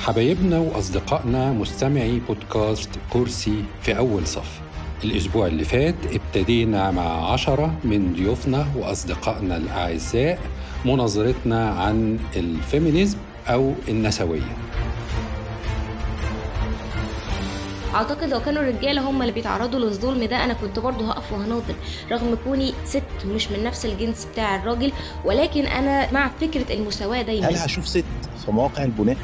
حبايبنا 0.00 0.58
وأصدقائنا 0.58 1.52
مستمعي 1.52 2.20
بودكاست 2.28 2.90
كرسي 3.12 3.64
في 3.82 3.98
أول 3.98 4.26
صف. 4.26 4.60
الأسبوع 5.04 5.46
اللي 5.46 5.64
فات 5.64 5.94
ابتدينا 6.12 6.90
مع 6.90 7.32
عشرة 7.32 7.74
من 7.84 8.12
ضيوفنا 8.14 8.66
وأصدقائنا 8.76 9.56
الأعزاء 9.56 10.38
مناظرتنا 10.84 11.70
عن 11.70 12.18
الفيمينيزم 12.36 13.18
أو 13.48 13.74
النسوية. 13.88 14.56
أعتقد 17.94 18.24
لو 18.28 18.40
كانوا 18.40 18.62
الرجالة 18.62 19.10
هم 19.10 19.22
اللي 19.22 19.32
بيتعرضوا 19.32 19.78
للظلم 19.80 20.24
ده 20.24 20.44
أنا 20.44 20.54
كنت 20.54 20.78
برضه 20.78 21.10
هقف 21.10 21.32
وهناضل 21.32 21.74
رغم 22.12 22.36
كوني 22.44 22.72
ست 22.84 23.02
مش 23.26 23.48
من 23.50 23.64
نفس 23.64 23.86
الجنس 23.86 24.24
بتاع 24.32 24.56
الراجل 24.56 24.92
ولكن 25.24 25.66
أنا 25.66 26.12
مع 26.12 26.30
فكرة 26.40 26.74
المساواة 26.74 27.22
دايما. 27.22 27.48
هل 27.48 27.56
هشوف 27.56 27.88
ست 27.88 28.04
في 28.46 28.50
مواقع 28.52 28.84
البناء 28.84 29.16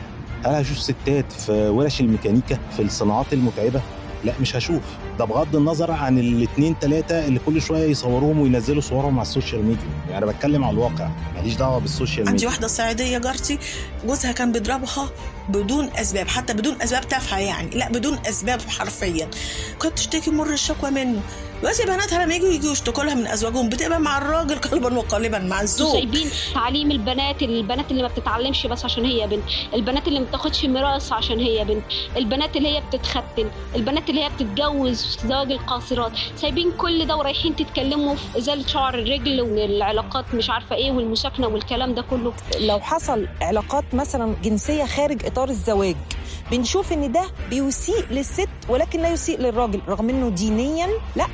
هل 0.45 0.55
هشوف 0.55 0.79
ستات 0.79 1.33
في 1.33 1.69
ورش 1.69 2.01
الميكانيكا 2.01 2.59
في 2.77 2.83
الصناعات 2.83 3.33
المتعبة. 3.33 3.81
لا 4.25 4.33
مش 4.41 4.57
هشوف. 4.57 4.83
ده 5.19 5.25
بغض 5.25 5.57
النظر 5.57 5.91
عن 5.91 6.19
الاثنين 6.19 6.77
ثلاثة 6.81 7.27
اللي 7.27 7.41
كل 7.47 7.63
شوية 7.63 7.91
يصوروهم 7.91 8.41
وينزلوا 8.41 8.81
صورهم 8.81 9.19
على 9.19 9.27
ال 9.27 9.32
social 9.32 9.65
media. 9.65 9.85
يعني 10.11 10.25
أنا 10.25 10.33
بتكلم 10.33 10.65
على 10.65 10.75
الواقع 10.75 11.09
ماليش 11.35 11.55
دعوة 11.55 11.79
بال 11.79 11.89
social 11.89 12.19
media. 12.19 12.31
عندي 12.31 12.47
واحدة 12.47 12.67
صعيدية 12.67 13.19
جارتي 13.19 13.59
جوزها 14.07 14.33
كان 14.33 14.53
بيضربها 14.53 15.11
بدون 15.49 15.89
أسباب 15.97 16.29
حتى 16.29 16.53
بدون 16.53 16.83
أسباب 16.83 17.09
تافهة 17.09 17.39
يعني 17.39 17.71
لا 17.71 17.89
بدون 17.89 18.19
أسباب 18.29 18.61
حرفيا. 18.61 19.29
كنت 19.79 19.93
تشتكي 19.97 20.31
مر 20.31 20.53
الشكوى 20.53 20.91
منه. 20.91 21.21
دلوقتي 21.61 21.85
بناتها 21.85 22.25
لما 22.25 22.35
يجوا 22.35 22.49
يجوا 22.49 22.73
يشتكوا 22.73 23.05
لها 23.05 23.15
من 23.15 23.27
أزواجهم 23.27 23.69
بتبقى 23.69 24.01
مع 24.01 24.19
الراجل 24.19 24.59
قلبا 24.59 24.99
وقالبا 24.99 25.39
مع 25.39 25.63
الزوج. 25.63 25.93
سايبين 25.93 26.29
تعليم 26.55 26.91
البنات 26.91 27.43
البنات 27.43 27.91
اللي 27.91 28.03
ما 28.03 28.09
بتتعلمش 28.09 28.67
بس 28.67 28.85
عشان 28.85 29.05
هي 29.05 29.27
بنت. 29.27 29.43
البنات 29.75 30.09
اللي 30.09 30.21
ما 30.21 30.27
بتاخدش 30.27 30.65
ميراث 30.65 31.13
عشان 31.13 31.39
هي 31.39 31.65
بنت. 31.65 31.85
البنات 32.17 32.57
اللي 32.57 32.69
هي 32.69 32.83
بتتختن. 32.91 33.51
البنات 33.75 34.11
اللي 34.11 34.25
هي 34.25 34.29
بتتجوز 34.29 35.06
زواج 35.27 35.53
القاصرات. 35.53 36.13
سايبين 36.37 36.73
كل 36.73 37.07
ده 37.07 37.17
ورايحين 37.17 37.57
تتكلموا 37.57 38.15
في 38.15 38.39
ازاله 38.39 38.67
شعر 38.67 38.95
الرجل 38.95 39.41
والعلاقات 39.41 40.35
مش 40.35 40.51
عارفة 40.51 40.77
إيه 40.77 40.91
والمساكنة 40.93 41.47
والكلام 41.47 41.95
ده 41.95 42.03
كله. 42.03 42.33
لو 42.61 42.81
حصل 42.81 43.29
علاقات 43.43 43.95
مثلا 43.95 44.35
جنسية 44.45 44.85
خارج 44.85 45.27
إطار 45.27 45.49
الزواج 45.49 45.97
بنشوف 46.51 46.93
إن 46.93 47.13
ده 47.13 47.25
بيسيء 47.51 48.05
للست 48.11 48.49
ولكن 48.69 49.01
لا 49.01 49.09
يسيء 49.09 49.39
للراجل 49.41 49.81
رغم 49.89 50.11
إنه 50.11 50.29
دينيا 50.29 50.89
لا 51.17 51.27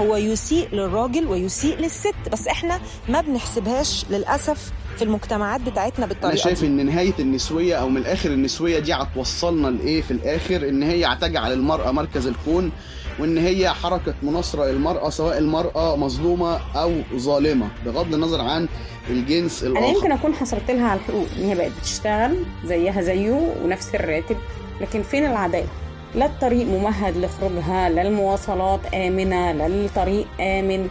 هو 0.00 0.16
يسيء 0.16 0.68
للراجل 0.72 1.26
ويسيء 1.26 1.76
للست 1.76 2.14
بس 2.32 2.48
إحنا 2.48 2.80
ما 3.08 3.20
بنحسبهاش 3.20 4.04
للأسف 4.10 4.72
في 4.96 5.04
المجتمعات 5.04 5.60
بتاعتنا 5.60 6.06
بالطريقة 6.06 6.32
أنا 6.32 6.36
شايف. 6.42 6.64
إن 6.64 6.86
نهاية 6.86 7.12
النسوية 7.18 7.74
أو 7.74 7.88
من 7.88 7.96
الآخر 7.96 8.30
النسوية 8.30 8.78
دي 8.78 8.92
هتوصلنا 8.94 9.68
لإيه 9.68 10.02
في 10.02 10.10
الآخر؟ 10.10 10.68
إن 10.68 10.82
هي 10.82 11.04
هتجعل 11.06 11.52
المراه 11.52 11.90
مركز 11.90 12.26
الكون. 12.26 12.72
وإن 13.18 13.38
هي 13.38 13.70
حركة 13.70 14.14
مناصرة 14.22 14.64
للمرأة 14.64 15.10
سواء 15.10 15.38
المرأة 15.38 15.96
مظلومة 15.96 16.60
أو 16.76 16.92
ظالمة 17.16 17.68
بغض 17.86 18.14
النظر 18.14 18.40
عن 18.40 18.68
الجنس 19.10 19.62
الآخر. 19.62 19.86
أنا 19.86 19.96
يمكن 19.96 20.12
أكون 20.12 20.34
حصرت 20.34 20.70
لها 20.70 20.88
على 20.88 21.00
الحقوق 21.00 21.26
إن 21.38 21.44
هي 21.44 21.54
بقت 21.54 21.72
بتشتغل 21.80 22.36
زيها 22.64 23.02
زيه 23.02 23.54
ونفس 23.64 23.94
الراتب 23.94 24.36
لكن 24.80 25.02
فين 25.02 25.26
العدالة؟ 25.26 25.68
لا 26.14 26.26
الطريق 26.26 26.66
ممهد 26.66 27.16
لخروجها 27.16 27.88
لا 27.88 28.02
المواصلات 28.02 28.80
آمنة 28.94 29.52
لا 29.52 29.66
الطريق 29.66 30.26
آمن 30.40 30.88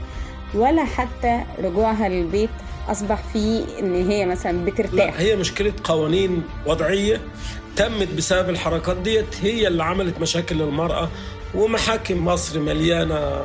ولا 0.54 0.84
حتى 0.86 1.44
رجوعها 1.64 2.10
للبيت 2.10 2.50
أصبح 2.90 3.24
فيه 3.34 3.64
إن 3.80 4.10
هي 4.10 4.26
مثلا 4.26 4.66
بترتاح. 4.66 4.94
لا 4.94 5.22
هي 5.22 5.36
مشكلة 5.36 5.74
قوانين 5.84 6.44
وضعية 6.68 7.22
تمت 7.76 8.08
بسبب 8.18 8.50
الحركات 8.50 8.98
ديت 8.98 9.26
هي 9.42 9.68
اللي 9.68 9.84
عملت 9.84 10.20
مشاكل 10.22 10.56
للمرأة 10.56 11.10
ومحاكم 11.56 12.26
مصر 12.26 12.60
مليانة 12.60 13.42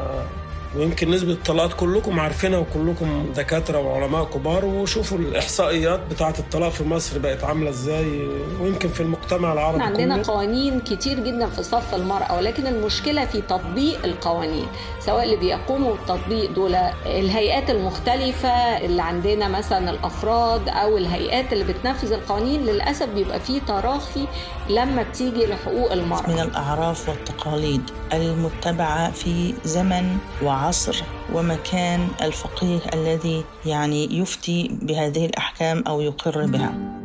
ويمكن 0.77 1.11
نسبة 1.11 1.33
الطلاقات 1.33 1.73
كلكم 1.73 2.21
عارفينها 2.21 2.59
وكلكم 2.59 3.27
دكاترة 3.37 3.79
وعلماء 3.79 4.25
كبار 4.25 4.65
وشوفوا 4.65 5.19
الإحصائيات 5.19 6.01
بتاعة 6.11 6.35
الطلاق 6.39 6.69
في 6.69 6.85
مصر 6.85 7.19
بقت 7.19 7.45
عاملة 7.45 7.71
إزاي 7.71 8.29
ويمكن 8.61 8.89
في 8.89 9.01
المجتمع 9.01 9.53
العربي 9.53 9.83
عندنا 9.83 10.17
كله. 10.23 10.35
قوانين 10.35 10.81
كتير 10.81 11.21
جدا 11.21 11.47
في 11.47 11.63
صف 11.63 11.95
المرأة 11.95 12.37
ولكن 12.37 12.67
المشكلة 12.67 13.25
في 13.25 13.41
تطبيق 13.41 14.05
القوانين 14.05 14.67
سواء 15.01 15.25
اللي 15.25 15.37
بيقوموا 15.37 15.93
بالتطبيق 15.97 16.51
دول 16.51 16.75
الهيئات 17.07 17.71
المختلفة 17.71 18.49
اللي 18.79 19.03
عندنا 19.03 19.49
مثلا 19.49 19.91
الأفراد 19.91 20.69
أو 20.69 20.97
الهيئات 20.99 21.53
اللي 21.53 21.65
بتنفذ 21.65 22.13
القوانين 22.13 22.63
للأسف 22.67 23.09
بيبقى 23.09 23.41
فيه 23.41 23.61
تراخي 23.61 24.27
لما 24.73 25.03
بتيجي 25.03 25.47
لحقوق 25.47 25.93
المرأة. 25.93 26.31
من 26.31 26.39
الأعراف 26.41 27.09
والتقاليد 27.09 27.91
المتبعة 28.13 29.11
في 29.11 29.55
زمن 29.65 30.19
وعصر 30.43 31.03
ومكان 31.33 32.09
الفقيه 32.23 32.81
الذي 32.95 33.45
يعني 33.67 34.19
يفتي 34.19 34.71
بهذه 34.83 35.27
الأحكام 35.27 35.85
أو 35.87 36.01
يقر 36.01 36.47
بها. 36.47 37.02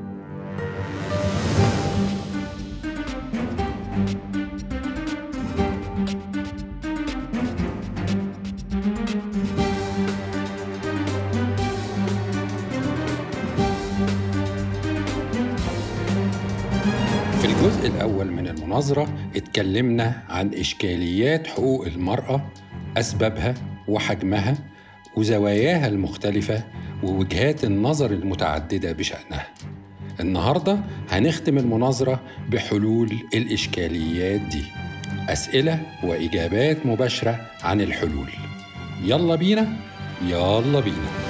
الأول 18.08 18.32
من 18.32 18.48
المناظرة 18.48 19.08
اتكلمنا 19.36 20.24
عن 20.30 20.54
إشكاليات 20.54 21.48
حقوق 21.48 21.86
المرأة 21.86 22.50
أسبابها 22.98 23.54
وحجمها 23.88 24.58
وزواياها 25.16 25.88
المختلفة 25.88 26.64
ووجهات 27.04 27.64
النظر 27.64 28.12
المتعددة 28.12 28.92
بشأنها. 28.92 29.48
النهاردة 30.20 30.80
هنختم 31.10 31.58
المناظرة 31.58 32.20
بحلول 32.50 33.14
الإشكاليات 33.34 34.42
دي. 34.42 34.64
أسئلة 35.30 35.82
وإجابات 36.04 36.86
مباشرة 36.86 37.40
عن 37.64 37.82
الحلول. 37.82 38.30
يلا 39.04 39.36
بينا 39.36 39.68
يلا 40.28 40.80
بينا. 40.80 41.27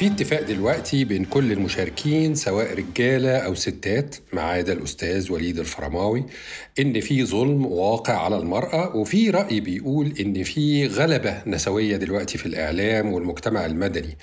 في 0.00 0.06
اتفاق 0.06 0.40
دلوقتي 0.42 1.04
بين 1.04 1.24
كل 1.24 1.52
المشاركين 1.52 2.34
سواء 2.34 2.74
رجالة 2.74 3.36
أو 3.36 3.54
ستات 3.54 4.16
ما 4.32 4.42
عدا 4.42 4.72
الأستاذ 4.72 5.32
وليد 5.32 5.58
الفرماوي 5.58 6.24
إن 6.78 7.00
في 7.00 7.24
ظلم 7.24 7.66
واقع 7.66 8.24
على 8.24 8.36
المرأة 8.36 8.96
وفي 8.96 9.30
رأي 9.30 9.60
بيقول 9.60 10.12
إن 10.20 10.42
في 10.42 10.86
غلبة 10.86 11.42
نسوية 11.46 11.96
دلوقتي 11.96 12.38
في 12.38 12.46
الإعلام 12.46 13.12
والمجتمع 13.12 13.66
المدني. 13.66 14.16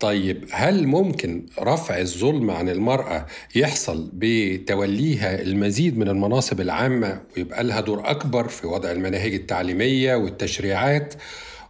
طيب 0.00 0.44
هل 0.50 0.86
ممكن 0.86 1.46
رفع 1.60 1.98
الظلم 2.00 2.50
عن 2.50 2.68
المرأة 2.68 3.26
يحصل 3.54 4.10
بتوليها 4.14 5.42
المزيد 5.42 5.98
من 5.98 6.08
المناصب 6.08 6.60
العامة 6.60 7.20
ويبقى 7.36 7.64
لها 7.64 7.80
دور 7.80 8.10
أكبر 8.10 8.48
في 8.48 8.66
وضع 8.66 8.90
المناهج 8.90 9.34
التعليمية 9.34 10.14
والتشريعات؟ 10.14 11.14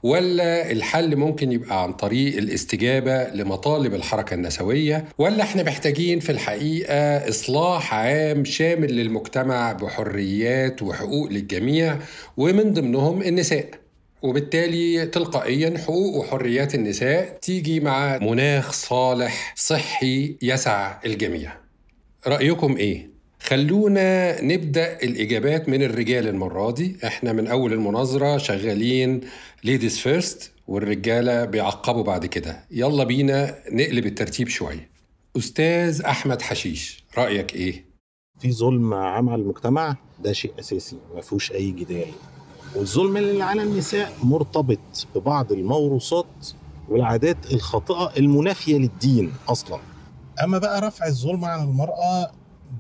ولا 0.02 0.70
الحل 0.72 1.16
ممكن 1.16 1.52
يبقى 1.52 1.82
عن 1.82 1.92
طريق 1.92 2.36
الاستجابة 2.36 3.28
لمطالب 3.28 3.94
الحركة 3.94 4.34
النسوية 4.34 5.04
ولا 5.18 5.42
إحنا 5.42 5.62
محتاجين 5.62 6.20
في 6.20 6.32
الحقيقة 6.32 7.28
إصلاح 7.28 7.94
عام 7.94 8.44
شامل 8.44 8.92
للمجتمع 8.96 9.72
بحريات 9.72 10.82
وحقوق 10.82 11.28
للجميع 11.32 11.98
ومن 12.36 12.72
ضمنهم 12.72 13.22
النساء 13.22 13.70
وبالتالي 14.22 15.06
تلقائيا 15.06 15.78
حقوق 15.78 16.16
وحريات 16.16 16.74
النساء 16.74 17.38
تيجي 17.42 17.80
مع 17.80 18.18
مناخ 18.18 18.72
صالح 18.72 19.54
صحي 19.56 20.36
يسع 20.42 20.98
الجميع 21.06 21.52
رأيكم 22.26 22.76
إيه؟ 22.76 23.11
خلونا 23.46 24.40
نبدأ 24.42 25.02
الإجابات 25.02 25.68
من 25.68 25.82
الرجال 25.82 26.28
المرة 26.28 26.70
دي. 26.70 26.96
إحنا 27.06 27.32
من 27.32 27.46
أول 27.46 27.72
المناظرة 27.72 28.36
شغالين 28.38 29.20
Ladies 29.64 29.98
first 29.98 30.52
والرجالة 30.68 31.44
بيعقبوا 31.44 32.02
بعد 32.02 32.26
كده. 32.26 32.64
يلا 32.70 33.04
بينا 33.04 33.54
نقلب 33.72 34.06
الترتيب 34.06 34.48
شوية. 34.48 34.90
أستاذ 35.36 36.02
أحمد 36.02 36.42
حشيش 36.42 37.04
رأيك 37.18 37.54
إيه؟ 37.54 37.84
في 38.40 38.52
ظلم 38.52 38.94
عام 38.94 39.28
على 39.28 39.42
المجتمع 39.42 39.96
ده 40.24 40.32
شيء 40.32 40.52
أساسي 40.58 40.96
ما 41.14 41.20
فيهوش 41.20 41.52
أي 41.52 41.70
جدال. 41.70 42.06
والظلم 42.76 43.16
اللي 43.16 43.44
على 43.44 43.62
النساء 43.62 44.12
مرتبط 44.22 45.06
ببعض 45.14 45.52
الموروثات 45.52 46.48
والعادات 46.88 47.52
الخاطئة 47.52 48.12
المنافية 48.18 48.78
للدين 48.78 49.32
أصلا. 49.48 49.78
أما 50.44 50.58
بقى 50.58 50.80
رفع 50.80 51.06
الظلم 51.06 51.44
على 51.44 51.62
المرأة 51.62 52.30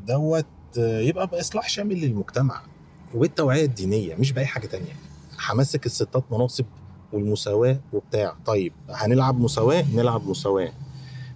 دوت 0.06 0.46
يبقى 0.78 1.26
باصلاح 1.26 1.68
شامل 1.68 2.00
للمجتمع 2.00 2.62
وبالتوعيه 3.14 3.64
الدينية 3.64 4.14
مش 4.14 4.32
بأي 4.32 4.46
حاجة 4.46 4.66
تانية. 4.66 4.92
همسك 5.50 5.86
الستات 5.86 6.24
مناصب 6.32 6.64
والمساواة 7.12 7.80
وبتاع. 7.92 8.34
طيب 8.46 8.72
هنلعب 8.90 9.40
مساواة؟ 9.40 9.84
نلعب 9.94 10.28
مساواة. 10.28 10.72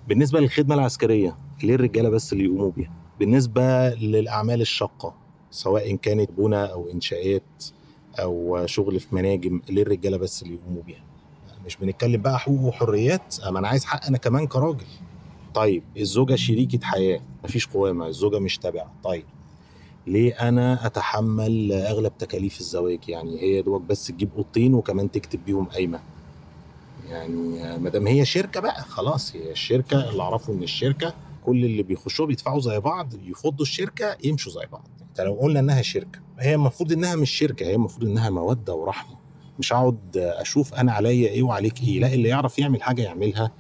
بالنسبة 0.09 0.41
للخدمة 0.41 0.75
العسكرية 0.75 1.37
ليه 1.63 1.75
الرجالة 1.75 2.09
بس 2.09 2.33
اللي 2.33 2.45
يقوموا 2.45 2.71
بيها؟ 2.71 2.91
بالنسبة 3.21 3.89
للأعمال 3.95 4.61
الشاقة 4.61 5.15
سواء 5.51 5.97
كانت 5.97 6.31
بنى 6.39 6.57
أو 6.73 6.91
إنشاءات 6.91 7.65
أو 8.19 8.63
شغل 8.67 9.01
في 9.01 9.15
مناجم 9.15 9.61
ليه 9.69 9.83
الرجالة 9.83 10.17
بس 10.17 10.43
اللي 10.43 10.55
يقوموا 10.55 10.83
بيها؟ 10.83 11.05
مش 11.67 11.77
بنتكلم 11.77 12.23
بقى 12.23 12.39
حقوق 12.39 12.61
وحريات؟ 12.61 13.35
ما 13.51 13.59
أنا 13.59 13.69
عايز 13.69 13.85
حق 13.85 14.07
أنا 14.07 14.19
كمان 14.19 14.47
كراجل. 14.47 14.85
طيب 15.57 15.83
الزوجة 15.97 16.35
شريكة 16.35 16.79
حياة 16.83 17.21
مفيش 17.45 17.67
قوامة 17.67 18.07
الزوجة 18.07 18.39
مش 18.39 18.59
تابعة. 18.59 18.93
طيب 19.05 19.25
ليه 20.07 20.49
أنا 20.49 20.87
أتحمل 20.87 21.73
أغلب 21.73 22.19
تكاليف 22.19 22.61
الزواج؟ 22.61 23.09
يعني 23.09 23.43
هي 23.43 23.63
دوك 23.63 23.83
بس 23.83 24.07
تجيب 24.07 24.29
أوضتين 24.37 24.75
وكمان 24.75 25.11
تكتب 25.11 25.45
بيهم 25.45 25.65
قايمة. 25.65 26.01
يعني 27.09 27.79
ما 27.79 27.91
دام 27.91 28.07
هي 28.07 28.25
شركة 28.25 28.61
بقى 28.61 28.83
خلاص 28.83 29.37
هي 29.37 29.51
الشركة 29.51 30.11
اللي 30.11 30.23
أعرفه 30.23 30.53
إن 30.53 30.63
الشركة 30.63 31.15
كل 31.47 31.65
اللي 31.65 31.83
بيخشوا 31.83 32.27
بيدفعوا 32.27 32.61
زي 32.61 32.81
بعض 32.81 33.15
يفضوا 33.25 33.63
الشركة 33.63 34.17
يمشوا 34.25 34.53
زي 34.53 34.67
بعض. 34.73 34.89
انت 35.09 35.21
لو 35.21 35.35
قلنا 35.35 35.61
إنها 35.61 35.83
شركة 35.83 36.19
هي 36.39 36.55
المفروض 36.55 36.93
إنها 36.93 37.17
مش 37.17 37.31
شركة 37.31 37.67
هي 37.67 37.75
المفروض 37.75 38.05
إنها 38.09 38.31
مودة 38.31 38.75
ورحمة. 38.75 39.17
مش 39.59 39.73
اقعد 39.73 40.17
أشوف 40.17 40.75
أنا 40.75 40.93
عليا 40.93 41.29
إيه 41.29 41.43
وعليك 41.43 41.83
إيه. 41.83 42.01
لا 42.01 42.15
اللي 42.15 42.29
يعرف 42.29 42.59
يعمل 42.59 42.83
حاجة 42.83 43.03
يعملها 43.03 43.51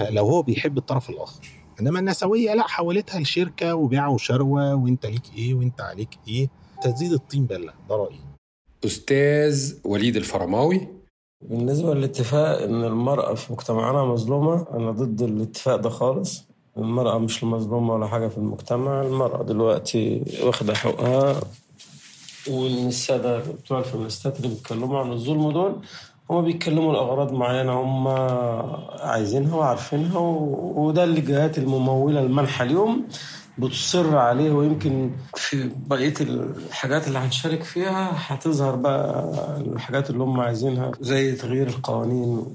لو 0.00 0.26
هو 0.26 0.42
بيحب 0.42 0.78
الطرف 0.78 1.10
الآخر. 1.10 1.40
إنما 1.80 1.98
النسوية 1.98 2.54
لا 2.54 2.62
حولتها 2.68 3.20
لشركه 3.20 3.74
وبيع 3.74 4.06
وشروة 4.08 4.74
وإنت 4.74 5.06
ليك 5.06 5.22
إيه 5.36 5.54
وإنت 5.54 5.80
عليك 5.80 6.18
إيه. 6.28 6.48
تزيد 6.82 7.12
الطين 7.12 7.44
بلة 7.46 7.72
ده 7.88 7.96
رأيي. 7.96 8.20
أستاذ 8.84 9.74
وليد 9.84 10.16
الفرماوي. 10.16 10.88
بالنسبة 11.40 11.94
للاتفاق 11.94 12.62
إن 12.62 12.84
المرأة 12.84 13.34
في 13.34 13.52
مجتمعنا 13.52 14.04
مظلومة 14.04 14.66
أنا 14.74 14.90
ضد 14.90 15.22
الاتفاق 15.22 15.76
ده 15.76 15.90
خالص. 15.90 16.44
المرأة 16.76 17.18
مش 17.18 17.42
المظلومة 17.42 17.94
ولا 17.94 18.06
حاجة 18.06 18.28
في 18.28 18.38
المجتمع. 18.38 19.02
المرأة 19.02 19.42
دلوقتي 19.42 20.24
واخدة 20.42 20.74
حقوقها 20.74 21.40
وإن 22.50 22.86
السادة 22.88 23.38
بتوع 23.38 23.78
الفيمينيستات 23.78 24.36
اللي 24.36 24.48
بيتكلموا 24.48 24.98
عن 25.00 25.12
الظلم 25.12 25.50
دول. 25.50 25.80
هما 26.30 26.40
بيتكلموا 26.40 26.92
لأغراض 26.92 27.32
معينة 27.32 27.80
هما 27.80 28.16
عايزينها 29.00 29.56
وعارفينها 29.56 30.18
وده 30.76 31.04
الجهات 31.04 31.58
الممولة 31.58 32.20
المنحة 32.20 32.64
اليوم 32.64 33.04
بتصر 33.58 34.16
عليه 34.16 34.50
ويمكن 34.52 35.10
في 35.36 35.70
بقية 35.86 36.14
الحاجات 36.20 37.08
اللي 37.08 37.18
هنشارك 37.18 37.62
فيها 37.62 38.12
هتظهر 38.14 38.76
بقى 38.76 39.30
الحاجات 39.60 40.10
اللي 40.10 40.22
هم 40.22 40.40
عايزينها 40.40 40.92
زي 41.00 41.32
تغيير 41.32 41.66
القوانين 41.68 42.46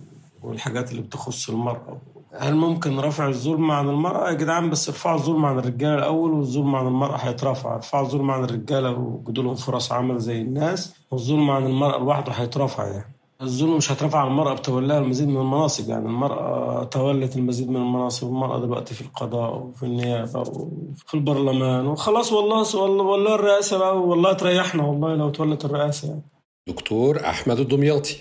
والحاجات 0.44 0.92
اللي 0.92 1.02
بتخص 1.02 1.50
المرأة. 1.50 1.98
هل 2.40 2.56
ممكن 2.56 3.00
رفع 3.00 3.28
الظلم 3.28 3.72
عن 3.72 3.90
المرأة؟ 3.90 4.30
يا 4.30 4.34
جدعان 4.34 4.70
بس 4.70 4.90
ارفعوا 4.90 5.16
الظلم 5.18 5.46
عن 5.46 5.60
الرجالة 5.60 5.96
الأول 5.96 6.32
والظلم 6.32 6.76
عن 6.76 6.88
المرأة 6.88 7.18
هيترفع. 7.18 7.76
ارفعوا 7.76 8.06
الظلم 8.06 8.32
عن 8.32 8.44
الرجالة 8.44 8.92
وجدوا 8.92 9.44
لهم 9.44 9.56
فرص 9.56 9.92
عمل 9.92 10.20
زي 10.20 10.42
الناس 10.42 10.94
والظلم 11.12 11.50
عن 11.52 11.66
المرأة 11.66 12.00
لوحده 12.00 12.32
هيترفع 12.32 12.88
يعني. 12.88 13.09
الظلم 13.42 13.78
مش 13.78 13.92
هيترفع 13.92 14.20
عن 14.20 14.28
المرأة 14.28 14.54
بتولاها 14.54 15.00
المزيد 15.00 15.28
من 15.28 15.38
المناصب. 15.38 15.90
يعني 15.90 16.06
المرأة 16.06 16.84
تولت 16.84 17.36
المزيد 17.36 17.70
من 17.70 17.76
المناصب 17.76 18.28
المرأة 18.28 18.60
دلوقتي 18.60 18.94
في 18.94 19.02
القضاء 19.02 19.58
وفي 19.58 19.84
النيابة 19.84 20.40
وفي 20.40 21.14
البرلمان. 21.14 21.88
وخلاص 21.88 22.34
والله 22.34 22.76
والله, 22.82 23.04
والله 23.04 23.36
الرئاسة 23.36 23.78
بقى 23.78 23.98
والله 24.00 24.34
تريحنا 24.34 24.84
والله 24.84 25.16
لو 25.16 25.30
تولت 25.30 25.66
الرئاسة 25.66 26.08
يعني. 26.08 26.22
دكتور 26.68 27.20
أحمد 27.26 27.60
الدمياطي. 27.60 28.16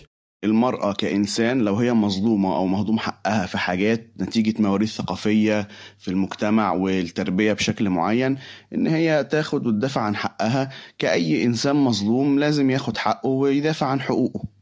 المرأة 0.45 0.93
كإنسان 0.93 1.61
لو 1.61 1.75
هي 1.77 1.93
مظلومة 1.93 2.57
أو 2.57 2.67
مهضوم 2.67 2.99
حقها 2.99 3.47
في 3.47 3.59
حاجات 3.59 4.13
نتيجة 4.21 4.63
مواريث 4.63 4.97
ثقافية 4.97 5.69
في 5.99 6.09
المجتمع 6.09 6.73
والتربية 6.73 7.53
بشكل 7.53 7.91
معين 7.91 8.39
إن 8.75 8.87
هي 8.87 9.25
تاخد 9.25 9.67
وتدافع 9.67 10.01
عن 10.01 10.17
حقها. 10.17 10.71
كأي 10.99 11.45
إنسان 11.45 11.77
مظلوم 11.77 12.39
لازم 12.39 12.71
ياخد 12.71 12.97
حقه 12.97 13.29
ويدافع 13.29 13.87
عن 13.87 14.01
حقوقه. 14.01 14.58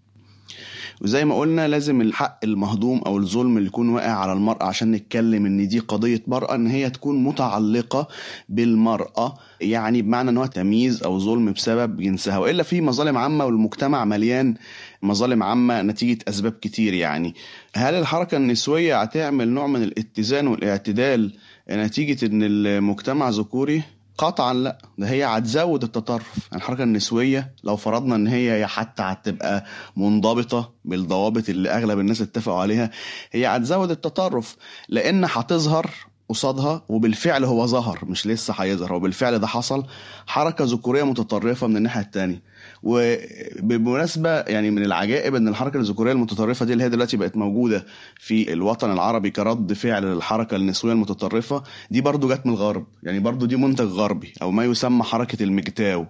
وزي 1.00 1.25
ما 1.25 1.38
قلنا 1.38 1.69
لازم 1.69 2.00
الحق 2.00 2.38
المهضوم 2.44 2.98
أو 3.06 3.19
الظلم 3.19 3.56
اللي 3.56 3.69
يكون 3.69 3.88
واقع 3.88 4.10
على 4.10 4.32
المرأة 4.32 4.64
عشان 4.64 4.90
نتكلم 4.93 5.46
إن 5.46 5.69
دي 5.69 5.78
قضية 5.78 6.22
مرأة 6.26 6.54
إن 6.54 6.66
هي 6.66 6.90
تكون 6.90 7.25
متعلقة 7.25 8.08
بالمرأة 8.48 9.38
يعني 9.60 10.02
بمعنى 10.02 10.31
إن 10.31 10.37
هو 10.37 10.46
تمييز 10.46 11.02
أو 11.02 11.19
ظلم 11.19 11.52
بسبب 11.52 11.96
جنسها. 12.00 12.38
وإلا 12.38 12.62
في 12.62 12.81
مظالم 12.81 13.16
عامة 13.19 13.44
والمجتمع 13.44 14.04
مليان 14.04 14.54
مظالم 15.02 15.43
عامة 15.43 15.82
نتيجة 15.82 16.19
أسباب 16.28 16.52
كتير 16.52 16.94
يعني. 16.94 17.34
هل 17.76 17.94
الحركة 17.94 18.37
النسوية 18.37 19.00
هتعمل 19.02 19.49
نوع 19.49 19.66
من 19.66 19.82
الاتزان 19.82 20.46
والاعتدال 20.46 21.32
نتيجة 21.70 22.26
إن 22.26 22.42
المجتمع 22.42 23.28
ذكوري؟ 23.28 23.82
قطعا 24.18 24.54
لا 24.54 24.78
ده 24.98 25.08
هي 25.08 25.24
هتزود 25.24 25.82
التطرف. 25.82 26.36
يعني 26.52 26.62
الحركة 26.62 26.82
النسوية 26.82 27.52
لو 27.64 27.76
فرضنا 27.76 28.14
إن 28.16 28.26
هي 28.26 28.66
حتى 28.66 29.02
هتبقى 29.02 29.64
منضبطة 29.96 30.72
بالضوابط 30.84 31.48
اللي 31.48 31.70
أغلب 31.70 31.98
الناس 32.00 32.20
اتفقوا 32.20 32.58
عليها 32.60 32.90
هي 33.32 33.46
هتزود 33.46 33.90
التطرف 33.90 34.56
لأن 34.88 35.24
هتظهر 35.24 35.90
قصادها 36.28 36.82
وبالفعل 36.88 37.44
هو 37.44 37.66
ظهر 37.66 37.98
مش 38.04 38.26
لسه 38.26 38.54
هيظهر 38.58 38.92
هو 38.94 39.00
بالفعل 39.00 39.38
ده 39.38 39.46
حصل. 39.46 39.84
حركة 40.26 40.64
ذكورية 40.64 41.02
متطرفة 41.02 41.66
من 41.66 41.76
الناحية 41.76 42.00
التانية. 42.00 42.42
وبمناسبة 42.87 44.31
يعني 44.31 44.71
من 44.71 44.85
العجائب 44.85 45.35
إن 45.35 45.49
الحركة 45.49 45.77
الذكورية 45.77 46.12
المتطرفة 46.12 46.65
دي 46.67 46.73
اللي 46.73 46.85
هي 46.85 46.88
دلوقتي 46.88 47.17
بقت 47.17 47.37
موجودة 47.37 47.87
في 48.21 48.53
الوطن 48.53 48.93
العربي 48.93 49.31
كرد 49.31 49.73
فعل 49.73 50.05
للحركه 50.05 50.56
النسوية 50.56 50.93
المتطرفة 50.93 51.62
دي 51.91 52.00
برضو 52.00 52.29
جت 52.29 52.47
من 52.47 52.53
الغرب. 52.53 52.87
يعني 53.03 53.19
برضو 53.19 53.47
دي 53.47 53.56
منتج 53.56 53.87
غربي 53.87 54.33
أو 54.43 54.50
ما 54.50 54.65
يسمى 54.65 55.03
حركة 55.03 55.43
المجتاو 55.43 56.06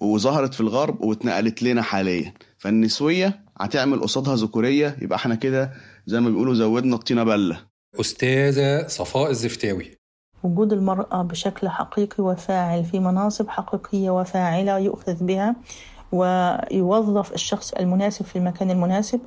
وظهرت 0.00 0.54
في 0.54 0.60
الغرب 0.60 1.00
واتنقلت 1.00 1.62
لنا 1.62 1.82
حاليا. 1.82 2.34
فالنسوية 2.58 3.40
هتعمل 3.60 4.00
قصادها 4.00 4.36
ذكورية 4.36 4.96
يبقى 5.02 5.16
إحنا 5.16 5.34
كده 5.34 5.72
زي 6.06 6.20
ما 6.20 6.30
بيقولوا 6.30 6.54
زودنا 6.54 6.94
الطينة 6.96 7.24
بلة. 7.24 7.60
أستاذة 8.00 8.86
صفاء 8.86 9.30
الزفتاوي. 9.30 9.97
وجود 10.42 10.72
المرأة 10.72 11.22
بشكل 11.22 11.68
حقيقي 11.68 12.24
وفاعل 12.24 12.84
في 12.84 13.00
مناصب 13.00 13.48
حقيقية 13.48 14.10
وفاعلة 14.10 14.78
يؤخذ 14.78 15.24
بها 15.24 15.54
ويوظف 16.12 17.32
الشخص 17.32 17.72
المناسب 17.72 18.24
في 18.24 18.36
المكان 18.36 18.70
المناسب 18.70 19.20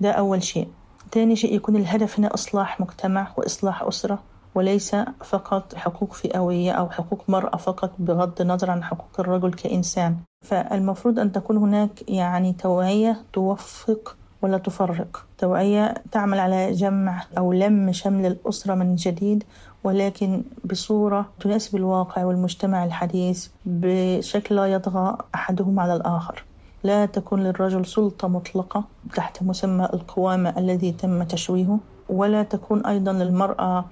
ده 0.00 0.10
أول 0.10 0.42
شيء. 0.42 0.68
ثاني 1.12 1.36
شيء 1.36 1.54
يكون 1.54 1.76
الهدف 1.76 2.18
هنا 2.18 2.34
إصلاح 2.34 2.80
مجتمع 2.80 3.28
وإصلاح 3.36 3.82
أسرة 3.82 4.18
وليس 4.54 4.96
فقط 5.24 5.74
حقوق 5.74 6.12
فئوية 6.12 6.72
أو 6.72 6.90
حقوق 6.90 7.24
مرأة 7.28 7.56
فقط 7.56 7.90
بغض 7.98 8.40
النظر 8.40 8.70
عن 8.70 8.84
حقوق 8.84 9.10
الرجل 9.18 9.52
كإنسان. 9.52 10.16
فالمفروض 10.44 11.18
أن 11.18 11.32
تكون 11.32 11.56
هناك 11.56 12.08
يعني 12.10 12.52
توعية 12.52 13.20
توفق 13.32 14.16
ولا 14.42 14.58
تفرق. 14.58 15.26
توعية 15.38 15.94
تعمل 16.12 16.38
على 16.40 16.72
جمع 16.72 17.22
أو 17.38 17.52
لم 17.52 17.92
شمل 17.92 18.26
الأسرة 18.26 18.74
من 18.74 18.94
جديد 18.94 19.44
ولكن 19.86 20.42
بصورة 20.64 21.26
تناسب 21.40 21.76
الواقع 21.76 22.24
والمجتمع 22.24 22.84
الحديث 22.84 23.48
بشكل 23.66 24.56
لا 24.56 24.66
يطغى 24.66 25.18
أحدهم 25.34 25.80
على 25.80 25.94
الآخر. 25.96 26.44
لا 26.84 27.06
تكون 27.06 27.42
للرجل 27.42 27.86
سلطة 27.86 28.28
مطلقة 28.28 28.84
تحت 29.14 29.42
مسمى 29.42 29.84
القوامة 29.84 30.54
الذي 30.58 30.92
تم 30.92 31.22
تشويهه 31.22 31.78
ولا 32.08 32.42
تكون 32.42 32.86
أيضا 32.86 33.12
للمرأة 33.12 33.84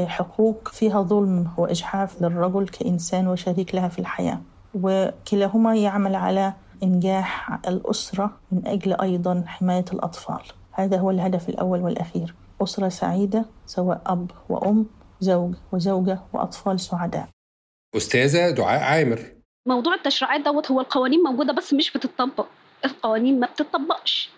حقوق 0.00 0.68
فيها 0.68 1.02
ظلم 1.02 1.48
وإجحاف 1.56 2.22
للرجل 2.22 2.68
كإنسان 2.68 3.28
وشريك 3.28 3.74
لها 3.74 3.88
في 3.88 3.98
الحياة. 3.98 4.40
وكلاهما 4.74 5.76
يعمل 5.76 6.14
على 6.14 6.52
إنجاح 6.82 7.58
الأسرة 7.68 8.30
من 8.52 8.66
أجل 8.66 8.92
أيضا 8.92 9.44
حماية 9.46 9.84
الأطفال. 9.92 10.42
هذا 10.72 10.98
هو 10.98 11.10
الهدف 11.10 11.48
الأول 11.48 11.82
والأخير. 11.82 12.34
أسرة 12.62 12.88
سعيدة 12.88 13.44
سواء 13.66 14.00
أب 14.06 14.30
وأم 14.48 14.86
زوج 15.20 15.54
وزوجة 15.72 16.18
وأطفال 16.32 16.80
سعداء. 16.80 17.28
أستاذة 17.96 18.50
دعاء 18.50 18.82
عامر. 18.82 19.18
موضوع 19.66 19.94
التشريعات 19.94 20.40
دوت 20.40 20.70
هو 20.70 20.80
القوانين 20.80 21.20
موجودة 21.22 21.52
بس 21.52 21.74
مش 21.74 21.92
بتطبق 21.92 22.46
القوانين 22.84 23.40
ما 23.40 23.46
بتطبقش 23.46 24.30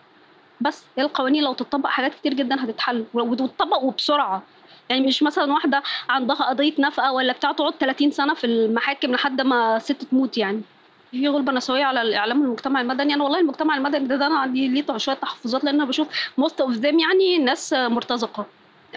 بس 0.60 0.84
هي 0.98 1.04
القوانين 1.04 1.44
لو 1.44 1.52
تطبق 1.52 1.86
حاجات 1.88 2.14
كتير 2.14 2.34
جدا 2.34 2.64
هتتحل 2.64 3.04
وتطبق 3.14 3.82
وبسرعة. 3.82 4.42
يعني 4.88 5.06
مش 5.06 5.22
مثلا 5.22 5.52
واحدة 5.52 5.82
عندها 6.08 6.36
قضية 6.36 6.72
نفقة 6.78 7.12
ولا 7.12 7.32
بتاع 7.32 7.52
تقعد 7.52 7.74
30 7.74 8.10
سنة 8.10 8.34
في 8.34 8.44
المحاكم 8.44 9.12
لحد 9.12 9.40
ما 9.40 9.78
ست 9.78 9.92
تموت 9.92 10.38
يعني. 10.38 10.60
في 11.10 11.28
غلبة 11.28 11.52
نسوية 11.52 11.84
على 11.84 12.02
الإعلام 12.02 12.42
المجتمع 12.42 12.80
المدني. 12.80 13.14
أنا 13.14 13.24
والله 13.24 13.40
المجتمع 13.40 13.76
المدني 13.76 14.06
ده, 14.06 14.16
ده 14.16 14.26
أنا 14.26 14.38
عندي 14.38 14.68
ليه 14.68 14.96
شوية 14.96 15.16
تحفظات 15.16 15.64
لأن 15.64 15.74
أنا 15.74 15.84
بشوف 15.84 16.08
موست 16.38 16.60
أوف 16.60 16.72
ذيم 16.72 16.98
يعني 16.98 17.38
ناس 17.38 17.72
مرتزقة. 17.72 18.46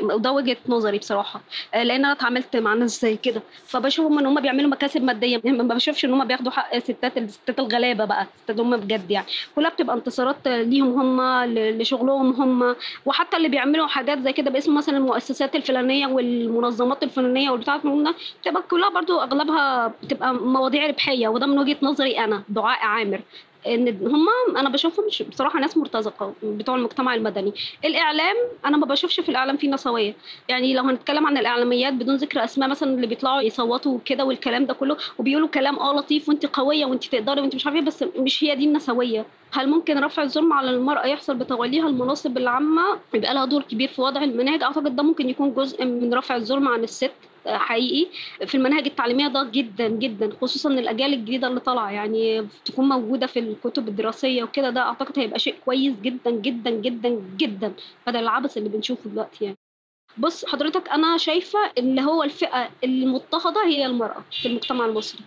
وده 0.02 0.32
وجهة 0.32 0.58
نظري 0.68 0.98
بصراحة. 0.98 1.42
آه، 1.74 1.84
لأن 1.84 2.06
أنا 2.06 2.12
اتعاملت 2.12 2.56
مع 2.56 2.74
ناس 2.74 3.02
زي 3.02 3.18
كده. 3.18 3.42
فبشوفهم 3.66 4.20
إن 4.20 4.26
هم 4.26 4.42
بيعملوا 4.42 4.70
مكاسب 4.70 5.04
مادية. 5.04 5.42
يعني 5.44 5.58
ما 5.58 5.76
بشوفش 5.76 6.06
إن 6.06 6.14
هم 6.14 6.26
بياخدوا 6.26 6.52
حق 6.52 6.78
ستات 6.78 7.18
الستات 7.18 7.60
الغلابة 7.60 8.06
بقى 8.06 8.28
الستات 8.36 8.60
هم 8.60 8.78
بجد 8.78 9.12
يعني. 9.12 9.28
كلها 9.56 9.70
بتبقى 9.70 9.96
انتصارات 9.96 10.48
ليهم 10.48 11.00
هم 11.20 11.44
لشغلهم 11.54 12.32
هم. 12.42 12.76
وحتى 13.06 13.38
اللي 13.38 13.50
بيعملوا 13.50 13.88
حاجات 13.88 14.20
زي 14.20 14.34
كده 14.34 14.52
باسم 14.52 14.76
مثلا 14.76 14.98
المؤسسات 14.98 15.56
الفلانية 15.56 16.08
والمنظمات 16.08 17.04
الفلانية 17.04 17.50
والبتاع 17.50 17.78
بتبقى 17.78 18.64
كلها 18.70 18.90
برضو 18.90 19.20
أغلبها 19.20 19.88
بتبقى 20.04 20.34
مواضيع 20.34 20.88
ربحية. 20.88 21.28
وده 21.28 21.46
من 21.46 21.60
وجهة 21.60 21.78
نظري 21.82 22.20
أنا 22.20 22.44
دعاء 22.50 22.80
عامر. 22.86 23.20
إن 23.67 24.08
هم 24.08 24.27
أنا 24.58 24.70
بشوفهم 24.70 25.05
بصراحة 25.29 25.60
ناس 25.60 25.77
مرتزقة 25.77 26.34
بتوع 26.43 26.75
المجتمع 26.75 27.15
المدني. 27.15 27.53
الإعلام 27.86 28.36
أنا 28.65 28.77
ما 28.77 28.86
بشوفش 28.86 29.20
في 29.20 29.29
الإعلام 29.29 29.58
فيه 29.58 29.70
نسوية. 29.70 30.15
يعني 30.50 30.74
لو 30.74 30.84
هنتكلم 30.84 31.27
عن 31.27 31.38
الإعلاميات 31.38 31.93
بدون 31.93 32.15
ذكر 32.15 32.43
أسماء 32.43 32.70
مثلا 32.70 32.93
اللي 32.93 33.08
بيطلعوا 33.08 33.41
يصوتوا 33.41 34.00
كده 34.05 34.25
والكلام 34.25 34.65
ده 34.65 34.74
كله 34.74 34.98
وبيقولوا 35.17 35.48
كلام 35.48 35.79
آه 35.79 35.93
لطيف 35.93 36.29
وأنت 36.29 36.46
قوية 36.46 36.86
وأنت 36.86 37.03
تقدري 37.05 37.41
وأنت 37.41 37.55
مش 37.55 37.65
عارفة 37.65 37.79
إيه، 37.79 37.86
بس 37.86 38.03
مش 38.17 38.43
هي 38.43 38.55
دي 38.55 38.65
النسوية. 38.65 39.25
هل 39.51 39.70
ممكن 39.70 39.98
رفع 40.03 40.24
الظلم 40.24 40.53
على 40.53 40.70
المرأة 40.70 41.05
يحصل 41.05 41.36
بتوليها 41.36 41.88
المناصب 41.88 42.38
العامة؟ 42.38 42.84
يبقى 43.13 43.34
لها 43.34 43.46
دور 43.46 43.62
كبير 43.62 43.88
في 43.89 44.01
وضع 44.01 44.24
المناهج. 44.24 44.63
أعتقد 44.63 44.96
ده 44.96 45.03
ممكن 45.03 45.29
يكون 45.29 45.53
جزء 45.53 45.86
من 45.86 46.13
رفع 46.13 46.36
الظلم 46.36 46.67
عن 46.67 46.84
الست. 46.84 47.12
حقيقي 47.48 48.08
في 48.46 48.56
المناهج 48.56 48.86
التعليمية 48.86 49.28
ده 49.28 49.44
جدا 49.44 49.88
جدا 49.88 50.30
خصوصا 50.42 50.70
الأجيال 50.70 51.14
الجديدة 51.14 51.48
اللي 51.48 51.60
طالعة. 51.60 51.92
يعني 51.92 52.48
تكون 52.66 52.90
موجودة 52.90 53.28
في 53.28 53.40
الكتب 53.40 53.88
الدراسية 53.88 54.44
وكده 54.44 54.70
ده 54.70 54.82
أعتقد 54.82 55.20
هيبقى 55.20 55.40
شيء 55.40 55.56
كويس 55.66 55.94
جدا 56.02 56.32
جدا 56.32 56.70
جدا 56.70 57.22
جدا. 57.38 57.74
بدل 58.08 58.20
العبث 58.20 58.58
اللي 58.58 58.70
بنشوفه 58.70 59.10
دلوقتي 59.10 59.46
يعني. 59.46 59.58
بص 60.18 60.46
حضرتك 60.46 60.90
أنا 60.90 61.18
شايفة 61.18 61.60
اللي 61.78 62.02
هو 62.02 62.24
الفئة 62.24 62.70
المضطهدة 62.84 63.66
هي 63.66 63.86
المرأة 63.86 64.24
في 64.42 64.48
المجتمع 64.48 64.86
المصري. 64.86 65.22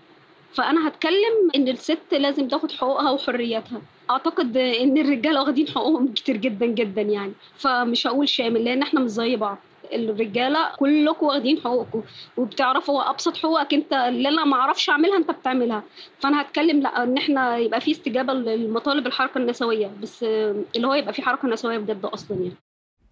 فأنا 0.53 0.89
هتكلم 0.89 1.51
إن 1.57 1.69
الست 1.69 2.13
لازم 2.15 2.49
تاخد 2.49 2.73
حقوقها 2.73 3.11
وحرياتها. 3.11 3.81
أعتقد 4.11 4.57
إن 4.57 4.99
الرجاله 4.99 5.41
واخدين 5.41 5.69
حقوقهم 5.69 6.13
كتير 6.15 6.37
جدا 6.37 6.67
جدا 6.67 7.03
يعني. 7.03 7.33
فمش 7.57 8.07
هقول 8.07 8.29
شامل 8.29 8.65
لأن 8.65 8.83
إحنا 8.83 9.01
مش 9.01 9.11
زي 9.11 9.37
بعض. 9.37 9.59
الرجالة 9.93 10.59
كلكم 10.79 11.27
واخدين 11.27 11.61
حقوقكم 11.65 12.03
وبتعرفوا 12.37 13.11
أبسط 13.11 13.37
حقوقك 13.37 13.75
أنت 13.75 13.93
اللي 13.93 14.29
أنا 14.29 14.45
ما 14.45 14.57
أعرفش 14.57 14.91
أعملها 14.91 15.17
أنت 15.17 15.31
بتعملها. 15.31 15.83
فأنا 16.19 16.41
هتكلم 16.43 16.81
لا 16.81 17.03
إن 17.03 17.17
إحنا 17.19 17.57
يبقى 17.57 17.81
في 17.81 17.91
استجابة 17.91 18.33
لمطالب 18.33 19.07
الحركة 19.07 19.39
النسوية 19.39 19.91
بس 20.03 20.23
اللي 20.23 20.87
هو 20.87 20.95
يبقى 20.95 21.13
في 21.13 21.23
حركة 21.23 21.49
نسوية 21.49 21.79
بجد 21.79 22.05
أصلا 22.05 22.37
يعني. 22.37 22.53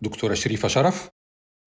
دكتورة 0.02 0.34
شريفة 0.34 0.68
شرف. 0.68 1.08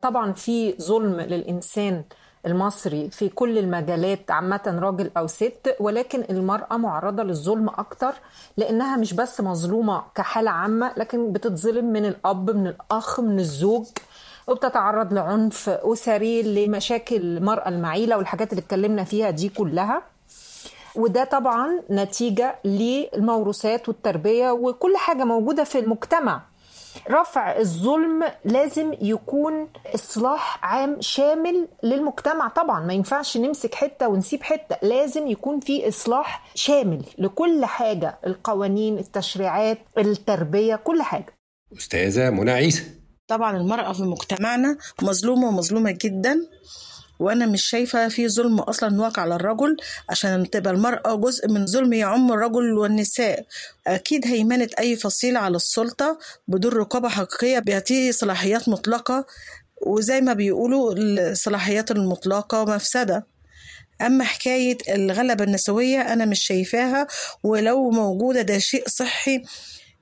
طبعا 0.03 0.31
في 0.33 0.73
ظلم 0.81 1.19
للإنسان 1.21 2.03
المصري 2.45 3.09
في 3.09 3.29
كل 3.29 3.57
المجالات 3.57 4.31
عامة 4.31 4.79
راجل 4.81 5.11
أو 5.17 5.27
ست 5.27 5.75
ولكن 5.79 6.23
المرأة 6.29 6.77
معرضة 6.77 7.23
للظلم 7.23 7.69
أكتر 7.69 8.13
لأنها 8.57 8.97
مش 8.97 9.13
بس 9.13 9.41
مظلومة 9.41 10.03
كحالة 10.15 10.51
عامة 10.51 10.93
لكن 10.97 11.33
بتتظلم 11.33 11.85
من 11.85 12.05
الأب 12.05 12.49
من 12.51 12.67
الأخ 12.67 13.19
من 13.19 13.39
الزوج. 13.39 13.85
وبتتعرض 14.47 15.13
لعنف 15.13 15.69
أسري 15.69 16.41
لمشاكل 16.43 17.15
المرأة 17.15 17.69
المعيلة 17.69 18.17
والحاجات 18.17 18.51
اللي 18.51 18.61
اتكلمنا 18.61 19.03
فيها 19.03 19.29
دي 19.29 19.49
كلها. 19.49 20.01
وده 20.95 21.23
طبعا 21.23 21.81
نتيجة 21.89 22.55
للموروثات 22.65 23.89
والتربية 23.89 24.51
وكل 24.51 24.97
حاجة 24.97 25.23
موجودة 25.23 25.63
في 25.63 25.79
المجتمع. 25.79 26.41
رفع 27.09 27.57
الظلم 27.59 28.23
لازم 28.45 28.93
يكون 29.01 29.67
إصلاح 29.95 30.65
عام 30.65 30.97
شامل 31.01 31.67
للمجتمع 31.83 32.47
طبعا. 32.47 32.79
ما 32.85 32.93
ينفعش 32.93 33.37
نمسك 33.37 33.75
حتة 33.75 34.07
ونسيب 34.07 34.43
حتة. 34.43 34.77
لازم 34.87 35.27
يكون 35.27 35.59
في 35.59 35.87
إصلاح 35.87 36.43
شامل 36.55 37.01
لكل 37.17 37.65
حاجة. 37.65 38.17
القوانين 38.27 38.97
التشريعات 38.97 39.77
التربية 39.97 40.75
كل 40.75 41.01
حاجة. 41.01 41.33
أستاذة 41.77 42.29
منى 42.29 42.51
عيسى. 42.51 42.83
طبعا 43.27 43.57
المرأة 43.57 43.93
في 43.93 44.01
مجتمعنا 44.03 44.77
مظلومة 45.01 45.47
ومظلومة 45.47 45.91
جدا 45.91 46.47
وأنا 47.19 47.45
مش 47.45 47.63
شايفة 47.63 48.07
في 48.07 48.29
ظلم 48.29 48.59
أصلا 48.59 49.01
واقع 49.01 49.21
على 49.21 49.35
الرجل 49.35 49.77
عشان 50.09 50.49
تبقى 50.49 50.73
المرأة 50.73 51.15
جزء 51.15 51.47
من 51.47 51.65
ظلم 51.65 51.93
يعم 51.93 52.31
الرجل 52.33 52.73
والنساء. 52.73 53.45
أكيد 53.87 54.27
هيمنه 54.27 54.69
أي 54.79 54.95
فصيل 54.95 55.37
على 55.37 55.55
السلطة 55.55 56.19
بدون 56.47 56.71
رقابة 56.73 57.09
حقيقية 57.09 57.59
بيعطيه 57.59 58.11
صلاحيات 58.11 58.69
مطلقة 58.69 59.25
وزي 59.81 60.21
ما 60.21 60.33
بيقولوا 60.33 60.93
الصلاحيات 60.97 61.91
المطلقة 61.91 62.65
مفسدة. 62.65 63.25
أما 64.01 64.23
حكاية 64.23 64.77
الغلبة 64.89 65.43
النسوية 65.43 66.01
أنا 66.01 66.25
مش 66.25 66.43
شايفاها 66.43 67.07
ولو 67.43 67.89
موجودة 67.89 68.41
ده 68.41 68.57
شيء 68.57 68.83
صحي 68.89 69.43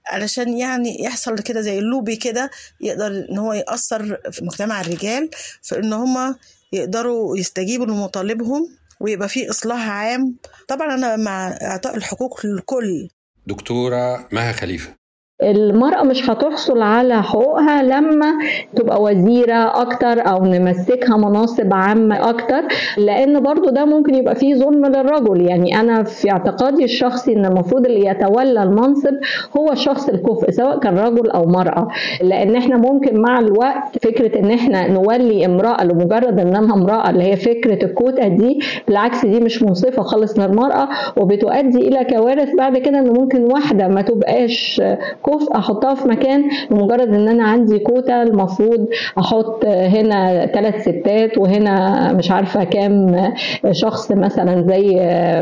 علشان 0.07 0.57
يعني 0.57 1.03
يحصل 1.03 1.39
كده 1.39 1.62
زي 1.62 1.79
اللوبي 1.79 2.15
كده 2.15 2.51
يقدر 2.81 3.25
إن 3.29 3.38
هو 3.38 3.53
يأثر 3.53 4.17
في 4.31 4.45
مجتمع 4.45 4.81
الرجال 4.81 5.29
في 5.62 5.79
ان 5.79 5.93
هما 5.93 6.35
يقدروا 6.74 7.38
يستجيبوا 7.38 7.85
لمطالبهم 7.85 8.77
ويبقى 9.00 9.29
في 9.29 9.50
إصلاح 9.50 9.89
عام. 9.89 10.35
طبعا 10.67 10.93
أنا 10.93 11.15
مع 11.15 11.47
إعطاء 11.62 11.95
الحقوق 11.97 12.45
للكل. 12.45 13.09
دكتورة 13.47 14.27
مها 14.31 14.51
خليفة. 14.51 14.95
المرأة 15.44 16.04
مش 16.04 16.30
هتحصل 16.30 16.82
على 16.82 17.24
حقوقها 17.24 17.84
لما 17.84 18.34
تبقى 18.75 19.01
وزيرة 19.01 19.82
أكتر 19.82 20.27
أو 20.30 20.46
نمسكها 20.46 21.18
مناصب 21.18 21.74
عامة 21.74 22.30
أكتر 22.30 22.62
لأن 22.98 23.39
برضو 23.39 23.70
ده 23.70 23.86
ممكن 23.86 24.15
يبقى 24.15 24.36
فيه 24.36 24.56
ظلم 24.56 24.86
للرجل. 24.86 25.42
يعني 25.42 25.80
أنا 25.80 26.04
في 26.04 26.32
اعتقادي 26.32 26.84
الشخصي 26.84 27.34
أن 27.34 27.46
المفروض 27.46 27.86
اللي 27.86 28.06
يتولى 28.08 28.63
المنصب 28.63 29.13
هو 29.58 29.72
الشخص 29.72 30.10
الكفء 30.10 30.51
سواء 30.51 30.80
كان 30.80 30.98
رجل 31.00 31.30
أو 31.32 31.46
مرأة. 31.46 31.88
لأن 32.22 32.56
إحنا 32.56 32.77
ممكن 32.77 33.22
مع 33.22 33.39
الوقت 33.39 33.98
فكرة 34.04 34.39
أن 34.39 34.51
إحنا 34.51 34.88
نولي 34.88 35.46
امرأة 35.46 35.84
لمجرد 35.84 36.39
أنها 36.39 36.74
امرأة 36.74 37.10
اللي 37.10 37.24
هي 37.24 37.36
فكرة 37.36 37.86
الكوتا 37.86 38.27
دي 38.27 38.60
بالعكس 38.88 39.25
دي 39.25 39.39
مش 39.39 39.63
منصفة 39.63 40.01
خالص 40.01 40.39
للمرأة 40.39 40.89
وبتؤدي 41.18 41.88
إلى 41.88 42.06
كوارث 42.06 42.56
بعد 42.58 42.77
كده 42.77 43.00
أن 43.00 43.10
ممكن 43.13 43.44
واحدة 43.44 43.88
ما 43.88 44.01
تبقاش 44.01 44.82
كفء 45.25 45.55
أحطها 45.58 45.94
في 45.96 46.08
مكان 46.08 46.44
لمجرد 46.72 47.08
إن 47.13 47.27
أنا 47.27 47.44
عندي 47.44 47.79
كوتا 47.79 48.24
المفروض 48.24 48.88
أحط 49.20 49.65
هنا 49.65 50.46
ثلاث 50.46 50.82
ستات 50.82 51.38
وهنا 51.38 52.13
مش 52.13 52.32
عارفة 52.32 52.63
كام 52.63 53.34
شخص 53.72 54.12
مثلا 54.12 54.65
زي 54.67 54.96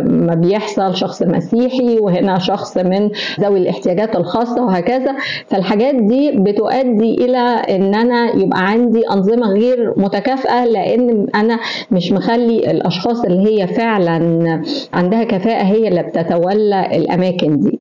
ما 0.06 0.36
بيحصل 0.36 0.96
شخص 0.96 1.24
مسيحي 1.24 2.00
وهنا 2.00 2.40
شخص 2.40 2.78
من 2.78 3.10
ذوي 3.40 3.60
الاحتياجات 3.60 4.16
الخاصة 4.16 4.66
وهكذا. 4.66 5.16
فالحاجات 5.48 5.96
دي 5.96 6.32
بتؤدي 6.32 7.14
إلى 7.26 7.38
إن 7.70 7.96
أنا 7.96 8.36
يبقى 8.36 8.68
عندي 8.68 9.02
أنظمة 9.12 9.48
غير 9.48 9.94
متكافئة 9.98 10.66
لأن 10.66 11.28
أنا 11.36 11.60
مش 11.92 12.12
مخلي 12.12 12.72
الأشخاص 12.72 13.26
اللي 13.26 13.62
هي 13.62 13.68
فعلا 13.68 14.62
عندها 14.94 15.24
كفاءة 15.24 15.64
هي 15.64 15.88
اللي 15.88 16.04
بتتولى 16.04 16.98
الأماكن 16.98 17.60
دي. 17.60 17.80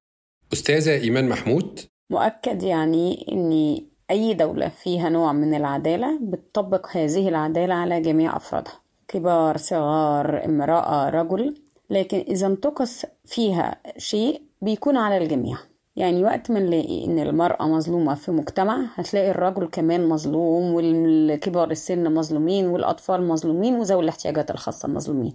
أستاذة 0.53 1.03
إيمان 1.05 1.29
محمود 1.29 1.81
مؤكد 2.13 2.63
يعني 2.63 3.27
ان 3.33 3.81
أي 4.11 4.35
دولة 4.35 4.69
فيها 4.69 5.09
نوع 5.09 5.33
من 5.33 5.55
العدالة 5.55 6.19
بتطبق 6.21 6.87
هذه 6.97 7.29
العدالة 7.29 7.75
على 7.75 8.01
جميع 8.01 8.37
أفرادها 8.37 8.73
كبار 9.09 9.57
صغار 9.57 10.45
امرأة 10.45 11.09
رجل 11.09 11.55
لكن 11.91 12.25
إذا 12.29 12.47
انتقص 12.47 13.07
فيها 13.25 13.77
شيء 13.99 14.43
بيكون 14.63 14.97
على 14.97 15.19
الجميع. 15.19 15.57
يعني 15.97 16.25
وقت 16.25 16.51
ما 16.51 16.61
نلاقي 16.61 17.05
إن 17.05 17.19
المرأة 17.19 17.69
مظلومة 17.69 18.15
في 18.15 18.31
مجتمع 18.31 18.87
هتلاقي 18.95 19.31
الرجل 19.31 19.67
كمان 19.67 20.09
مظلوم 20.09 20.75
والكبار 20.75 21.71
السن 21.71 22.15
مظلومين 22.15 22.67
والأطفال 22.67 23.29
مظلومين 23.29 23.75
وذوي 23.75 24.03
الاحتياجات 24.05 24.51
الخاصة 24.51 24.89
مظلومين. 24.89 25.35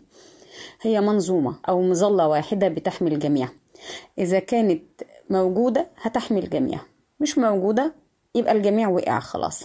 هي 0.81 1.01
منظومة 1.01 1.55
أو 1.69 1.81
مظلة 1.81 2.27
واحدة 2.27 2.67
بتحمي 2.67 3.09
الجميع. 3.13 3.49
إذا 4.17 4.39
كانت 4.39 4.83
موجودة 5.29 5.87
هتحمي 6.01 6.39
الجميع. 6.39 6.79
مش 7.19 7.37
موجودة 7.37 7.93
يبقى 8.35 8.51
الجميع 8.51 8.89
وقع 8.89 9.19
خلاص. 9.19 9.63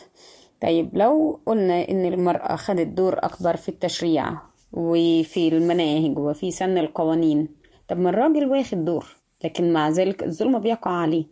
طيب 0.62 0.90
لو 0.98 1.40
قلنا 1.46 1.88
إن 1.88 2.06
المرأة 2.06 2.56
خدت 2.56 2.86
دور 2.86 3.18
أكبر 3.18 3.56
في 3.56 3.68
التشريع 3.68 4.32
وفي 4.72 5.48
المناهج 5.48 6.18
وفي 6.18 6.50
سن 6.50 6.78
القوانين 6.78 7.48
طب 7.88 7.98
ما 7.98 8.10
الراجل 8.10 8.46
واخد 8.48 8.84
دور 8.84 9.06
لكن 9.44 9.72
مع 9.72 9.88
ذلك 9.88 10.22
الظلم 10.22 10.58
بيقع 10.58 10.90
عليه. 10.90 11.24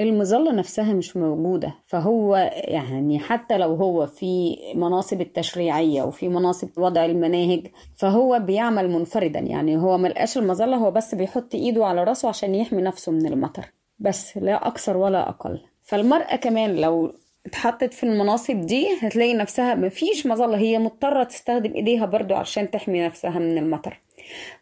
المظلة 0.00 0.52
نفسها 0.52 0.92
مش 0.92 1.16
موجودة. 1.16 1.74
فهو 1.86 2.36
يعني 2.54 3.18
حتى 3.18 3.58
لو 3.58 3.74
هو 3.74 4.06
في 4.06 4.56
مناصب 4.74 5.20
التشريعية 5.20 6.02
وفي 6.02 6.28
مناصب 6.28 6.68
وضع 6.78 7.04
المناهج 7.04 7.66
فهو 7.96 8.38
بيعمل 8.38 8.90
منفردا. 8.90 9.38
يعني 9.38 9.76
هو 9.76 9.98
ملقاش 9.98 10.38
المظلة 10.38 10.76
هو 10.76 10.90
بس 10.90 11.14
بيحط 11.14 11.54
إيده 11.54 11.86
على 11.86 12.04
راسه 12.04 12.28
عشان 12.28 12.54
يحمي 12.54 12.82
نفسه 12.82 13.12
من 13.12 13.26
المطر. 13.26 13.72
بس 13.98 14.36
لا 14.36 14.66
أكثر 14.66 14.96
ولا 14.96 15.28
أقل. 15.28 15.60
فالمرأة 15.82 16.36
كمان 16.36 16.76
لو 16.76 17.14
اتحطت 17.46 17.94
في 17.94 18.04
المناصب 18.04 18.60
دي 18.60 18.86
هتلاقي 19.02 19.34
نفسها 19.34 19.74
مفيش 19.74 20.26
مظلة 20.26 20.58
هي 20.58 20.78
مضطرة 20.78 21.24
تستخدم 21.24 21.74
إيديها 21.74 22.06
برضو 22.06 22.34
عشان 22.34 22.70
تحمي 22.70 23.06
نفسها 23.06 23.38
من 23.38 23.58
المطر. 23.58 24.00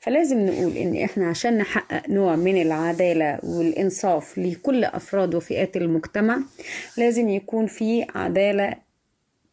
فلازم 0.01 0.47
نقول 0.47 0.77
إن 0.77 0.97
إحنا 1.05 1.29
عشان 1.29 1.59
نحقق 1.59 2.09
نوع 2.09 2.37
من 2.37 2.63
العدالة 2.63 3.39
والإنصاف 3.43 4.39
لكل 4.39 4.85
أفراد 4.85 5.35
وفئات 5.35 5.77
المجتمع 5.77 6.39
لازم 6.99 7.29
يكون 7.29 7.67
في 7.67 8.07
عدالة 8.15 8.75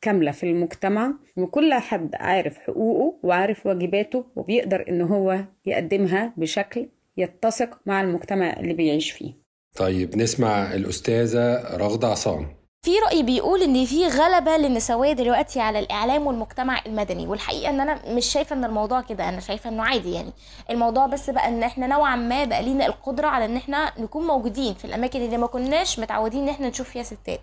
كاملة 0.02 0.32
في 0.32 0.44
المجتمع 0.44 1.13
وكل 1.38 1.74
حد 1.74 2.16
عارف 2.16 2.58
حقوقه 2.58 3.18
وعارف 3.24 3.66
واجباته 3.66 4.25
وبيقدر 4.36 4.86
إن 4.90 5.02
هو 5.02 5.40
يقدمها 5.66 6.34
بشكل 6.38 6.88
يتسق 7.18 7.80
مع 7.86 8.02
المجتمع 8.02 8.54
اللي 8.60 8.74
بيعيش 8.74 9.12
فيه. 9.12 9.42
طيب 9.77 10.18
نسمع 10.18 10.74
الأستاذة 10.74 11.75
رغدة 11.77 12.08
عصام. 12.08 12.56
في 12.86 13.00
رأي 13.00 13.24
بيقول 13.24 13.62
إن 13.63 13.86
في 13.86 14.08
غلبة 14.08 14.58
للنسوية 14.58 15.13
دلوقتي 15.13 15.60
على 15.60 15.80
الإعلام 15.80 16.27
والمجتمع 16.27 16.82
المدني 16.86 17.27
والحقيقة 17.27 17.70
إن 17.70 17.80
أنا 17.82 18.00
مش 18.13 18.25
شايفة 18.25 18.56
إن 18.56 18.65
الموضوع 18.65 19.01
كده 19.01 19.30
أنا 19.30 19.39
شايفة 19.39 19.70
إنه 19.70 19.84
عادي 19.84 20.12
يعني. 20.13 20.34
الموضوع 20.70 21.06
بس 21.06 21.30
بقى 21.30 21.48
إن 21.48 21.63
إحنا 21.63 21.88
نوعا 21.88 22.15
ما 22.15 22.44
بقى 22.46 22.63
لينا 22.63 22.86
القدرة 22.86 23.27
على 23.27 23.46
إن 23.46 23.56
إحنا 23.56 23.92
نكون 24.00 24.27
موجودين 24.27 24.74
في 24.74 24.86
الأماكن 24.86 25.22
اللي 25.22 25.38
ما 25.38 25.48
كناش 25.48 26.00
متعودين 26.00 26.42
إن 26.44 26.50
إحنا 26.50 26.70
نشوف 26.70 26.89
فيها 26.89 27.03
ستات. 27.03 27.39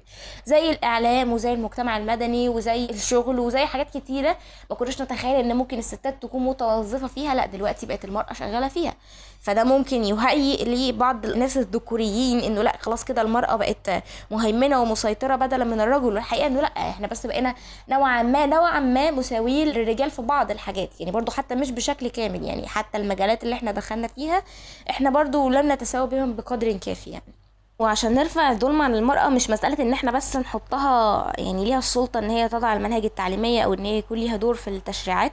زي 0.46 0.70
الإعلام 0.70 1.32
وزي 1.32 1.52
المجتمع 1.52 1.96
المدني 1.96 2.48
وزي 2.48 2.84
الشغل 2.84 3.38
وزي 3.38 3.66
حاجات 3.66 3.96
كتيرة 3.98 4.36
ما 4.70 4.76
كناش 4.76 5.02
نتخيل 5.02 5.34
إن 5.36 5.56
ممكن 5.56 5.78
الستات 5.78 6.22
تكون 6.22 6.44
متوظفة 6.44 7.06
فيها 7.06 7.34
لأ 7.34 7.46
دلوقتي 7.46 7.86
بقت 7.86 8.04
المرأة 8.04 8.32
شغالة 8.32 8.68
فيها. 8.68 8.94
فده 9.40 9.64
ممكن 9.64 10.04
يهيئ 10.04 10.64
لبعض 10.64 11.26
الناس 11.26 11.56
الذكوريين 11.56 12.40
إنه 12.40 12.62
لأ 12.62 12.76
خلاص 12.80 13.04
كده 13.04 13.22
المرأة 13.22 13.56
بقت 13.56 14.02
مهيمنة 14.30 14.82
ومسيطرة 14.82 15.36
بدلا 15.36 15.64
من 15.64 15.80
الرجل. 15.80 16.06
والحقيقة 16.14 16.46
إنه 16.46 16.60
لأ 16.60 16.66
إحنا 16.90 17.06
بس 17.06 17.26
بقينا 17.26 17.54
نوعا 17.88 18.22
ما 18.22 18.46
نوعا 18.46 18.80
ما 18.80 19.10
مساويين 19.10 19.68
للرجال 19.68 20.10
في 20.10 20.22
بعض 20.22 20.50
الحاجات. 20.50 21.00
يعني 21.00 21.12
برضو 21.12 21.32
حتى 21.32 21.54
مش 21.54 21.70
بشكل 21.70 22.08
كامل 22.08 22.44
يعني 22.44 22.68
حتى 22.68 22.98
المجالات 22.98 23.42
اللي 23.44 23.54
إحنا 23.54 23.72
دخلنا 23.72 24.08
فيها 24.08 24.42
إحنا 24.90 25.10
برضو 25.10 25.48
لم 25.48 25.72
نتساوى 25.72 26.08
بهم 26.08 26.36
بقدر 26.36 26.72
كافي 26.72 27.10
يعني. 27.10 27.39
وعشان 27.80 28.14
نرفع 28.14 28.50
الظلم 28.50 28.82
عن 28.82 28.94
المرأة 28.94 29.28
مش 29.28 29.50
مسألة 29.50 29.82
إن 29.82 29.92
إحنا 29.92 30.10
بس 30.10 30.36
نحطها 30.36 31.32
يعني 31.38 31.64
ليها 31.64 31.78
السلطة 31.78 32.18
إن 32.18 32.30
هي 32.30 32.48
تضع 32.48 32.72
المناهج 32.72 33.04
التعليمية 33.04 33.62
أو 33.62 33.74
إن 33.74 33.84
هي 33.84 33.98
يكون 33.98 34.18
ليها 34.18 34.36
دور 34.36 34.54
في 34.54 34.68
التشريعات 34.68 35.32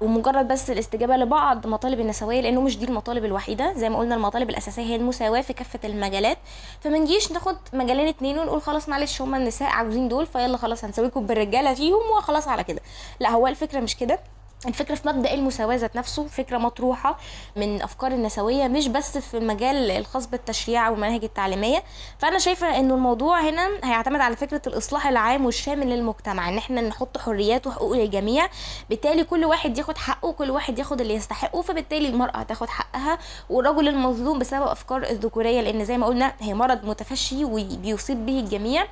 ومجرد 0.00 0.48
بس 0.48 0.70
الاستجابة 0.70 1.16
لبعض 1.16 1.66
مطالب 1.66 2.00
النسوية 2.00 2.40
لأنه 2.40 2.60
مش 2.60 2.78
دي 2.78 2.84
المطالب 2.84 3.24
الوحيدة. 3.24 3.72
زي 3.72 3.88
ما 3.88 3.98
قلنا 3.98 4.14
المطالب 4.14 4.50
الأساسية 4.50 4.82
هي 4.82 4.96
المساواة 4.96 5.40
في 5.40 5.52
كافة 5.52 5.78
المجالات. 5.84 6.38
فمنجيش 6.80 7.32
ناخد 7.32 7.56
مجالين 7.72 8.08
اتنين 8.08 8.38
ونقول 8.38 8.62
خلاص 8.62 8.88
معلش 8.88 9.22
هما 9.22 9.36
النساء 9.36 9.68
عاوزين 9.68 10.08
دول 10.08 10.26
فيلا 10.26 10.56
خلاص 10.56 10.84
هنسويكم 10.84 11.26
بالرجالة 11.26 11.74
فيهم 11.74 12.10
وخلاص 12.18 12.48
على 12.48 12.64
كده. 12.64 12.80
لا 13.20 13.30
هو 13.30 13.46
الفكرة 13.46 13.80
مش 13.80 13.96
كده. 13.96 14.18
الفكرة 14.66 14.94
في 14.94 15.08
مبدأ 15.08 15.34
المساواة 15.34 15.76
ذات 15.76 15.96
نفسه 15.96 16.26
فكرة 16.26 16.58
مطروحة 16.58 17.18
من 17.56 17.82
أفكار 17.82 18.12
النسوية 18.12 18.68
مش 18.68 18.88
بس 18.88 19.18
في 19.18 19.36
المجال 19.36 19.90
الخاص 19.90 20.26
بالتشريع 20.26 20.88
والمناهج 20.88 21.24
التعليمية. 21.24 21.82
فأنا 22.18 22.38
شايفة 22.38 22.78
إنه 22.78 22.94
الموضوع 22.94 23.40
هنا 23.40 23.68
هيعتمد 23.84 24.20
على 24.20 24.36
فكرة 24.36 24.62
الإصلاح 24.66 25.06
العام 25.06 25.44
والشامل 25.44 25.86
للمجتمع 25.90 26.48
إن 26.48 26.58
إحنا 26.58 26.80
نحط 26.80 27.18
حريات 27.18 27.66
وحقوق 27.66 27.92
للجميع 27.96 28.48
بالتالي 28.90 29.24
كل 29.24 29.44
واحد 29.44 29.78
ياخد 29.78 29.98
حقه 29.98 30.28
وكل 30.28 30.50
واحد 30.50 30.78
ياخد 30.78 31.00
اللي 31.00 31.14
يستحقه 31.14 31.62
فبالتالي 31.62 32.08
المرأة 32.08 32.36
هتاخد 32.38 32.68
حقها. 32.68 33.18
والرجل 33.50 33.88
المظلوم 33.88 34.38
بسبب 34.38 34.66
أفكار 34.66 35.02
الذكورية 35.02 35.60
لأن 35.60 35.84
زي 35.84 35.98
ما 35.98 36.06
قلنا 36.06 36.32
هي 36.40 36.54
مرض 36.54 36.84
متفشي 36.84 37.44
وبيصيب 37.44 38.26
به 38.26 38.40
الجميع 38.40 38.86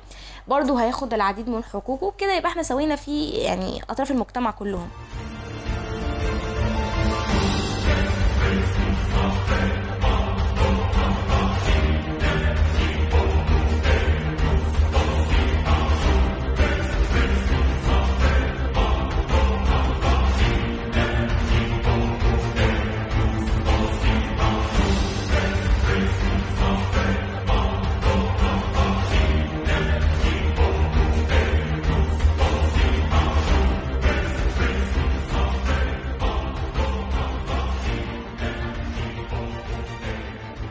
برضه 0.47 0.81
هياخد 0.83 1.13
العديد 1.13 1.49
من 1.49 1.63
حقوقه 1.63 2.13
كده 2.17 2.33
يبقى 2.33 2.49
إحنا 2.51 2.63
سوينا 2.63 2.95
في 2.95 3.29
يعني 3.29 3.81
أطراف 3.89 4.11
المجتمع 4.11 4.51
كلهم. 4.51 4.89
Thank 7.29 7.61
you. 7.61 7.66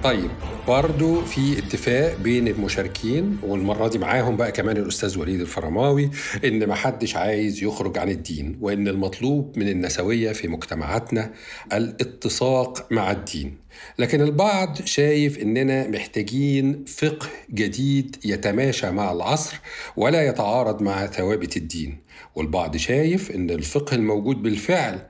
طيب 0.07 0.31
برضو 0.69 1.25
في 1.25 1.59
اتفاق 1.59 2.17
بين 2.17 2.49
المشاركين 2.49 3.39
والمرة 3.43 3.89
دي 3.89 3.99
معاهم 3.99 4.37
بقى 4.37 4.53
كمان 4.53 4.77
الأستاذ 4.77 5.19
وليد 5.19 5.41
الفرماوي 5.41 6.11
إن 6.45 6.69
محدش 6.69 7.17
عايز 7.17 7.63
يخرج 7.63 7.99
عن 7.99 8.09
الدين 8.09 8.59
وإن 8.61 8.89
المطلوب 8.89 9.59
من 9.59 9.69
النسوية 9.69 10.33
في 10.33 10.49
مجتمعاتنا 10.49 11.33
الاتساق 11.73 12.87
مع 12.93 13.11
الدين. 13.11 13.59
لكن 13.99 14.21
البعض 14.21 14.79
شايف 14.85 15.39
إننا 15.39 15.89
محتاجين 15.89 16.85
فقه 16.85 17.27
جديد 17.51 18.17
يتماشى 18.25 18.91
مع 18.91 19.13
العصر 19.13 19.57
ولا 19.97 20.27
يتعارض 20.27 20.83
مع 20.83 21.07
ثوابت 21.07 21.57
الدين. 21.57 21.99
والبعض 22.35 22.77
شايف 22.77 23.31
إن 23.31 23.51
الفقه 23.51 23.95
الموجود 23.95 24.43
بالفعل 24.43 25.01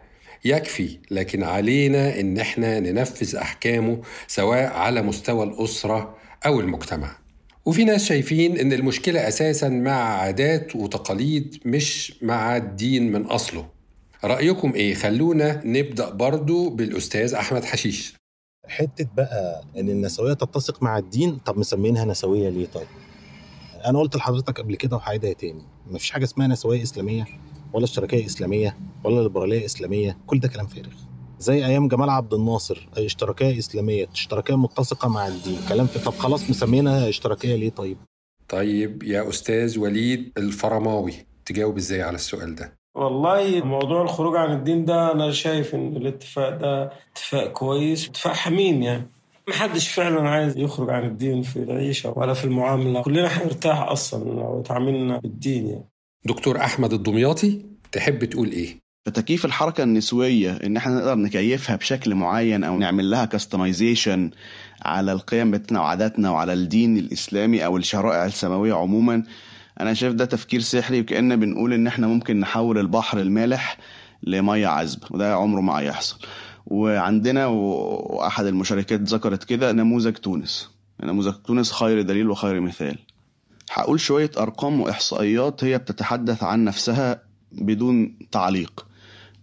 يكفي 0.46 0.98
لكن 1.10 1.42
علينا 1.42 2.20
إن 2.20 2.38
إحنا 2.38 2.80
ننفذ 2.80 3.36
أحكامه 3.36 3.98
سواء 4.26 4.66
على 4.72 5.02
مستوى 5.02 5.44
الأسرة 5.44 6.16
أو 6.46 6.60
المجتمع. 6.60 7.16
وفي 7.64 7.84
ناس 7.84 8.04
شايفين 8.04 8.58
إن 8.58 8.72
المشكلة 8.72 9.28
أساسا 9.28 9.68
مع 9.68 9.92
عادات 9.92 10.76
وتقاليد 10.76 11.56
مش 11.64 12.14
مع 12.22 12.56
الدين 12.56 13.12
من 13.12 13.22
أصله. 13.22 13.66
رأيكم 14.24 14.72
إيه؟ 14.74 14.94
خلونا 14.94 15.60
نبدأ 15.64 16.10
برضو 16.10 16.70
بالأستاذ 16.70 17.34
أحمد 17.34 17.64
حشيش. 17.64 18.14
حتة 18.68 19.06
بقى 19.16 19.64
إن 19.78 19.88
النسوية 19.90 20.32
تتسق 20.32 20.82
مع 20.82 20.98
الدين 20.98 21.38
طب 21.46 21.58
مسمينها 21.58 22.04
نسوية 22.04 22.48
ليه 22.48 22.66
طيب؟ 22.66 22.86
أنا 23.86 23.98
قلت 24.00 24.16
لحضرتك 24.16 24.60
قبل 24.60 24.76
كده 24.76 24.96
وهعيدها 24.96 25.32
تاني. 25.32 25.62
مفيش 25.90 26.10
حاجة 26.10 26.24
اسمها 26.24 26.46
نسوية 26.46 26.82
إسلامية؟ 26.82 27.24
ولا 27.76 27.84
اشتراكيه 27.84 28.26
اسلاميه 28.26 28.76
ولا 29.04 29.20
ليبراليه 29.22 29.64
اسلاميه 29.64 30.18
كل 30.26 30.40
ده 30.40 30.48
كلام 30.48 30.66
فارغ. 30.66 30.92
زي 31.38 31.66
أيام 31.66 31.88
جمال 31.88 32.10
عبد 32.10 32.34
الناصر 32.34 32.88
اشتراكية 32.96 33.58
إسلامية 33.58 34.06
اشتراكية 34.12 34.56
متسقة 34.56 35.08
مع 35.08 35.26
الدين. 35.26 35.58
كلام 35.68 35.86
في 35.86 35.98
طب 35.98 36.12
خلاص 36.12 36.50
مسمينها 36.50 37.08
اشتراكية 37.08 37.56
ليه 37.56 37.70
طيب؟ 37.70 37.96
طيب 38.48 39.02
يا 39.02 39.28
أستاذ 39.28 39.78
وليد 39.78 40.32
الفرماوي 40.38 41.12
تجاوب 41.46 41.76
إزاي 41.76 42.02
على 42.02 42.14
السؤال 42.14 42.54
ده؟ 42.54 42.72
والله 42.94 43.64
موضوع 43.64 44.02
الخروج 44.02 44.36
عن 44.36 44.52
الدين 44.52 44.84
ده 44.84 45.12
أنا 45.12 45.32
شايف 45.32 45.74
إن 45.74 45.96
الاتفاق 45.96 46.48
ده 46.56 46.92
اتفاق 47.12 47.52
كويس 47.52 48.08
اتفاق 48.08 48.32
حميم 48.32 48.82
يعني. 48.82 49.10
محدش 49.48 49.88
فعلا 49.88 50.28
عايز 50.28 50.56
يخرج 50.56 50.90
عن 50.90 51.04
الدين 51.04 51.42
في 51.42 51.56
العيشة 51.56 52.12
ولا 52.16 52.34
في 52.34 52.44
المعاملة. 52.44 53.02
كلنا 53.02 53.26
هنرتاح 53.28 53.82
أصلا 53.82 54.24
لو 54.24 54.60
اتعاملنا 54.60 55.18
بالدين 55.18 55.66
يعني. 55.66 55.88
دكتور 56.26 56.60
أحمد 56.60 56.92
الدمياطي 56.92 57.60
تحب 57.92 58.24
تقول 58.24 58.48
إيه؟ 58.50 58.76
فتكييف 59.06 59.44
الحركة 59.44 59.82
النسوية 59.82 60.52
إن 60.52 60.76
إحنا 60.76 60.94
نقدر 60.94 61.14
نكيفها 61.14 61.76
بشكل 61.76 62.14
معين 62.14 62.64
أو 62.64 62.78
نعمل 62.78 63.10
لها 63.10 63.24
كاستمايزيشن 63.24 64.30
على 64.82 65.12
القيم 65.12 65.50
بتاعتنا 65.50 65.80
وعاداتنا 65.80 66.30
وعلى 66.30 66.52
الدين 66.52 66.98
الإسلامي 66.98 67.64
أو 67.64 67.76
الشرائع 67.76 68.26
السماوية 68.26 68.74
عموما 68.74 69.22
أنا 69.80 69.94
شايف 69.94 70.14
ده 70.14 70.24
تفكير 70.24 70.60
سحري 70.60 71.00
وكأننا 71.00 71.36
بنقول 71.36 71.72
إن 71.72 71.86
إحنا 71.86 72.06
ممكن 72.06 72.40
نحول 72.40 72.78
البحر 72.78 73.20
المالح 73.20 73.78
لمية 74.22 74.66
عذبة 74.66 75.06
وده 75.10 75.34
عمره 75.34 75.60
ما 75.60 75.72
هيحصل. 75.80 76.18
وعندنا 76.66 77.46
وأحد 77.46 78.46
المشاركات 78.46 79.00
ذكرت 79.00 79.44
كده 79.44 79.72
نموذج 79.72 80.12
تونس. 80.12 80.70
نموذج 81.02 81.32
تونس 81.32 81.72
خير 81.72 82.02
دليل 82.02 82.30
وخير 82.30 82.60
مثال. 82.60 82.98
هقول 83.72 84.00
شوية 84.00 84.30
أرقام 84.38 84.80
وإحصائيات 84.80 85.64
هي 85.64 85.78
بتتحدث 85.78 86.42
عن 86.42 86.64
نفسها 86.64 87.22
بدون 87.52 88.18
تعليق. 88.32 88.86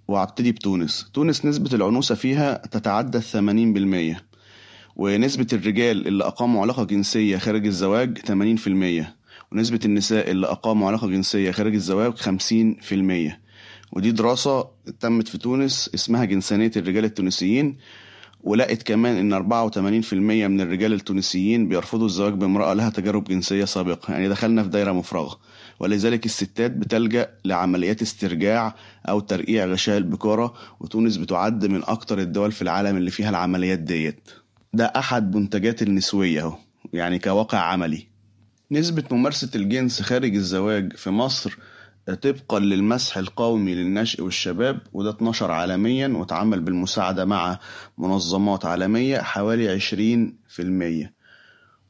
وهبتدي 0.08 0.52
بتونس. 0.52 1.10
تونس 1.14 1.46
نسبة 1.46 1.76
العنوسة 1.76 2.16
فيها 2.16 2.62
تتعدى 2.72 3.18
الثمانين 3.18 3.74
بالمية. 3.74 4.26
ونسبة 4.96 5.48
الرجال 5.54 6.08
اللي 6.08 6.24
أقاموا 6.24 6.62
علاقة 6.62 6.84
جنسية 6.84 7.38
خارج 7.38 7.66
الزواج 7.66 8.18
80% 8.18 9.16
ونسبة 9.52 9.80
النساء 9.86 10.32
اللي 10.32 10.48
أقاموا 10.48 10.88
علاقة 10.88 11.08
جنسية 11.08 11.52
خارج 11.52 11.74
الزواج 11.74 12.14
50% 12.14 13.40
ودي 13.92 14.12
دراسة 14.12 14.68
تمت 15.00 15.28
في 15.28 15.38
تونس 15.38 15.90
اسمها 15.96 16.26
جنسانية 16.26 16.72
الرجال 16.78 17.06
التونسيين. 17.06 17.78
ولقت 18.44 18.84
كمان 18.84 19.34
إن 19.34 19.34
84% 19.34 20.14
من 20.14 20.62
الرجال 20.62 20.94
التونسيين 20.94 21.68
بيرفضوا 21.68 22.06
الزواج 22.06 22.34
بامرأة 22.34 22.74
لها 22.74 22.90
تجارب 22.90 23.24
جنسية 23.24 23.66
سابقة 23.66 24.14
يعني 24.14 24.30
دخلنا 24.30 24.64
في 24.64 24.70
دايرة 24.70 24.92
مفرغة. 24.92 25.40
ولذلك 25.80 26.26
الستات 26.26 26.72
بتلجأ 26.72 27.30
لعمليات 27.46 28.02
استرجاع 28.02 28.76
أو 29.10 29.20
ترقيع 29.20 29.66
غشاء 29.66 29.98
البكارة 29.98 30.54
وتونس 30.80 31.18
بتعد 31.18 31.66
من 31.66 31.84
أكتر 31.84 32.20
الدول 32.20 32.52
في 32.52 32.62
العالم 32.62 32.98
اللي 32.98 33.12
فيها 33.12 33.30
العمليات 33.30 33.80
ديت. 33.80 34.30
ده 34.74 34.86
أحد 34.86 35.36
منتجات 35.36 35.82
النسوية 35.82 36.42
أهو 36.42 36.56
يعني 36.94 37.20
كواقع 37.20 37.58
عملي. 37.58 38.08
نسبة 38.72 39.04
ممارسة 39.12 39.50
الجنس 39.56 40.02
خارج 40.02 40.36
الزواج 40.36 40.94
في 40.94 41.10
مصر 41.10 41.58
طبقا 42.08 42.60
للمسح 42.60 43.18
القومي 43.18 43.76
للنشء 43.76 44.24
والشباب 44.24 44.80
وده 44.94 45.10
12 45.10 45.52
عالميا 45.52 46.08
وتعمل 46.08 46.60
بالمساعدة 46.60 47.26
مع 47.26 47.60
منظمات 47.98 48.66
عالمية 48.66 49.18
حوالي 49.22 49.80
20% 49.80 51.10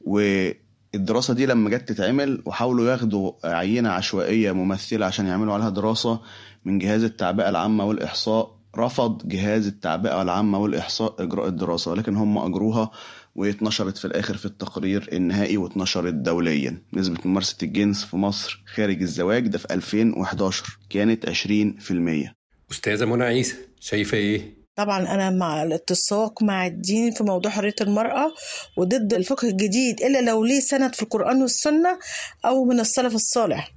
والدراسة 0.02 1.34
دي 1.34 1.46
لما 1.46 1.70
جت 1.70 1.90
تتعمل 1.90 2.42
وحاولوا 2.46 2.92
ياخدوا 2.92 3.32
عينة 3.44 3.90
عشوائية 3.90 4.52
ممثلة 4.52 5.06
عشان 5.06 5.28
يعملوا 5.28 5.54
عليها 5.54 5.70
دراسة 5.70 6.20
من 6.66 6.80
جهاز 6.80 7.04
التعبئة 7.04 7.50
العامة 7.50 7.86
والإحصاء 7.86 8.56
رفض 8.78 9.22
جهاز 9.28 9.68
التعبئة 9.68 10.22
العامة 10.22 10.58
والإحصاء 10.58 11.16
إجراء 11.24 11.48
الدراسة 11.48 11.92
ولكن 11.92 12.16
هم 12.16 12.38
أجروها 12.38 12.92
واتنشرت 13.36 13.98
في 13.98 14.06
الآخر 14.06 14.38
في 14.38 14.46
التقرير 14.46 15.10
النهائي 15.14 15.58
واتنشرت 15.58 16.14
دوليا. 16.14 16.82
نسبة 16.94 17.18
ممارسة 17.26 17.58
الجنس 17.64 18.06
في 18.06 18.16
مصر 18.18 18.64
خارج 18.76 19.02
الزواج 19.02 19.48
ده 19.48 19.58
في 19.58 19.74
2011 19.74 20.78
كانت 20.90 21.26
20% 21.30 22.34
أستاذة 22.72 23.06
منى 23.06 23.24
عيسى 23.24 23.56
شايفة 23.80 24.18
إيه؟ 24.18 24.64
طبعا 24.76 25.00
أنا 25.00 25.30
مع 25.30 25.64
الاتساق 25.64 26.44
مع 26.44 26.68
الدين 26.68 27.12
في 27.12 27.24
موضوع 27.24 27.52
حرية 27.52 27.76
المرأة 27.82 28.34
وضد 28.78 29.14
الفقه 29.14 29.50
الجديد 29.50 30.02
إلا 30.02 30.22
لو 30.22 30.46
ليه 30.46 30.60
سند 30.60 30.96
في 30.96 31.02
القرآن 31.02 31.42
والسنة 31.42 32.00
أو 32.46 32.66
من 32.66 32.80
السلف 32.80 33.16
الصالح. 33.16 33.72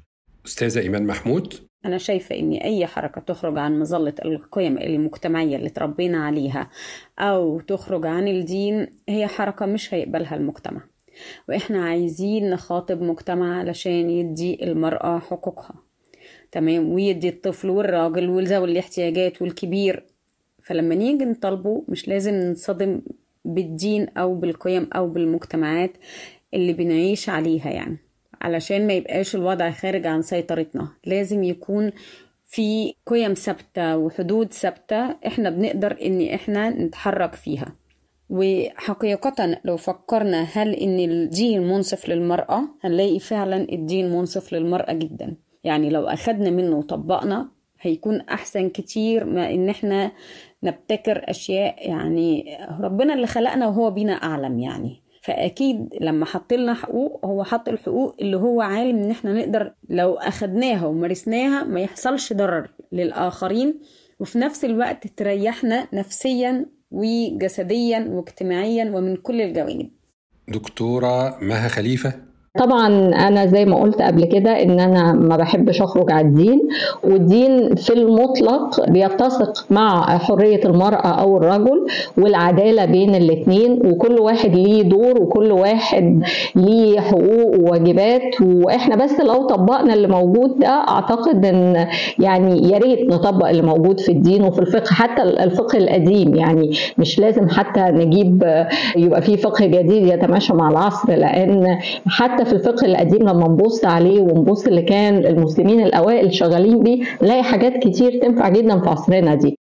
أستاذة 0.46 0.80
إيمان 0.80 1.06
محمود. 1.06 1.65
أنا 1.84 1.98
شايفة 1.98 2.38
إن 2.38 2.52
أي 2.52 2.86
حركة 2.86 3.20
تخرج 3.20 3.58
عن 3.58 3.78
مظلة 3.78 4.14
القيم 4.24 4.78
المجتمعية 4.78 5.56
اللي 5.56 5.68
تربينا 5.68 6.24
عليها 6.26 6.70
أو 7.18 7.60
تخرج 7.60 8.06
عن 8.06 8.28
الدين 8.28 8.86
هي 9.08 9.26
حركة 9.26 9.66
مش 9.66 9.94
هيقبلها 9.94 10.36
المجتمع. 10.36 10.80
وإحنا 11.48 11.84
عايزين 11.84 12.50
نخاطب 12.50 13.02
مجتمع 13.02 13.58
علشان 13.58 14.10
يدي 14.10 14.64
المرأة 14.64 15.18
حقوقها. 15.18 15.74
تمام؟ 16.52 16.92
ويدي 16.92 17.28
الطفل 17.28 17.70
والراجل 17.70 18.28
وذوي 18.28 18.70
الاحتياجات 18.70 19.42
والكبير. 19.42 20.06
فلما 20.62 20.94
نيجي 20.94 21.24
نطالبه 21.24 21.84
مش 21.88 22.08
لازم 22.08 22.34
ننصدم 22.34 23.00
بالدين 23.44 24.08
أو 24.08 24.34
بالقيم 24.34 24.88
أو 24.92 25.08
بالمجتمعات 25.08 25.96
اللي 26.54 26.72
بنعيش 26.72 27.28
عليها 27.28 27.70
يعني. 27.70 28.05
علشان 28.40 28.86
ما 28.86 28.92
يبقاش 28.92 29.34
الوضع 29.34 29.70
خارج 29.70 30.06
عن 30.06 30.22
سيطرتنا. 30.22 30.88
لازم 31.04 31.42
يكون 31.44 31.90
في 32.44 32.94
قيم 33.06 33.34
ثابتة 33.34 33.96
وحدود 33.96 34.52
ثابتة 34.52 35.16
إحنا 35.26 35.50
بنقدر 35.50 35.96
إن 36.02 36.28
إحنا 36.28 36.70
نتحرك 36.70 37.34
فيها. 37.34 37.76
وحقيقة 38.30 39.58
لو 39.64 39.76
فكرنا 39.76 40.42
هل 40.42 40.74
إن 40.74 40.98
الدين 40.98 41.62
منصف 41.68 42.08
للمرأة 42.08 42.62
هنلاقي 42.84 43.18
فعلا 43.18 43.56
الدين 43.72 44.10
منصف 44.10 44.52
للمرأة 44.52 44.92
جدا. 44.92 45.34
يعني 45.64 45.90
لو 45.90 46.06
أخدنا 46.06 46.50
منه 46.50 46.76
وطبقنا 46.78 47.48
هيكون 47.80 48.20
أحسن 48.20 48.68
كتير 48.68 49.24
ما 49.24 49.50
إن 49.50 49.68
إحنا 49.68 50.12
نبتكر 50.62 51.30
أشياء 51.30 51.88
يعني 51.90 52.58
ربنا 52.80 53.14
اللي 53.14 53.26
خلقنا 53.26 53.66
وهو 53.66 53.90
بينا 53.90 54.12
أعلم 54.12 54.58
يعني. 54.60 55.02
فأكيد 55.26 55.88
لما 56.00 56.26
حط 56.26 56.52
لنا 56.52 56.74
حقوق 56.74 57.26
هو 57.26 57.44
حط 57.44 57.68
الحقوق 57.68 58.16
اللي 58.20 58.36
هو 58.36 58.60
عالم 58.60 58.98
إن 58.98 59.10
إحنا 59.10 59.32
نقدر 59.32 59.72
لو 59.88 60.14
أخدناها 60.14 60.86
ومارسناها 60.86 61.64
ما 61.64 61.80
يحصلش 61.80 62.32
ضرر 62.32 62.70
للآخرين 62.92 63.80
وفي 64.20 64.38
نفس 64.38 64.64
الوقت 64.64 65.06
تريحنا 65.06 65.86
نفسيا 65.92 66.66
وجسديا 66.90 68.06
واجتماعيا 68.10 68.84
ومن 68.94 69.16
كل 69.16 69.40
الجوانب. 69.40 69.90
دكتورة 70.48 71.38
مها 71.40 71.68
خليفة 71.68 72.25
طبعا 72.58 72.86
أنا 73.28 73.46
زي 73.46 73.64
ما 73.64 73.76
قلت 73.80 74.02
قبل 74.02 74.24
كده 74.24 74.62
إن 74.62 74.80
أنا 74.80 75.12
ما 75.12 75.36
بحبش 75.36 75.82
أخرج 75.82 76.12
على 76.12 76.26
الدين 76.26 76.60
والدين 77.04 77.74
في 77.74 77.92
المطلق 77.92 78.90
بيتسق 78.90 79.66
مع 79.70 80.18
حرية 80.18 80.60
المرأة 80.64 81.08
أو 81.20 81.36
الرجل 81.36 81.86
والعدالة 82.18 82.84
بين 82.84 83.14
الاثنين 83.14 83.80
وكل 83.86 84.18
واحد 84.20 84.54
ليه 84.54 84.82
دور 84.82 85.22
وكل 85.22 85.52
واحد 85.52 86.22
ليه 86.54 87.00
حقوق 87.00 87.60
وواجبات. 87.60 88.40
وإحنا 88.42 88.96
بس 88.96 89.20
لو 89.20 89.46
طبقنا 89.46 89.94
اللي 89.94 90.08
موجود 90.08 90.58
ده 90.58 90.68
أعتقد 90.68 91.44
إن 91.46 91.86
يعني 92.18 92.68
يا 92.72 92.78
ريت 92.78 93.10
نطبق 93.10 93.48
اللي 93.48 93.62
موجود 93.62 94.00
في 94.00 94.12
الدين 94.12 94.42
وفي 94.42 94.58
الفقه 94.58 94.94
حتى 94.94 95.22
الفقه 95.22 95.78
القديم. 95.78 96.34
يعني 96.34 96.70
مش 96.98 97.18
لازم 97.18 97.48
حتى 97.48 97.80
نجيب 97.80 98.64
يبقى 98.96 99.22
في 99.22 99.36
فقه 99.36 99.66
جديد 99.66 100.06
يتماشى 100.06 100.54
مع 100.54 100.70
العصر 100.70 101.12
لأن 101.14 101.78
حتى 102.06 102.44
في 102.46 102.52
الفقه 102.52 102.86
القديم 102.86 103.22
لما 103.28 103.48
نبص 103.48 103.84
عليه 103.84 104.20
ونبص 104.20 104.66
اللي 104.66 104.82
كان 104.82 105.26
المسلمين 105.26 105.80
الأوائل 105.86 106.34
شغالين 106.34 106.82
بيه 106.82 107.04
نلاقي 107.22 107.42
حاجات 107.42 107.72
كتير 107.86 108.20
تنفع 108.22 108.48
جدا 108.48 108.80
في 108.80 108.88
عصرنا 108.88 109.34
دي. 109.34 109.58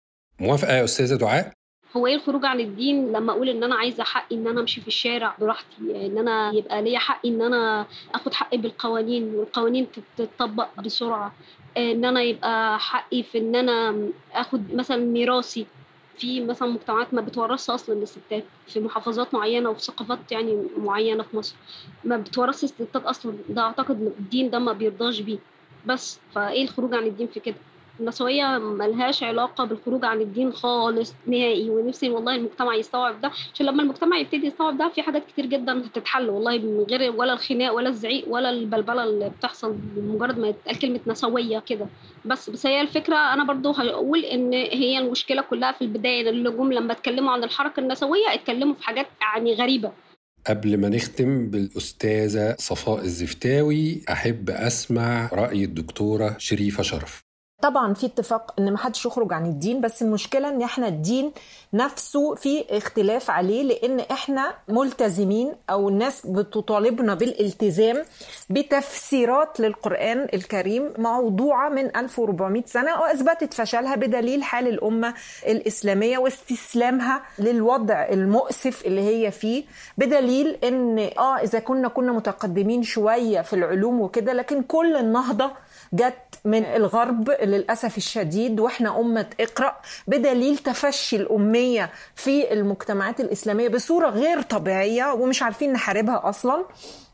موافقة 0.42 0.74
يا 0.74 0.84
أستاذة 0.84 1.16
دعاء؟ 1.16 1.52
هو 1.98 2.08
إيه 2.08 2.16
الخروج 2.16 2.46
عن 2.46 2.60
الدين 2.60 3.12
لما 3.12 3.32
أقول 3.34 3.50
إن 3.50 3.64
أنا 3.64 3.76
عايزة 3.76 4.04
حقي 4.04 4.36
إن 4.36 4.48
أنا 4.48 4.62
أمشي 4.62 4.82
في 4.82 4.88
الشارع 4.88 5.36
براحتي؟ 5.40 6.06
إن 6.06 6.18
أنا 6.18 6.52
يبقى 6.54 6.82
ليا 6.82 7.00
حقي 7.00 7.30
إن 7.30 7.42
أنا 7.42 7.86
آخد 8.16 8.34
حقي 8.34 8.58
بالقوانين 8.58 9.36
والقوانين 9.36 9.88
تتطبق 10.18 10.68
بسرعة. 10.86 11.34
إن 11.78 12.06
أنا 12.06 12.22
يبقى 12.22 12.80
حقي 12.80 13.24
في 13.24 13.38
إن 13.38 13.56
أنا 13.56 13.96
آخد 14.34 14.74
مثلا 14.74 14.98
ميراثي. 14.98 15.66
في 16.20 16.42
مثلا 16.46 16.68
مجتمعات 16.68 17.14
ما 17.14 17.22
بتورثش 17.22 17.70
أصلا 17.70 17.96
للستات 17.96 18.44
في 18.68 18.80
محافظات 18.80 19.34
معينة 19.34 19.70
وفي 19.70 19.82
ثقافات 19.82 20.32
يعني 20.32 20.68
معينة 20.78 21.24
في 21.24 21.38
مصر. 21.38 21.56
ما 22.04 22.18
بتورثش 22.18 22.64
الستات 22.64 23.04
أصلا. 23.06 23.38
ده 23.50 23.62
أعتقد 23.62 24.02
الدين 24.20 24.50
ده 24.50 24.60
ما 24.60 24.74
بيرضاش 24.74 25.20
بيه. 25.22 25.40
بس 25.86 26.20
فإيه 26.36 26.64
الخروج 26.64 26.94
عن 26.94 27.04
الدين 27.04 27.28
في 27.28 27.40
كده؟ 27.40 27.56
النسويه 28.00 28.58
ملهاش 28.58 29.24
علاقة 29.24 29.64
بالخروج 29.64 30.06
عن 30.06 30.22
الدين 30.22 30.52
خالص 30.54 31.14
نهائي. 31.28 31.70
ونفسي 31.70 32.10
والله 32.10 32.36
المجتمع 32.36 32.76
يستوعب 32.76 33.22
ده. 33.22 33.32
عشان 33.54 33.66
لما 33.66 33.84
المجتمع 33.84 34.18
يبتدي 34.18 34.48
يستوعب 34.48 34.78
ده 34.78 34.92
في 34.96 35.02
حاجات 35.02 35.24
كتير 35.28 35.46
جدا 35.46 35.86
هتتحل 35.86 36.30
والله 36.30 36.58
من 36.58 36.86
غير 36.90 37.12
ولا 37.16 37.34
الخناق 37.34 37.74
ولا 37.74 37.90
الزعيق 37.90 38.26
ولا 38.28 38.50
البلبلة 38.50 39.04
اللي 39.04 39.30
بتحصل 39.30 39.74
بمجرد 39.74 40.40
ما 40.40 40.48
يتقال 40.48 40.80
كلمة 40.80 41.00
نسوية 41.08 41.60
كده. 41.60 41.88
بس 42.26 42.50
بس 42.50 42.66
هي 42.66 42.82
الفكرة 42.82 43.16
أنا 43.16 43.44
برضو 43.44 43.72
هقول 43.72 44.20
إن 44.26 44.54
هي 44.54 45.00
المشكلة 45.00 45.42
كلها 45.42 45.72
في 45.72 45.82
البداية. 45.82 46.30
اللي 46.30 46.52
جم 46.52 46.74
لما 46.74 46.92
اتكلموا 46.94 47.32
عن 47.32 47.44
الحركة 47.44 47.80
النسوية 47.80 48.34
اتكلموا 48.34 48.74
في 48.76 48.84
حاجات 48.84 49.08
يعني 49.22 49.54
غريبة. 49.54 49.92
قبل 50.48 50.78
ما 50.78 50.90
نختم 50.90 51.50
بالأستاذة 51.50 52.56
صفاء 52.60 53.00
الزفتاوي 53.00 54.02
أحب 54.12 54.50
أسمع 54.50 55.30
رأي 55.34 55.64
الدكتورة 55.64 56.36
شريفة 56.38 56.84
شرف. 56.84 57.29
طبعا 57.62 57.94
في 57.94 58.06
اتفاق 58.06 58.54
إن 58.60 58.72
ما 58.72 58.78
حدش 58.78 59.06
يخرج 59.06 59.34
عن 59.34 59.46
الدين 59.46 59.82
بس 59.82 60.02
المشكلة 60.02 60.50
إن 60.50 60.62
إحنا 60.62 60.88
الدين 60.88 61.32
نفسه 61.74 62.36
في 62.36 62.66
اختلاف 62.78 63.30
عليه 63.32 63.64
لأن 63.64 64.00
إحنا 64.00 64.54
ملتزمين 64.68 65.54
أو 65.70 65.90
الناس 65.90 66.26
بتطالبنا 66.28 67.14
بالالتزام 67.14 68.04
بتفسيرات 68.50 69.60
للقرآن 69.60 70.28
الكريم 70.34 70.94
موضوعة 70.98 71.70
من 71.70 71.96
1400 71.98 72.64
سنة 72.66 73.00
وأثبتت 73.02 73.54
فشلها 73.54 73.96
بدليل 73.96 74.44
حال 74.44 74.68
الأمة 74.68 75.14
الإسلامية 75.48 76.18
واستسلامها 76.18 77.22
للوضع 77.40 78.08
المؤسف 78.12 78.86
اللي 78.86 79.02
هي 79.02 79.32
فيه. 79.32 79.64
بدليل 79.98 80.58
إن 80.64 81.00
آه 81.18 81.38
إذا 81.38 81.60
كنا 81.60 81.88
كنا 81.88 82.12
متقدمين 82.12 82.84
شوية 82.84 83.42
في 83.42 83.54
العلوم 83.54 84.02
وكده 84.02 84.34
لكن 84.34 84.62
كل 84.64 84.96
النهضة 84.96 85.52
جت 85.94 86.16
من 86.46 86.64
الغرب 86.66 87.30
للأسف 87.50 87.98
الشديد 87.98 88.60
وإحنا 88.60 89.00
أمة 89.00 89.26
اقرأ 89.40 89.76
بدليل 90.08 90.58
تفشي 90.58 91.16
الأمية 91.16 91.90
في 92.16 92.54
المجتمعات 92.54 93.20
الإسلامية 93.20 93.68
بصورة 93.70 94.10
غير 94.10 94.42
طبيعية 94.42 95.14
ومش 95.14 95.44
عارفين 95.44 95.74
نحاربها 95.74 96.30
أصلا. 96.30 96.66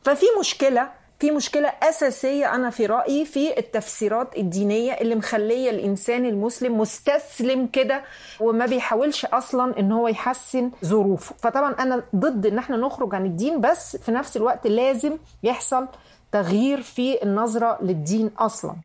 ففي 0.04 0.26
مشكلة 0.40 0.90
في 1.20 1.32
مشكلة 1.32 1.72
أساسية 1.84 2.56
أنا 2.56 2.70
في 2.70 2.86
رأيي 2.86 3.26
في 3.26 3.60
التفسيرات 3.60 4.38
الدينية 4.38 4.92
اللي 4.94 5.16
مخلية 5.16 5.70
الإنسان 5.70 6.26
المسلم 6.26 6.80
مستسلم 6.80 7.68
كده 7.68 8.04
وما 8.40 8.66
بيحاولش 8.66 9.26
أصلا 9.26 9.80
إن 9.80 9.92
هو 9.92 10.08
يحسن 10.08 10.72
ظروفه. 10.86 11.36
فطبعا 11.40 11.76
أنا 11.80 12.04
ضد 12.16 12.46
إن 12.46 12.58
إحنا 12.58 12.78
نخرج 12.78 13.16
عن 13.16 13.26
الدين 13.26 13.62
بس 13.62 13.98
في 13.98 14.12
نفس 14.12 14.38
الوقت 14.38 14.68
لازم 14.68 15.18
يحصل 15.44 15.88
تغيير 16.32 16.82
في 16.82 17.24
النظرة 17.24 17.78
للدين 17.82 18.32
أصلا. 18.40 18.76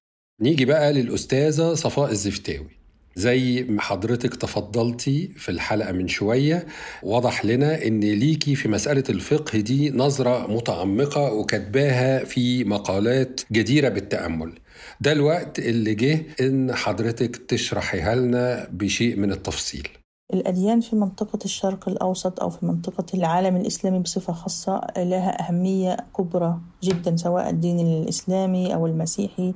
نيجي 0.41 0.65
بقى 0.65 0.93
للأستاذة 0.93 1.75
صفاء 1.75 2.11
الزفتاوي. 2.11 2.81
زي 3.17 3.63
ما 3.69 3.81
حضرتك 3.83 4.35
تفضلتي 4.35 5.29
في 5.37 5.49
الحلقة 5.49 5.93
من 5.93 6.09
شوية 6.09 6.67
وضح 7.03 7.45
لنا 7.45 7.87
إن 7.87 8.01
ليكي 8.01 8.55
في 8.55 8.69
مسألة 8.69 9.05
الفقه 9.09 9.59
دي 9.61 9.91
نظرة 9.91 10.47
متعمقة 10.53 11.33
وكتباها 11.33 12.25
في 12.25 12.65
مقالات 12.65 13.41
جديرة 13.53 13.89
بالتأمل. 13.89 14.53
ده 15.01 15.13
الوقت 15.13 15.59
اللي 15.59 15.95
جه 15.95 16.27
إن 16.41 16.75
حضرتك 16.75 17.37
تشرحيها 17.37 18.15
لنا 18.15 18.69
بشيء 18.73 19.17
من 19.17 19.33
التفصيل. 19.33 19.89
الأديان 20.35 20.81
في 20.81 20.97
منطقة 20.97 21.39
الشرق 21.45 21.89
الأوسط 21.89 22.41
أو 22.41 22.51
في 22.51 22.67
منطقة 22.67 23.07
العالم 23.15 23.57
الإسلامي 23.57 23.99
بصفة 23.99 24.33
خاصة 24.33 24.81
لها 24.97 25.49
أهمية 25.49 25.97
كبرى 26.19 26.61
جدا 26.85 27.17
سواء 27.17 27.51
الدين 27.51 27.81
الإسلامي 27.81 28.75
أو 28.75 28.87
المسيحي. 28.87 29.55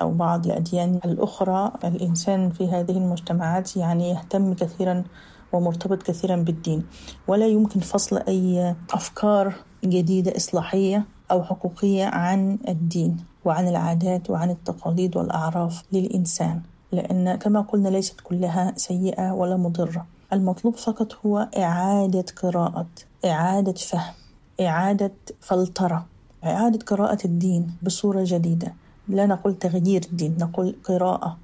أو 0.00 0.10
بعض 0.12 0.46
الأديان 0.46 1.00
الأخرى 1.04 1.72
الإنسان 1.84 2.50
في 2.50 2.68
هذه 2.68 2.90
المجتمعات 2.90 3.76
يعني 3.76 4.10
يهتم 4.10 4.54
كثيرا 4.54 5.04
ومرتبط 5.52 6.02
كثيرا 6.02 6.36
بالدين. 6.36 6.84
ولا 7.28 7.46
يمكن 7.46 7.80
فصل 7.80 8.16
أي 8.16 8.74
أفكار 8.92 9.54
جديدة 9.84 10.36
إصلاحية 10.36 11.04
أو 11.30 11.42
حقوقية 11.42 12.04
عن 12.04 12.58
الدين 12.68 13.16
وعن 13.44 13.68
العادات 13.68 14.30
وعن 14.30 14.50
التقاليد 14.50 15.16
والأعراف 15.16 15.82
للإنسان 15.92 16.62
لأن 16.92 17.34
كما 17.34 17.60
قلنا 17.60 17.88
ليست 17.88 18.20
كلها 18.20 18.72
سيئة 18.76 19.32
ولا 19.32 19.56
مضرة. 19.56 20.06
المطلوب 20.32 20.76
فقط 20.76 21.12
هو 21.26 21.48
إعادة 21.58 22.24
قراءة 22.42 22.86
إعادة 23.24 23.72
فهم 23.72 24.14
إعادة 24.60 25.12
فلترة 25.40 26.06
إعادة 26.44 26.78
قراءة 26.86 27.18
الدين 27.24 27.76
بصورة 27.82 28.24
جديدة. 28.26 28.74
لا 29.08 29.26
نقول 29.26 29.54
تغيير 29.54 30.02
الدين 30.12 30.36
نقول 30.40 30.76
قراءة. 30.84 31.36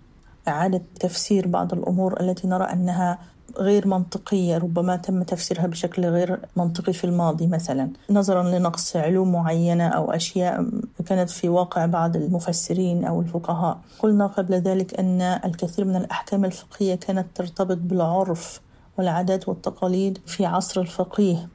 إعادة 0.48 0.82
تفسير 1.00 1.48
بعض 1.48 1.72
الأمور 1.72 2.20
التي 2.20 2.48
نرى 2.48 2.64
أنها 2.64 3.18
غير 3.58 3.88
منطقية 3.88 4.58
ربما 4.58 4.96
تم 4.96 5.22
تفسيرها 5.22 5.66
بشكل 5.66 6.06
غير 6.06 6.40
منطقي 6.56 6.92
في 6.92 7.04
الماضي 7.04 7.46
مثلا. 7.46 7.90
نظرا 8.10 8.42
لنقص 8.42 8.96
علوم 8.96 9.32
معينة 9.32 9.88
أو 9.88 10.10
أشياء 10.10 10.66
كانت 11.06 11.30
في 11.30 11.48
واقع 11.48 11.86
بعض 11.86 12.16
المفسرين 12.16 13.04
أو 13.04 13.20
الفقهاء. 13.20 13.78
قلنا 13.98 14.26
قبل 14.26 14.54
ذلك 14.54 15.00
أن 15.00 15.20
الكثير 15.20 15.84
من 15.84 15.96
الأحكام 15.96 16.44
الفقهية 16.44 16.94
كانت 16.94 17.26
ترتبط 17.34 17.76
بالعرف 17.76 18.60
والعادات 18.98 19.48
والتقاليد 19.48 20.18
في 20.26 20.46
عصر 20.46 20.80
الفقيه. 20.80 21.48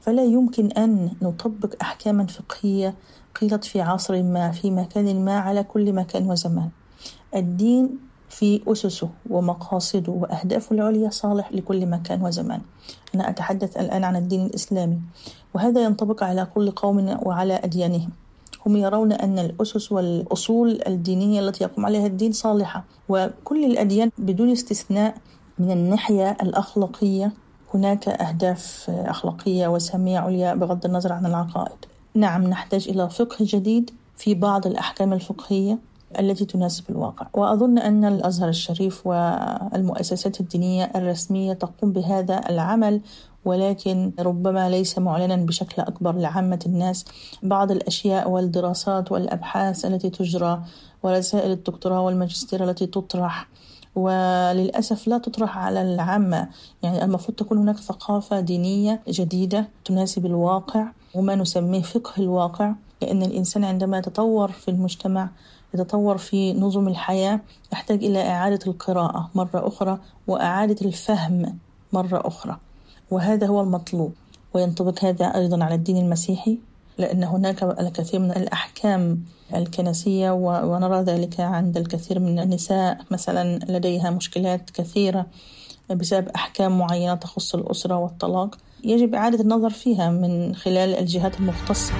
فلا 0.00 0.24
يمكن 0.24 0.66
أن 0.72 1.10
نطبق 1.22 1.74
أحكاما 1.82 2.26
فقهية 2.26 2.94
قيلت 3.40 3.64
في 3.64 3.80
عصر 3.80 4.22
ما 4.22 4.50
في 4.50 4.70
مكان 4.70 5.24
ما 5.24 5.38
على 5.38 5.62
كل 5.62 5.92
مكان 5.92 6.30
وزمان. 6.30 6.68
الدين 7.34 7.98
في 8.28 8.62
أسسه 8.66 9.08
ومقاصده 9.30 10.12
وأهدافه 10.12 10.74
العليا 10.74 11.10
صالح 11.10 11.52
لكل 11.52 11.86
مكان 11.86 12.22
وزمان. 12.22 12.60
أنا 13.14 13.30
أتحدث 13.30 13.76
الآن 13.76 14.04
عن 14.04 14.16
الدين 14.16 14.46
الإسلامي 14.46 15.00
وهذا 15.54 15.84
ينطبق 15.84 16.24
على 16.24 16.46
كل 16.54 16.70
قوم 16.70 17.18
وعلى 17.22 17.54
أديانهم. 17.54 18.10
هم 18.66 18.76
يرون 18.76 19.12
أن 19.12 19.38
الأسس 19.38 19.92
والأصول 19.92 20.80
الدينية 20.86 21.40
التي 21.40 21.64
يقوم 21.64 21.86
عليها 21.86 22.06
الدين 22.06 22.32
صالحة 22.32 22.84
وكل 23.08 23.64
الأديان 23.64 24.10
بدون 24.18 24.50
استثناء 24.50 25.14
من 25.58 25.70
الناحية 25.70 26.36
الأخلاقية. 26.42 27.32
هناك 27.74 28.08
أهداف 28.08 28.90
أخلاقية 28.90 29.68
وسامية 29.68 30.18
عليا 30.18 30.54
بغض 30.54 30.84
النظر 30.84 31.12
عن 31.12 31.26
العقائد. 31.26 31.93
نعم 32.16 32.42
نحتاج 32.44 32.88
إلى 32.88 33.10
فقه 33.10 33.36
جديد 33.40 33.90
في 34.16 34.34
بعض 34.34 34.66
الأحكام 34.66 35.12
الفقهية 35.12 35.78
التي 36.18 36.44
تناسب 36.44 36.90
الواقع. 36.90 37.26
وأظن 37.32 37.78
أن 37.78 38.04
الأزهر 38.04 38.48
الشريف 38.48 39.06
والمؤسسات 39.06 40.40
الدينية 40.40 40.92
الرسمية 40.96 41.52
تقوم 41.52 41.92
بهذا 41.92 42.40
العمل 42.50 43.00
ولكن 43.44 44.12
ربما 44.18 44.70
ليس 44.70 44.98
معلنا 44.98 45.36
بشكل 45.36 45.82
أكبر 45.82 46.12
لعامة 46.12 46.58
الناس. 46.66 47.04
بعض 47.42 47.70
الأشياء 47.70 48.30
والدراسات 48.30 49.12
والأبحاث 49.12 49.84
التي 49.84 50.10
تجرى 50.10 50.62
ورسائل 51.02 51.50
الدكتوراه 51.50 52.00
والماجستير 52.00 52.70
التي 52.70 52.86
تطرح 52.86 53.48
وللأسف 53.94 55.08
لا 55.08 55.18
تطرح 55.18 55.58
على 55.58 55.82
العامة. 55.82 56.48
يعني 56.82 57.04
المفروض 57.04 57.36
تكون 57.36 57.58
هناك 57.58 57.76
ثقافة 57.76 58.40
دينية 58.40 59.00
جديدة 59.08 59.68
تناسب 59.84 60.26
الواقع. 60.26 60.86
وما 61.14 61.34
نسميه 61.34 61.82
فقه 61.82 62.12
الواقع 62.18 62.72
لأن 63.02 63.22
الإنسان 63.22 63.64
عندما 63.64 63.98
يتطور 63.98 64.52
في 64.52 64.70
المجتمع 64.70 65.28
يتطور 65.74 66.18
في 66.18 66.52
نظم 66.52 66.88
الحياة 66.88 67.40
يحتاج 67.72 68.04
إلى 68.04 68.28
إعادة 68.28 68.58
القراءة 68.66 69.30
مرة 69.34 69.68
أخرى 69.68 69.98
وإعادة 70.26 70.86
الفهم 70.86 71.58
مرة 71.92 72.22
أخرى. 72.28 72.58
وهذا 73.10 73.46
هو 73.46 73.60
المطلوب 73.60 74.12
وينطبق 74.54 75.04
هذا 75.04 75.26
أيضا 75.26 75.64
على 75.64 75.74
الدين 75.74 75.96
المسيحي 75.96 76.58
لأن 76.98 77.24
هناك 77.24 77.62
الكثير 77.62 78.20
من 78.20 78.30
الأحكام 78.30 79.24
الكنسية 79.54 80.30
ونرى 80.30 81.02
ذلك 81.02 81.40
عند 81.40 81.76
الكثير 81.76 82.18
من 82.18 82.38
النساء 82.38 82.98
مثلا 83.10 83.58
لديها 83.68 84.10
مشكلات 84.10 84.70
كثيرة. 84.70 85.26
بسبب 85.90 86.28
أحكام 86.28 86.78
معينة 86.78 87.14
تخص 87.14 87.54
الأسرة 87.54 87.96
والطلاق 87.96 88.58
يجب 88.84 89.14
إعادة 89.14 89.40
النظر 89.40 89.70
فيها 89.70 90.10
من 90.10 90.54
خلال 90.54 90.94
الجهات 90.94 91.40
المختصة. 91.40 91.92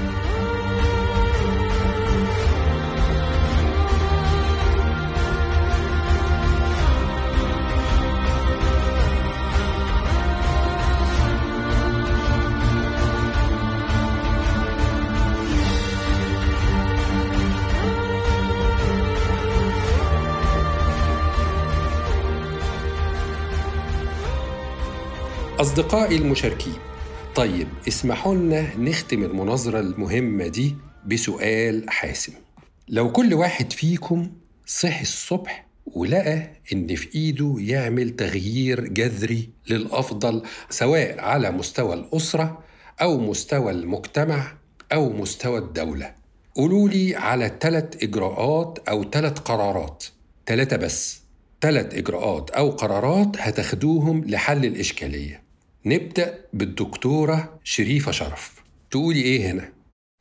أصدقائي 25.64 26.16
المشاركين. 26.16 26.74
طيب 27.34 27.68
اسمحوا 27.88 28.34
لنا 28.34 28.76
نختم 28.76 29.22
المناظرة 29.24 29.80
المهمة 29.80 30.46
دي 30.46 30.76
بسؤال 31.06 31.90
حاسم. 31.90 32.32
لو 32.88 33.12
كل 33.12 33.34
واحد 33.34 33.72
فيكم 33.72 34.32
صحي 34.66 35.02
الصبح 35.02 35.66
ولقى 35.86 36.50
إن 36.72 36.94
في 36.94 37.14
إيده 37.14 37.54
يعمل 37.58 38.10
تغيير 38.10 38.88
جذري 38.88 39.50
للأفضل 39.70 40.42
سواء 40.70 41.20
على 41.20 41.50
مستوى 41.50 41.94
الأسرة 41.94 42.58
أو 43.02 43.18
مستوى 43.18 43.72
المجتمع 43.72 44.52
أو 44.92 45.12
مستوى 45.12 45.58
الدولة. 45.58 46.14
قولوا 46.54 46.88
لي 46.88 47.16
على 47.16 47.52
ثلاث 47.60 48.02
إجراءات 48.02 48.78
أو 48.88 49.04
ثلاث 49.10 49.38
قرارات. 49.38 50.04
ثلاثة 50.46 50.76
بس. 50.76 51.20
ثلاث 51.60 51.94
إجراءات 51.94 52.50
أو 52.50 52.70
قرارات 52.70 53.36
هتاخدوهم 53.38 54.24
لحل 54.24 54.64
الإشكالية. 54.64 55.43
نبدأ 55.86 56.38
بالدكتورة 56.52 57.58
شريفة 57.64 58.12
شرف 58.12 58.62
تقولي 58.90 59.22
إيه 59.22 59.50
هنا؟ 59.50 59.72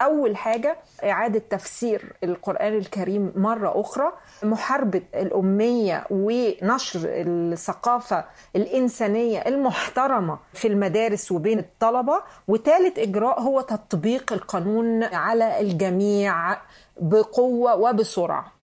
أول 0.01 0.37
حاجة 0.37 0.77
إعادة 1.03 1.39
تفسير 1.39 2.13
القرآن 2.23 2.77
الكريم 2.77 3.31
مرة 3.35 3.81
أخرى 3.81 4.11
محاربة 4.43 5.01
الأمية 5.15 6.05
ونشر 6.09 6.99
الثقافة 7.05 8.25
الإنسانية 8.55 9.39
المحترمة 9.39 10.39
في 10.53 10.67
المدارس 10.67 11.31
وبين 11.31 11.59
الطلبة 11.59 12.23
وثالث 12.47 12.99
إجراء 12.99 13.41
هو 13.41 13.61
تطبيق 13.61 14.33
القانون 14.33 15.03
على 15.03 15.59
الجميع 15.59 16.57
بقوة 17.01 17.75
وبسرعة 17.75 18.53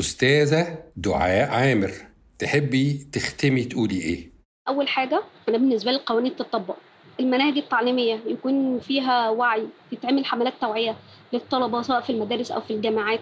أستاذة 0.00 0.78
دعاء 0.96 1.50
عامر 1.50 1.92
تحبي 2.38 3.08
تختمي 3.12 3.64
تقولي 3.64 4.00
إيه؟ 4.00 4.33
أول 4.68 4.88
حاجة 4.88 5.22
أنا 5.48 5.58
بالنسبة 5.58 5.90
لي 5.90 5.96
القوانين 5.96 6.36
تطبق 6.36 6.76
المناهج 7.20 7.58
التعليمية 7.58 8.20
يكون 8.26 8.80
فيها 8.80 9.30
وعي 9.30 9.66
تتعمل 9.90 10.24
حملات 10.24 10.54
توعية 10.60 10.96
للطلبة 11.32 11.82
سواء 11.82 12.00
في 12.00 12.10
المدارس 12.10 12.50
أو 12.50 12.60
في 12.60 12.72
الجامعات. 12.72 13.20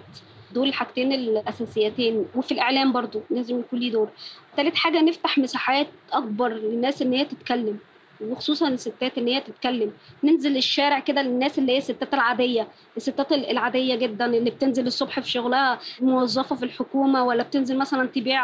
دول 0.54 0.68
الحاجتين 0.68 1.12
الأساسيتين. 1.12 2.26
وفي 2.34 2.52
الإعلام 2.52 2.92
برضو 2.92 3.20
لازم 3.30 3.60
يكون 3.60 3.78
ليه 3.78 3.92
دور. 3.92 4.08
ثالث 4.56 4.74
حاجة 4.74 5.00
نفتح 5.00 5.38
مساحات 5.38 5.86
أكبر 6.12 6.48
للناس 6.48 7.02
إن 7.02 7.12
هي 7.12 7.24
تتكلم. 7.24 7.78
وخصوصا 8.22 8.68
الستات 8.68 9.18
إن 9.18 9.28
هي 9.28 9.40
تتكلم. 9.40 9.92
ننزل 10.24 10.56
الشارع 10.56 10.98
كده 10.98 11.22
للناس 11.22 11.58
اللي 11.58 11.72
هي 11.72 11.78
الستات 11.78 12.14
العادية. 12.14 12.68
الستات 12.96 13.32
العادية 13.32 13.94
جدا 13.94 14.26
اللي 14.26 14.50
بتنزل 14.50 14.86
الصبح 14.86 15.20
في 15.20 15.30
شغلها 15.30 15.78
موظفة 16.00 16.56
في 16.56 16.64
الحكومة 16.64 17.24
ولا 17.24 17.42
بتنزل 17.42 17.78
مثلا 17.78 18.06
تبيع 18.06 18.42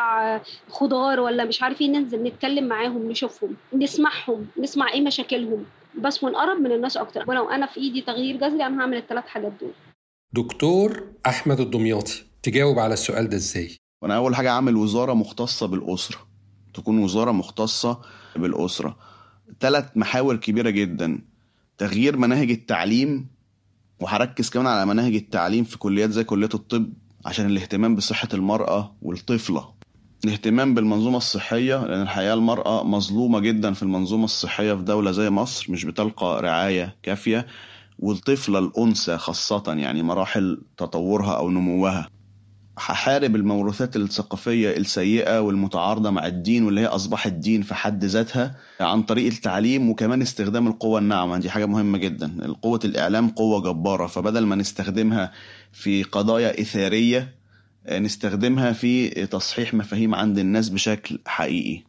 خضار 0.69 1.21
ولا 1.21 1.45
مش 1.45 1.63
عارف 1.63 1.81
إيه 1.81 1.89
ننزل 1.89 2.23
نتكلم 2.23 2.65
معاهم 2.65 3.11
نشوفهم 3.11 3.57
نسمعهم 3.73 4.47
نسمع 4.59 4.93
إيه 4.93 5.01
مشاكلهم. 5.01 5.65
بس 5.99 6.25
ونقرب 6.25 6.61
من 6.61 6.73
الناس 6.73 6.97
أكتر. 6.97 7.25
ولو 7.29 7.51
أنا 7.51 7.67
في 7.67 7.81
إيدي 7.81 8.01
تغيير 8.01 8.37
جذري 8.37 8.67
أنا 8.67 8.83
هعمل 8.83 8.97
الثلاث 8.97 9.27
حاجات 9.27 9.53
دول. 9.61 9.73
دكتور 10.33 11.07
أحمد 11.27 11.61
الدمياطي 11.61 12.25
تجاوب 12.43 12.79
على 12.79 12.93
السؤال 12.95 13.29
ده 13.29 13.37
إزاي؟ 13.37 13.77
وأنا 14.03 14.17
أول 14.17 14.37
حاجة 14.37 14.51
أعمل 14.51 14.77
وزارة 14.77 15.13
مختصة 15.15 15.67
بالأسرة. 15.67 16.19
تكون 16.75 16.99
وزارة 16.99 17.33
مختصة 17.33 18.01
بالأسرة. 18.37 18.97
ثلاث 19.61 19.85
محاور 19.97 20.37
كبيرة 20.37 20.71
جدا. 20.71 21.21
تغيير 21.79 22.17
مناهج 22.17 22.51
التعليم 22.51 23.27
وهركز 24.01 24.51
كمان 24.51 24.67
على 24.67 24.87
مناهج 24.87 25.15
التعليم 25.15 25.65
في 25.65 25.79
كليات 25.79 26.11
زي 26.11 26.25
كلية 26.25 26.49
الطب 26.55 26.93
عشان 27.27 27.47
الاهتمام 27.47 27.95
بصحة 27.95 28.29
المرأة 28.35 28.95
والطفلة. 29.03 29.69
الاهتمام 30.25 30.75
بالمنظومة 30.75 31.17
الصحية 31.17 31.85
لأن 31.87 32.03
الحقيقة 32.03 32.35
المرأة 32.35 32.85
مظلومة 32.85 33.41
جدا 33.41 33.73
في 33.73 33.83
المنظومة 33.83 34.25
الصحية 34.25 34.75
في 34.75 34.83
دولة 34.83 35.11
زي 35.11 35.31
مصر 35.31 35.73
مش 35.73 35.85
بتلقى 35.85 36.43
رعاية 36.43 36.97
كافية 37.03 37.47
والطفلة 37.99 38.59
الأنثى 38.59 39.19
خاصة 39.19 39.63
يعني 39.67 40.03
مراحل 40.03 40.63
تطورها 40.77 41.37
أو 41.37 41.51
نموها. 41.51 42.09
هحارب 42.79 43.37
الموروثات 43.37 43.97
الثقافية 43.97 44.77
السيئة 44.77 45.41
والمتعارضة 45.41 46.11
مع 46.11 46.27
الدين 46.27 46.65
واللي 46.65 46.81
هي 46.81 46.87
أصبحت 46.87 47.33
دين 47.33 47.63
في 47.63 47.75
حد 47.75 48.05
ذاتها 48.05 48.57
عن 48.81 49.03
طريق 49.03 49.27
التعليم 49.33 49.91
وكمان 49.91 50.23
استخدام 50.23 50.67
القوة 50.67 50.99
الناعمة. 50.99 51.39
دي 51.39 51.51
حاجة 51.51 51.67
مهمة 51.67 51.99
جدا. 51.99 52.55
قوة 52.63 52.81
الإعلام 52.85 53.29
قوة 53.29 53.61
جبارة. 53.63 54.07
فبدل 54.07 54.47
ما 54.47 54.57
نستخدمها 54.57 55.33
في 55.73 56.03
قضايا 56.03 56.61
إثارية 56.61 57.35
نستخدمها 57.93 58.73
في 58.73 59.09
تصحيح 59.27 59.75
مفاهيم 59.75 60.15
عند 60.15 60.39
الناس 60.39 60.69
بشكل 60.69 61.19
حقيقي. 61.27 61.83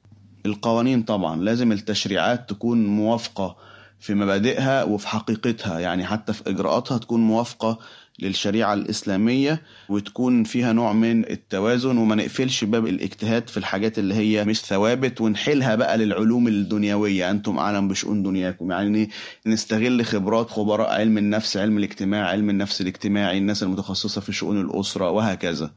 القوانين 0.45 1.01
طبعا. 1.03 1.41
لازم 1.41 1.71
التشريعات 1.71 2.49
تكون 2.49 2.87
موافقة 2.87 3.55
في 3.99 4.13
مبادئها 4.13 4.83
وفي 4.83 5.07
حقيقتها. 5.07 5.79
يعني 5.79 6.05
حتى 6.05 6.33
في 6.33 6.49
إجراءاتها 6.49 6.97
تكون 6.97 7.19
موافقة 7.19 7.79
للشريعة 8.21 8.73
الإسلامية 8.73 9.61
وتكون 9.89 10.43
فيها 10.43 10.73
نوع 10.73 10.93
من 10.93 11.29
التوازن 11.29 11.97
وما 11.97 12.15
نقفلش 12.15 12.63
باب 12.63 12.87
الاجتهاد 12.87 13.49
في 13.49 13.57
الحاجات 13.57 13.99
اللي 13.99 14.15
هي 14.15 14.45
مش 14.45 14.59
ثوابت 14.61 15.21
ونحيلها 15.21 15.75
بقى 15.75 15.97
للعلوم 15.97 16.47
الدنيوية. 16.47 17.31
أنتم 17.31 17.57
أعلم 17.57 17.87
بشؤون 17.87 18.23
دنياكم. 18.23 18.71
يعني 18.71 19.09
نستغل 19.45 20.05
خبرات 20.05 20.49
خبراء 20.49 20.89
علم 20.89 21.17
النفس 21.17 21.57
علم 21.57 21.77
الاجتماع 21.77 22.27
علم 22.27 22.49
النفس 22.49 22.81
الاجتماعي 22.81 23.37
الناس 23.37 23.63
المتخصصة 23.63 24.21
في 24.21 24.31
شؤون 24.33 24.61
الأسرة 24.61 25.09
وهكذا. 25.09 25.71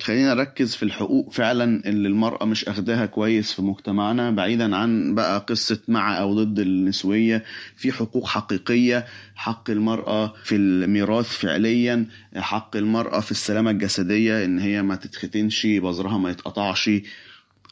خلينا 0.00 0.34
نركز 0.34 0.74
في 0.74 0.82
الحقوق. 0.82 1.32
فعلا 1.32 1.82
اللي 1.88 2.08
المرأة 2.08 2.44
مش 2.44 2.68
أخداها 2.68 3.06
كويس 3.06 3.52
في 3.52 3.62
مجتمعنا 3.62 4.30
بعيدا 4.30 4.76
عن 4.76 5.14
بقى 5.14 5.38
قصة 5.48 5.80
مع 5.88 6.18
أو 6.20 6.34
ضد 6.44 6.58
النسوية 6.58 7.44
في 7.76 7.92
حقوق 7.92 8.26
حقيقية 8.26 9.06
حق 9.34 9.70
المرأة 9.70 10.34
في 10.44 10.56
الميراث 10.56 11.26
فعليا 11.28 12.06
حق 12.36 12.76
المرأة 12.76 13.20
في 13.20 13.30
السلامة 13.30 13.70
الجسدية 13.70 14.44
إن 14.44 14.58
هي 14.58 14.82
ما 14.82 14.96
تتختنش 14.96 15.66
بظرها 15.66 16.18
ما 16.18 16.30
يتقطعش 16.30 16.90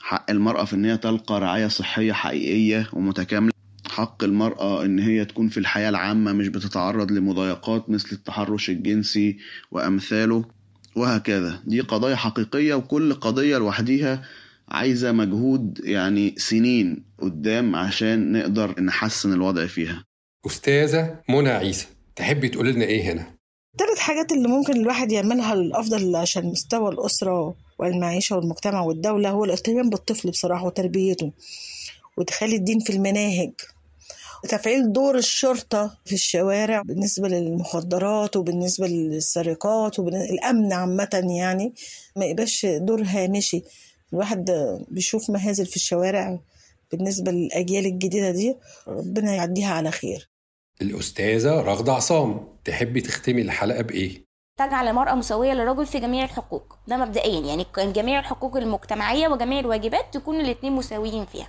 حق 0.01 0.31
المرأة 0.31 0.65
في 0.65 0.77
إن 0.77 0.85
هي 0.85 0.97
تلقى 0.97 1.41
رعاية 1.41 1.67
صحية 1.69 2.13
حقيقية 2.13 2.89
ومتكاملة 2.93 3.53
حق 3.91 4.25
المرأة 4.25 4.85
إن 4.85 4.99
هي 4.99 5.25
تكون 5.25 5.49
في 5.49 5.59
الحياة 5.61 5.89
العامة 5.89 6.33
مش 6.33 6.49
بتتعرض 6.49 7.13
لمضايقات 7.13 7.91
مثل 7.91 8.09
التحرش 8.13 8.71
الجنسي 8.71 9.39
وأمثاله. 9.71 10.62
وهكذا. 10.97 11.63
دي 11.67 11.81
قضايا 11.81 12.17
حقيقية 12.17 12.75
وكل 12.75 13.15
قضية 13.15 13.59
لوحديها 13.59 14.23
عايزة 14.69 15.13
مجهود 15.13 15.81
يعني 15.85 16.35
سنين 16.39 17.05
قدام 17.19 17.77
عشان 17.77 18.33
نقدر 18.33 18.81
نحسن 18.81 19.33
الوضع 19.33 19.67
فيها. 19.67 20.05
أستاذة 20.47 21.21
منى 21.29 21.49
عيسى 21.51 21.87
تحبي 22.17 22.49
تقول 22.49 22.69
لنا 22.69 22.85
إيه 22.85 23.13
هنا؟ 23.13 23.35
ثلاث 23.79 23.99
حاجات 23.99 24.33
اللي 24.33 24.49
ممكن 24.49 24.73
الواحد 24.73 25.13
يعملها 25.13 25.55
للأفضل 25.55 26.17
عشان 26.17 26.45
مستوى 26.47 26.93
الأسرة 26.93 27.55
والمعيشة 27.79 28.37
والمجتمع 28.37 28.81
والدولة 28.81 29.31
هو 29.31 29.45
الاهتمام 29.45 29.91
بالطفل 29.91 30.31
بصراحة 30.31 30.67
وتربيته 30.67 31.33
وإدخال 32.17 32.55
الدين 32.55 32.79
في 32.81 32.91
المناهج. 32.93 33.53
تفعيل 34.49 34.93
دور 34.93 35.19
الشرطة 35.19 35.99
في 36.05 36.13
الشوارع 36.13 36.83
بالنسبة 36.83 37.29
للمخدرات 37.29 38.37
وبالنسبة 38.37 38.87
للسرقات 38.87 39.99
والأمن 39.99 40.73
عامة 40.73 41.37
يعني 41.41 41.75
ما 42.17 42.25
يبقاش 42.25 42.67
دور 42.67 43.03
هامشي. 43.03 43.63
الواحد 44.13 44.51
بيشوف 44.89 45.31
مهازل 45.31 45.67
في 45.67 45.77
الشوارع 45.77 46.39
بالنسبة 46.93 47.33
للأجيال 47.33 47.87
الجديدة 47.87 48.31
دي 48.31 48.57
ربنا 48.89 49.35
يعديها 49.35 49.75
على 49.75 49.91
خير. 49.91 50.29
الأستاذة 50.83 51.61
رغدة 51.61 51.93
عصام 51.93 52.49
تحبي 52.65 53.01
تختمي 53.01 53.43
الحلقة 53.43 53.83
بإيه؟ 53.83 54.25
تجعل 54.59 54.89
المرأة 54.89 55.15
مساوية 55.15 55.53
للرجل 55.53 55.87
في 55.87 55.99
جميع 56.01 56.25
الحقوق. 56.25 56.77
ده 56.89 56.97
مبدئيا 56.97 57.41
يعني 57.41 57.67
جميع 57.79 58.21
الحقوق 58.21 58.57
المجتمعية 58.57 59.29
وجميع 59.29 59.59
الواجبات 59.61 60.15
تكون 60.15 60.41
الاتنين 60.41 60.73
مساويين 60.73 61.27
فيها. 61.27 61.49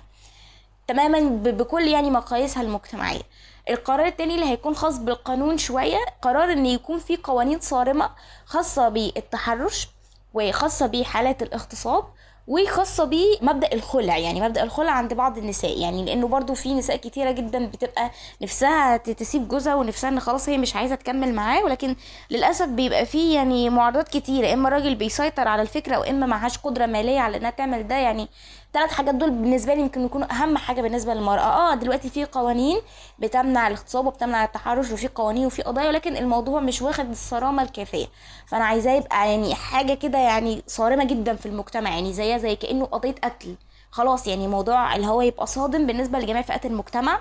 تماما 0.88 1.20
بكل 1.50 1.88
يعني 1.88 2.10
مقاييسها 2.10 2.62
المجتمعية. 2.62 3.22
القرار 3.70 4.06
التاني 4.06 4.34
اللي 4.34 4.46
هيكون 4.46 4.74
خاص 4.74 4.98
بالقانون 4.98 5.58
شوية 5.58 5.98
قرار 6.22 6.52
إن 6.52 6.66
يكون 6.66 6.98
في 6.98 7.16
قوانين 7.16 7.60
صارمة 7.60 8.10
خاصة 8.46 8.88
بالتحرش 8.88 9.88
وخاصة 10.34 10.86
بحالات 10.86 11.42
الاغتصاب 11.42 12.04
وخاصة 12.48 13.04
بمبدأ 13.04 13.72
الخلع 13.72 14.18
يعني 14.18 14.40
مبدأ 14.40 14.62
الخلع 14.62 14.92
عند 14.92 15.14
بعض 15.14 15.38
النساء. 15.38 15.78
يعني 15.78 16.04
لأنه 16.04 16.28
برضو 16.28 16.54
في 16.54 16.74
نساء 16.74 16.96
كتيرة 16.96 17.30
جدا 17.30 17.66
بتبقى 17.66 18.10
نفسها 18.42 18.96
تسيب 18.96 19.48
جوزها 19.48 19.74
ونفسها 19.74 20.10
إن 20.10 20.20
خلاص 20.20 20.48
هي 20.48 20.58
مش 20.58 20.76
عايزة 20.76 20.94
تكمل 20.94 21.34
معاه 21.34 21.62
ولكن 21.64 21.96
للأسف 22.30 22.66
بيبقى 22.68 23.06
فيه 23.06 23.34
يعني 23.34 23.70
معارضات 23.70 24.08
كتيرة. 24.08 24.52
إما 24.52 24.68
الراجل 24.68 24.94
بيسيطر 24.94 25.48
على 25.48 25.62
الفكرة 25.62 25.98
وإما 25.98 26.26
معهاش 26.26 26.58
قدرة 26.58 26.86
مالية 26.86 27.20
على 27.20 27.36
إنها 27.36 27.50
تعمل 27.50 27.88
ده 27.88 27.94
يعني 27.94 28.28
ثلاث 28.74 28.92
حاجات 28.92 29.14
دول 29.14 29.30
بالنسبة 29.30 29.74
لي 29.74 29.80
يمكن 29.80 30.04
يكونوا 30.04 30.32
أهم 30.32 30.56
حاجة 30.56 30.82
بالنسبة 30.82 31.14
للمرأة. 31.14 31.72
آه 31.72 31.74
دلوقتي 31.74 32.10
في 32.10 32.24
قوانين 32.24 32.80
بتمنع 33.18 33.66
الاغتصاب 33.66 34.06
وبتمنع 34.06 34.44
التحرش 34.44 34.90
وفي 34.90 35.08
قوانين 35.08 35.46
وفي 35.46 35.62
قضايا 35.62 35.88
ولكن 35.88 36.16
الموضوع 36.16 36.60
مش 36.60 36.82
واخد 36.82 37.10
الصرامة 37.10 37.62
الكافية. 37.62 38.06
فأنا 38.46 38.64
عايزاه 38.64 38.92
يبقى 38.92 39.30
يعني 39.30 39.54
حاجة 39.54 39.94
كده 39.94 40.18
يعني 40.18 40.62
صارمة 40.66 41.04
جدا 41.04 41.36
في 41.36 41.46
المجتمع 41.46 41.90
يعني 41.90 42.12
زيها 42.12 42.38
زي 42.38 42.56
كأنه 42.56 42.84
قضية 42.84 43.14
قتل. 43.24 43.54
خلاص 43.90 44.26
يعني 44.26 44.48
موضوع 44.48 44.96
اللي 44.96 45.06
هو 45.06 45.20
يبقى 45.22 45.46
صادم 45.46 45.86
بالنسبة 45.86 46.18
لجميع 46.18 46.42
فئات 46.42 46.66
المجتمع 46.66 47.20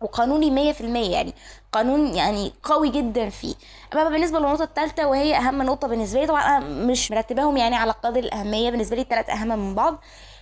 وقانوني 0.00 0.50
مية 0.50 0.72
في 0.72 0.80
المية 0.80 1.10
يعني 1.12 1.34
قانون 1.72 2.14
يعني 2.14 2.52
قوي 2.62 2.88
جدا 2.88 3.28
فيه. 3.28 3.54
أما 3.94 4.08
بالنسبة 4.08 4.38
للنقطة 4.38 4.64
الثالثه 4.64 5.06
وهي 5.06 5.36
أهم 5.36 5.62
نقطة 5.62 5.88
بالنسبة 5.88 6.20
لي 6.20 6.26
طبعا 6.26 6.42
أنا 6.42 6.58
مش 6.66 7.10
مرتباهم 7.10 7.56
يعني 7.56 7.76
على 7.76 7.92
قدر 7.92 8.20
الأهمية 8.20 8.70
بالنسبة 8.70 8.96
لي 8.96 9.02
الثلاث 9.02 9.30
أهم 9.30 9.48
من 9.48 9.74
بعض. 9.74 9.98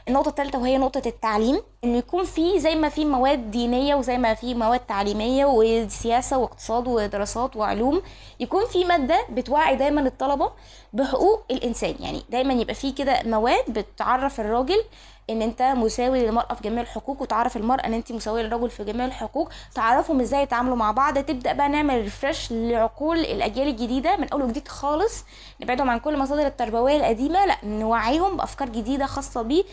النقطة 0.08 0.28
الثالثة 0.28 0.58
وهي 0.58 0.78
نقطة 0.78 1.02
التعليم 1.06 1.62
إنه 1.84 1.98
يكون 1.98 2.24
في 2.24 2.60
زي 2.60 2.74
ما 2.74 2.88
في 2.88 3.04
مواد 3.04 3.50
دينية 3.50 3.94
وزي 3.94 4.18
ما 4.18 4.34
في 4.34 4.54
مواد 4.54 4.80
تعليمية 4.80 5.44
وسياسة 5.46 6.38
واقتصاد 6.38 6.88
ودراسات 6.88 7.56
وعلوم 7.56 8.02
يكون 8.40 8.66
في 8.66 8.84
مادة 8.84 9.26
بتوعي 9.30 9.76
دايما 9.76 10.00
الطلبة 10.00 10.50
بحقوق 10.92 11.44
الإنسان. 11.50 11.94
يعني 12.00 12.22
دايما 12.30 12.54
يبقى 12.54 12.74
في 12.74 12.92
كده 12.92 13.22
مواد 13.24 13.64
بتعرف 13.68 14.40
الراجل 14.40 14.84
إن 15.30 15.42
أنت 15.42 15.62
مساوي 15.62 16.20
للمرأة 16.26 16.54
في 16.54 16.62
جميع 16.62 16.82
الحقوق 16.82 17.22
وتعرف 17.22 17.56
المرأة 17.56 17.86
إن 17.86 17.94
انت 17.94 18.12
مساوية 18.12 18.42
للرجل 18.42 18.70
في 18.70 18.84
جميع 18.84 19.06
الحقوق 19.06 19.48
تعرفهم 19.74 20.20
إزاي 20.20 20.42
يتعاملوا 20.42 20.76
مع 20.76 20.90
بعض. 20.92 21.18
تبدأ 21.18 21.52
بقى 21.52 21.68
نعمل 21.68 22.00
ريفرش 22.00 22.52
لعقول 22.52 23.18
الأجيال 23.18 23.68
الجديدة 23.68 24.16
من 24.16 24.28
أول 24.28 24.42
وجديد 24.42 24.68
خالص. 24.68 25.24
نبعدهم 25.60 25.90
عن 25.90 25.98
كل 25.98 26.14
المصادر 26.14 26.46
التربوية 26.46 26.96
القديمة 26.96 27.46
لأ 27.46 27.56
نوعيهم 27.64 28.36
بأفكار 28.36 28.68
جديدة 28.68 29.06
خاصة 29.06 29.42
بيه 29.42 29.64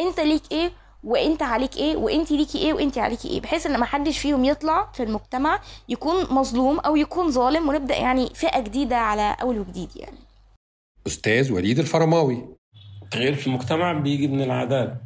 أنت 0.00 0.20
ليك 0.20 0.42
إيه 0.52 0.70
وأنت 1.04 1.42
عليك 1.42 1.76
إيه 1.76 1.96
وأنت 1.96 2.30
ليكي 2.32 2.58
إيه 2.58 2.72
وأنت 2.72 2.98
عليكي 2.98 3.28
إيه. 3.28 3.40
بحيث 3.40 3.66
إن 3.66 3.76
ما 3.76 3.86
حدش 3.86 4.18
فيهم 4.18 4.44
يطلع 4.44 4.88
في 4.92 5.02
المجتمع 5.02 5.60
يكون 5.88 6.34
مظلوم 6.34 6.78
أو 6.80 6.96
يكون 6.96 7.30
ظالم 7.30 7.68
ونبدأ 7.68 7.96
يعني 7.96 8.30
فئة 8.34 8.60
جديدة 8.60 8.96
على 8.96 9.36
أول 9.42 9.58
وجديد 9.58 9.90
يعني. 9.96 10.18
أستاذ 11.06 11.52
وليد 11.52 11.78
الفرماوي. 11.78 12.44
التغيير 13.14 13.34
في 13.34 13.46
المجتمع 13.46 13.92
بيجي 13.92 14.28
من 14.28 14.42
العدالة. 14.42 14.96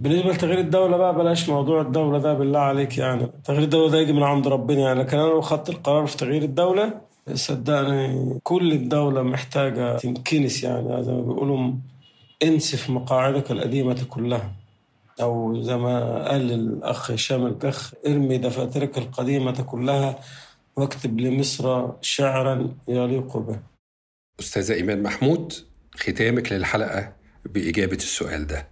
بالنسبة 0.00 0.30
لتغيير 0.32 0.58
الدولة 0.58 0.96
بقى 0.96 1.14
بلاش 1.14 1.48
موضوع 1.48 1.80
الدولة 1.80 2.18
ده 2.18 2.34
بالله 2.34 2.58
عليك 2.58 2.98
يعني. 2.98 3.26
تغيير 3.44 3.62
الدولة 3.62 3.90
ده 3.90 3.98
يجي 3.98 4.12
من 4.12 4.22
عند 4.22 4.48
ربنا 4.48 4.80
يعني. 4.80 5.00
لكن 5.00 5.18
أنا 5.18 5.28
لو 5.28 5.40
خدت 5.40 5.68
القرار 5.68 6.06
في 6.06 6.16
تغيير 6.16 6.42
الدولة 6.42 7.00
صدقني 7.34 8.38
كل 8.42 8.72
الدولة 8.72 9.22
محتاجة 9.22 9.96
تنكنس 9.96 10.64
يعني. 10.64 11.02
زي 11.02 11.12
ما 11.12 11.20
بيقولوا 11.20 11.72
انسف 12.42 12.90
مقاعدك 12.90 13.50
القديمة 13.50 14.04
كلها. 14.10 14.52
أو 15.20 15.62
زي 15.62 15.76
ما 15.76 16.28
قال 16.28 16.52
الأخ 16.52 17.10
هشام 17.10 17.46
الكخ 17.46 17.92
ارمي 18.06 18.38
دفاترك 18.38 18.98
القديمة 18.98 19.62
كلها 19.62 20.18
واكتب 20.76 21.20
لمصر 21.20 21.88
شعرا 22.00 22.74
يليق 22.88 23.36
به. 23.36 23.58
أستاذة 24.40 24.74
إيمان 24.74 25.02
محمود 25.02 25.52
ختامك 25.96 26.52
للحلقة 26.52 27.12
بإجابة 27.44 27.96
السؤال 27.96 28.46
ده. 28.46 28.68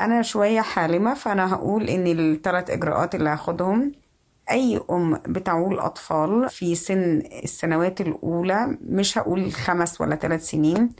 أنا 0.00 0.22
شوية 0.22 0.60
حالمة 0.60 1.14
فأنا 1.14 1.54
هقول 1.54 1.88
إن 1.88 2.06
الثلاث 2.06 2.70
إجراءات 2.70 3.14
اللي 3.14 3.30
هاخدهم 3.30 3.92
أي 4.50 4.80
أم 4.90 5.14
بتعول 5.14 5.78
أطفال 5.78 6.48
في 6.50 6.74
سن 6.74 7.22
السنوات 7.44 8.00
الأولى 8.00 8.78
مش 8.80 9.18
هقول 9.18 9.52
خمس 9.52 10.00
ولا 10.00 10.16
ثلاث 10.16 10.46
سنين 10.50 10.90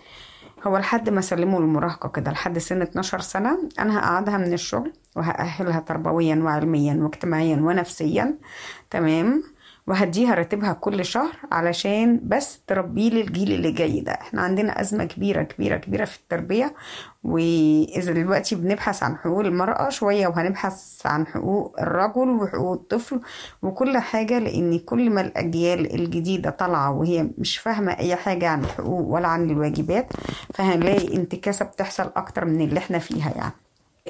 هو 0.66 0.76
لحد 0.78 1.08
ما 1.10 1.20
سلموا 1.20 1.60
المراهقة 1.60 2.08
كده 2.08 2.30
لحد 2.30 2.58
سن 2.58 2.82
12 2.82 3.20
سنة 3.20 3.58
أنا 3.78 3.98
هقعدها 3.98 4.36
من 4.38 4.52
الشغل 4.52 4.92
وهأهلها 5.16 5.80
تربويا 5.80 6.36
وعلميا 6.36 6.94
واجتماعيا 6.94 7.56
ونفسيا 7.56 8.34
تمام؟ 8.90 9.42
وهديها 9.88 10.34
راتبها 10.34 10.72
كل 10.72 11.04
شهر 11.04 11.32
علشان 11.52 12.20
بس 12.22 12.60
تربيه 12.66 13.10
للجيل 13.10 13.52
اللي 13.52 13.70
جاي 13.72 14.00
ده. 14.00 14.12
إحنا 14.12 14.42
عندنا 14.42 14.80
أزمة 14.80 15.04
كبيرة 15.04 15.42
كبيرة 15.42 15.76
كبيرة 15.76 16.04
في 16.04 16.16
التربية 16.18 16.74
وإذا 17.24 18.12
دلوقتي 18.12 18.54
بنبحث 18.54 19.02
عن 19.02 19.16
حقوق 19.16 19.40
المرأة 19.40 19.88
شوية 19.88 20.26
وهنبحث 20.26 21.06
عن 21.06 21.26
حقوق 21.26 21.76
الرجل 21.80 22.28
وحقوق 22.30 22.72
الطفل 22.72 23.20
وكل 23.62 23.98
حاجة 23.98 24.38
لأن 24.38 24.78
كل 24.78 25.10
ما 25.10 25.20
الأجيال 25.20 25.94
الجديدة 25.94 26.50
طالعة 26.50 26.90
وهي 26.90 27.28
مش 27.38 27.58
فاهمة 27.58 27.92
أي 27.92 28.16
حاجة 28.16 28.48
عن 28.48 28.60
الحقوق 28.64 29.08
ولا 29.08 29.28
عن 29.28 29.50
الواجبات 29.50 30.06
فهنلاقي 30.54 31.16
انتكاسة 31.16 31.64
بتحصل 31.64 32.10
أكتر 32.16 32.44
من 32.44 32.60
اللي 32.60 32.78
إحنا 32.78 32.98
فيها 32.98 33.32
يعني. 33.36 33.52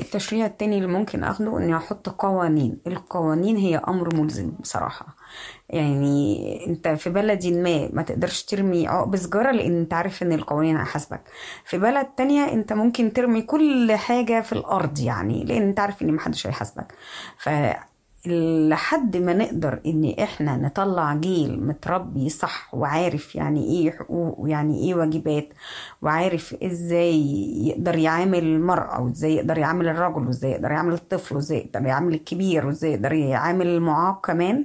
التشريع 0.01 0.47
التاني 0.47 0.77
اللي 0.77 0.89
ممكن 0.89 1.25
آخده 1.25 1.59
إني 1.59 1.77
أحط 1.77 2.09
قوانين. 2.09 2.79
القوانين 2.87 3.57
هي 3.57 3.77
أمر 3.89 4.15
ملزم 4.17 4.51
بصراحة. 4.61 5.07
يعني 5.71 6.67
أنت 6.67 6.89
في 6.89 7.11
بلد 7.11 7.47
ما 7.47 7.89
ما 7.93 8.03
تقدرش 8.03 8.43
ترمي 8.43 8.89
عقب 8.89 9.17
سجارة 9.17 9.51
لأن 9.51 9.77
أنت 9.81 9.95
عارف 9.95 10.23
إن 10.23 10.33
القوانين 10.33 10.77
هحاسبك 10.77 11.21
في 11.65 11.79
بلد 11.79 12.07
تانية 12.17 12.53
أنت 12.53 12.73
ممكن 12.73 13.13
ترمي 13.13 13.43
كل 13.43 13.93
حاجة 13.93 14.41
في 14.41 14.53
الأرض 14.53 14.99
يعني 15.01 15.45
لأن 15.45 15.63
أنت 15.63 15.81
عارف 15.81 16.03
إن 16.03 16.13
محدش 16.15 16.47
هيحاسبك. 16.47 16.93
ف 17.39 17.49
لحد 18.27 19.17
ما 19.17 19.33
نقدر 19.35 19.81
إن 19.87 20.15
إحنا 20.23 20.57
نطلع 20.57 21.15
جيل 21.15 21.67
متربي 21.67 22.29
صح 22.29 22.75
وعارف 22.75 23.35
يعني 23.35 23.65
إيه 23.65 23.91
حقوق 23.91 24.41
ويعني 24.41 24.79
إيه 24.79 24.95
واجبات 24.95 25.49
وعارف 26.03 26.55
إزاي 26.63 27.23
يقدر 27.69 27.99
يعامل 27.99 28.39
المرأة 28.39 29.01
وإزاي 29.03 29.35
يقدر 29.35 29.59
يعامل 29.59 29.89
الرجل 29.89 30.27
وإزاي 30.27 30.51
يقدر 30.51 30.71
يعامل 30.71 30.93
الطفل 30.93 31.35
وإزاي 31.37 31.59
يقدر 31.59 31.87
يعامل 31.87 32.15
الكبير 32.15 32.67
وإزاي 32.67 32.93
يقدر 32.93 33.13
يعامل 33.13 33.67
المعاق 33.67 34.27
كمان 34.27 34.65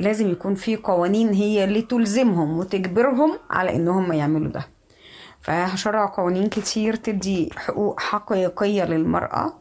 لازم 0.00 0.30
يكون 0.30 0.54
في 0.54 0.76
قوانين 0.76 1.28
هي 1.28 1.64
اللي 1.64 1.82
تلزمهم 1.82 2.58
وتجبرهم 2.58 3.38
على 3.50 3.76
إن 3.76 3.88
هم 3.88 4.12
يعملوا 4.12 4.52
ده. 4.52 4.66
فهشرع 5.40 6.06
قوانين 6.06 6.48
كتير 6.48 6.96
تدي 6.96 7.50
حقوق 7.56 8.00
حقيقية 8.00 8.84
للمرأة. 8.84 9.52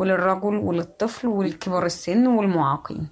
وللرجل 0.00 0.56
وللطفل 0.56 1.28
ولكبار 1.28 1.86
السن 1.86 2.26
والمعاقين. 2.26 3.08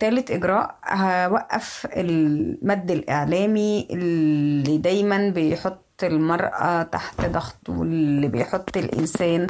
تالت 0.00 0.30
إجراء 0.30 0.78
هوقف 0.88 1.86
المد 1.92 2.90
الإعلامي 2.90 3.88
اللي 3.90 4.78
دايما 4.78 5.28
بيحط 5.28 5.84
المرأة 6.02 6.82
تحت 6.82 7.20
ضغط 7.26 7.68
واللي 7.68 8.28
بيحط 8.28 8.76
الإنسان 8.76 9.46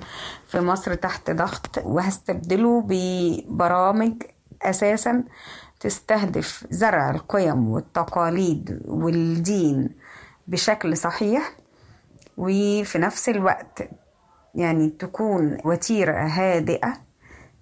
في 0.47 0.61
مصر 0.61 0.95
تحت 0.95 1.31
ضغط 1.31 1.79
وهستبدله 1.85 2.85
ببرامج 2.89 4.12
أساسا 4.62 5.25
تستهدف 5.81 6.66
زرع 6.71 7.11
القيم 7.11 7.68
والتقاليد 7.68 8.83
والدين 8.87 9.91
بشكل 10.47 10.97
صحيح 10.97 11.53
وفي 12.37 12.99
نفس 12.99 13.29
الوقت 13.29 13.89
يعني 14.55 14.88
تكون 14.88 15.59
وتيرة 15.64 16.12
هادئة 16.26 16.92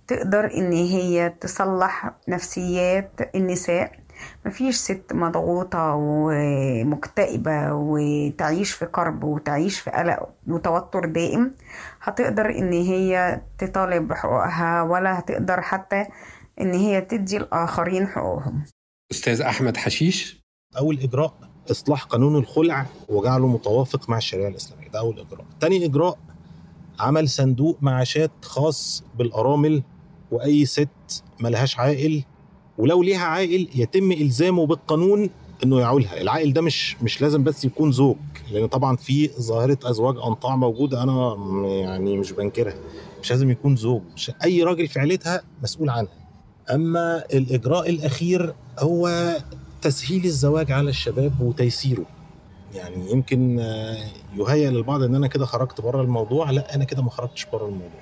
تقدر 0.07 0.55
إن 0.55 0.73
هي 0.73 1.35
تصلح 1.41 2.11
نفسيات 2.29 3.11
النساء. 3.35 3.99
مفيش 4.47 4.77
ست 4.77 5.13
مضغوطة 5.13 5.95
ومكتئبة 5.99 7.73
وتعيش 7.73 8.73
في 8.73 8.87
كرب 8.87 9.25
وتعيش 9.25 9.81
في 9.81 9.91
قلق 9.91 10.29
وتوتر 10.47 11.05
دائم. 11.05 11.55
هتقدر 12.03 12.51
إن 12.51 12.73
هي 12.73 13.41
تطالب 13.59 14.09
بحقوقها 14.09 14.83
ولا 14.83 15.19
هتقدر 15.19 15.61
حتى 15.61 16.07
إن 16.61 16.75
هي 16.75 17.01
تدي 17.01 17.37
الآخرين 17.37 18.07
حقوقهم. 18.07 18.65
أستاذ 19.11 19.43
أحمد 19.43 19.77
حشيش. 19.77 20.43
أول 20.79 20.99
إجراء 21.03 21.35
إصلاح 21.71 22.05
قانون 22.05 22.37
الخلع 22.37 22.87
وجعله 23.09 23.47
متوافق 23.47 24.11
مع 24.11 24.17
الشريعة 24.17 24.49
الإسلامية. 24.49 24.89
ده 24.89 24.99
أول 24.99 25.21
إجراء. 25.21 25.45
تاني 25.61 25.85
إجراء 25.85 26.19
عمل 27.01 27.29
صندوق 27.29 27.79
معاشات 27.81 28.31
خاص 28.43 29.05
بالأرامل 29.19 29.83
وأي 30.31 30.67
ست 30.67 30.89
ملهاش 31.41 31.79
عائل 31.79 32.25
ولو 32.79 33.03
ليها 33.03 33.25
عائل 33.25 33.69
يتم 33.75 34.13
إلزامه 34.13 34.67
بالقانون 34.67 35.31
إنه 35.65 35.81
يعولها 35.81 36.21
العائل 36.21 36.53
ده 36.53 36.61
مش 36.63 36.97
مش 37.03 37.23
لازم 37.23 37.45
بس 37.45 37.65
يكون 37.65 37.93
زوج 37.93 38.17
لأن 38.53 38.67
طبعا 38.67 38.97
في 38.97 39.29
ظاهرة 39.41 39.79
أزواج 39.85 40.17
أنطاع 40.27 40.57
موجودة 40.57 41.03
أنا 41.03 41.37
يعني 41.69 42.17
مش 42.19 42.33
بنكرها. 42.33 42.75
مش 43.23 43.31
لازم 43.31 43.51
يكون 43.51 43.77
زوج 43.77 44.03
مش 44.17 44.33
أي 44.45 44.63
راجل 44.63 44.89
في 44.89 45.01
عيلتها 45.01 45.43
مسؤول 45.63 45.91
عنها. 45.91 46.13
أما 46.71 47.25
الإجراء 47.33 47.91
الأخير 47.91 48.55
هو 48.79 49.37
تسهيل 49.83 50.25
الزواج 50.25 50.73
على 50.73 50.91
الشباب 50.91 51.41
وتيسيره. 51.41 52.05
يعني 52.75 53.11
يمكن 53.11 53.59
يهيأ 54.37 54.71
للبعض 54.71 55.03
إن 55.03 55.15
أنا 55.15 55.27
كده 55.27 55.47
خرجت 55.47 55.81
بره 55.81 56.03
الموضوع 56.03 56.51
لأ 56.51 56.75
أنا 56.75 56.85
كده 56.85 57.03
ما 57.03 57.11
خرجتش 57.11 57.47
بره 57.47 57.67
الموضوع. 57.67 58.01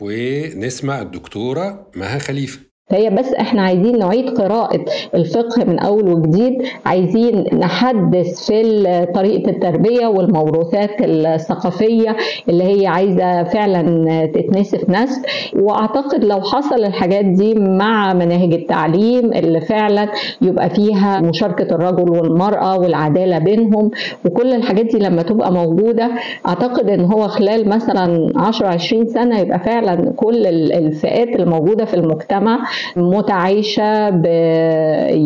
ونسمع 0.00 1.00
الدكتورة 1.02 1.90
مها 1.96 2.18
خليفة. 2.18 2.60
هي 2.94 3.10
بس 3.10 3.32
إحنا 3.32 3.62
عايزين 3.62 3.98
نعيد 3.98 4.30
قراءة 4.40 4.84
الفقه 5.14 5.64
من 5.64 5.78
أول 5.78 6.08
وجديد 6.12 6.62
عايزين 6.86 7.44
نحدث 7.58 8.46
في 8.46 9.06
طريقة 9.14 9.50
التربية 9.50 10.06
والموروثات 10.06 10.90
الثقافية 11.00 12.16
اللي 12.48 12.64
هي 12.64 12.86
عايزة 12.86 13.44
فعلا 13.44 14.26
تتنسف 14.26 14.90
نسف. 14.90 15.22
وأعتقد 15.56 16.24
لو 16.24 16.40
حصل 16.40 16.84
الحاجات 16.84 17.24
دي 17.24 17.54
مع 17.54 18.12
مناهج 18.14 18.52
التعليم 18.54 19.32
اللي 19.32 19.60
فعلا 19.60 20.08
يبقى 20.42 20.70
فيها 20.70 21.20
مشاركة 21.20 21.74
الرجل 21.74 22.10
والمرأة 22.10 22.78
والعدالة 22.80 23.38
بينهم 23.38 23.90
وكل 24.24 24.52
الحاجات 24.54 24.84
دي 24.86 24.98
لما 24.98 25.22
تبقى 25.22 25.52
موجودة 25.52 26.10
أعتقد 26.48 26.88
إن 26.90 27.04
هو 27.04 27.28
خلال 27.28 27.68
مثلا 27.68 28.32
10 28.36 28.66
20 28.66 29.06
سنة 29.06 29.38
يبقى 29.38 29.58
فعلا 29.58 30.12
كل 30.16 30.46
الفئات 30.72 31.28
الموجودة 31.28 31.84
في 31.84 31.94
المجتمع 31.94 32.58
متعايشة 32.96 34.10
ب 34.10 34.24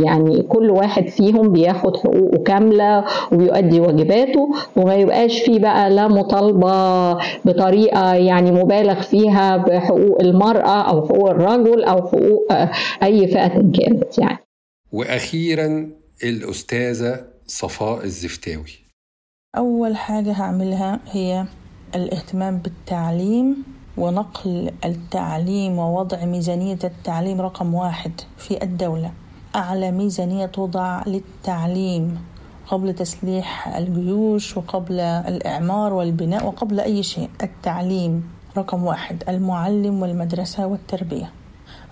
يعني 0.02 0.42
كل 0.42 0.70
واحد 0.70 1.08
فيهم 1.08 1.52
بياخد 1.52 1.96
حقوقه 1.96 2.38
كاملة 2.44 3.04
وبيؤدي 3.32 3.80
واجباته 3.80 4.48
وما 4.76 4.94
يبقاش 4.94 5.40
فيه 5.42 5.58
بقى 5.58 5.90
لا 5.90 6.08
مطالبة 6.08 7.12
بطريقة 7.44 8.14
يعني 8.14 8.50
مبالغ 8.50 9.00
فيها 9.02 9.56
بحقوق 9.56 10.20
المرأة 10.20 10.90
أو 10.90 11.08
حقوق 11.08 11.30
الرجل 11.30 11.84
أو 11.84 11.96
حقوق 12.08 12.52
أي 13.02 13.26
فئة 13.28 13.48
كانت 13.48 14.18
يعني. 14.18 14.38
وأخيرا 14.92 15.90
الأستاذة 16.24 17.24
صفاء 17.46 18.04
الزفتاوي. 18.04 18.86
أول 19.56 19.96
حاجة 19.96 20.32
هعملها 20.32 21.00
هي 21.12 21.44
الاهتمام 21.94 22.58
بالتعليم 22.58 23.56
ونقل 23.96 24.72
التعليم 24.84 25.78
ووضع 25.78 26.24
ميزانية 26.24 26.78
التعليم 26.84 27.40
رقم 27.40 27.74
واحد 27.74 28.20
في 28.36 28.62
الدولة. 28.64 29.12
أعلى 29.56 29.90
ميزانية 29.90 30.46
توضع 30.46 31.02
للتعليم 31.06 32.18
قبل 32.68 32.94
تسليح 32.94 33.76
الجيوش 33.76 34.56
وقبل 34.56 35.00
الإعمار 35.00 35.92
والبناء 35.92 36.46
وقبل 36.46 36.80
أي 36.80 37.02
شيء. 37.02 37.30
التعليم 37.42 38.30
رقم 38.56 38.84
واحد 38.84 39.24
المعلم 39.28 40.02
والمدرسة 40.02 40.66
والتربية. 40.66 41.30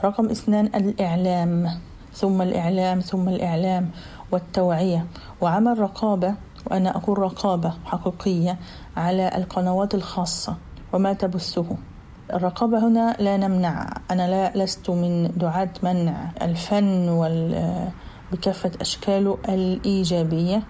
رقم 0.04 0.30
اثنان 0.30 0.66
الإعلام 0.66 1.80
ثم 2.12 2.42
الإعلام 2.42 3.00
ثم 3.00 3.28
الإعلام 3.28 3.90
والتوعية. 4.32 5.06
وعمل 5.40 5.78
رقابة 5.78 6.34
وأنا 6.70 6.96
أقول 6.96 7.18
رقابة 7.18 7.72
حقيقية 7.84 8.58
على 8.96 9.36
القنوات 9.36 9.94
الخاصة. 9.94 10.56
وما 10.92 11.12
تبثه. 11.12 11.76
الرقابة 12.32 12.88
هنا 12.88 13.16
لا 13.18 13.36
نمنع. 13.36 13.90
أنا 14.10 14.28
لا 14.28 14.64
لست 14.64 14.90
من 14.90 15.30
دعاة 15.36 15.70
منع 15.82 16.30
الفن 16.42 17.08
وال 17.08 17.88
بكافة 18.32 18.70
أشكاله 18.80 19.38
الإيجابية 19.48 20.62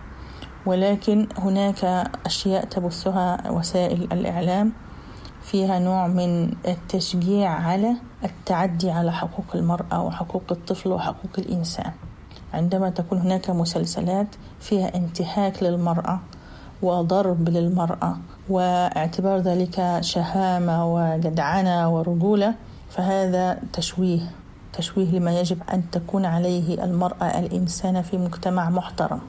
ولكن 0.67 1.27
هناك 1.39 1.85
أشياء 2.27 2.65
تبثها 2.65 3.51
وسائل 3.51 4.03
الإعلام. 4.13 4.73
فيها 5.43 5.79
نوع 5.79 6.07
من 6.07 6.53
التشجيع 6.69 7.51
على 7.51 7.97
التعدي 8.25 8.91
على 8.91 9.13
حقوق 9.13 9.47
المرأة 9.55 10.03
وحقوق 10.03 10.43
الطفل 10.51 10.93
وحقوق 10.93 11.31
الإنسان. 11.39 11.93
عندما 12.55 12.91
تكون 12.91 13.19
هناك 13.19 13.51
مسلسلات 13.51 14.27
فيها 14.61 14.95
انتهاك 14.95 15.63
للمرأة 15.63 16.21
وضرب 16.83 17.49
للمرأة 17.49 18.17
واعتبار 18.49 19.39
ذلك 19.39 19.99
شهامة 20.01 20.95
وجدعنة 20.95 21.95
ورجولة 21.97 22.55
فهذا 22.91 23.59
تشويه 23.73 24.21
تشويه 24.73 25.11
لما 25.11 25.41
يجب 25.41 25.59
أن 25.73 25.91
تكون 25.91 26.25
عليه 26.25 26.85
المرأة 26.85 27.39
الإنسانة 27.39 28.03
في 28.03 28.19
مجتمع 28.19 28.71
محترم. 28.71 29.21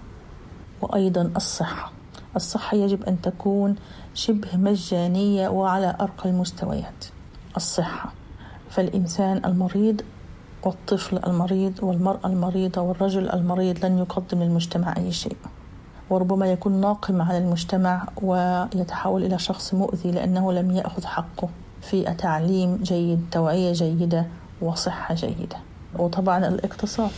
وأيضا 0.81 1.31
الصحة 1.35 1.91
الصحة 2.35 2.77
يجب 2.77 3.03
أن 3.03 3.21
تكون 3.21 3.75
شبه 4.13 4.57
مجانية 4.57 5.47
وعلى 5.49 5.95
أرقى 6.01 6.29
المستويات. 6.29 7.05
الصحة 7.57 8.13
فالإنسان 8.69 9.45
المريض 9.45 10.01
والطفل 10.63 11.19
المريض 11.27 11.73
والمرأة 11.81 12.27
المريضة 12.27 12.81
والرجل 12.81 13.29
المريض 13.29 13.85
لن 13.85 13.97
يقدم 13.97 14.43
للمجتمع 14.43 14.93
أي 14.97 15.11
شيء. 15.11 15.37
وربما 16.09 16.51
يكون 16.51 16.81
ناقم 16.81 17.21
على 17.21 17.37
المجتمع 17.37 18.07
ويتحول 18.21 19.23
إلى 19.23 19.39
شخص 19.39 19.73
مؤذي 19.73 20.11
لأنه 20.11 20.53
لم 20.53 20.71
يأخذ 20.71 21.05
حقه 21.05 21.49
في 21.81 22.03
تعليم 22.03 22.79
جيد 22.83 23.25
توعية 23.31 23.73
جيدة 23.73 24.25
وصحة 24.61 25.15
جيدة. 25.15 25.57
وطبعا 25.99 26.47
الإقتصاد. 26.47 27.11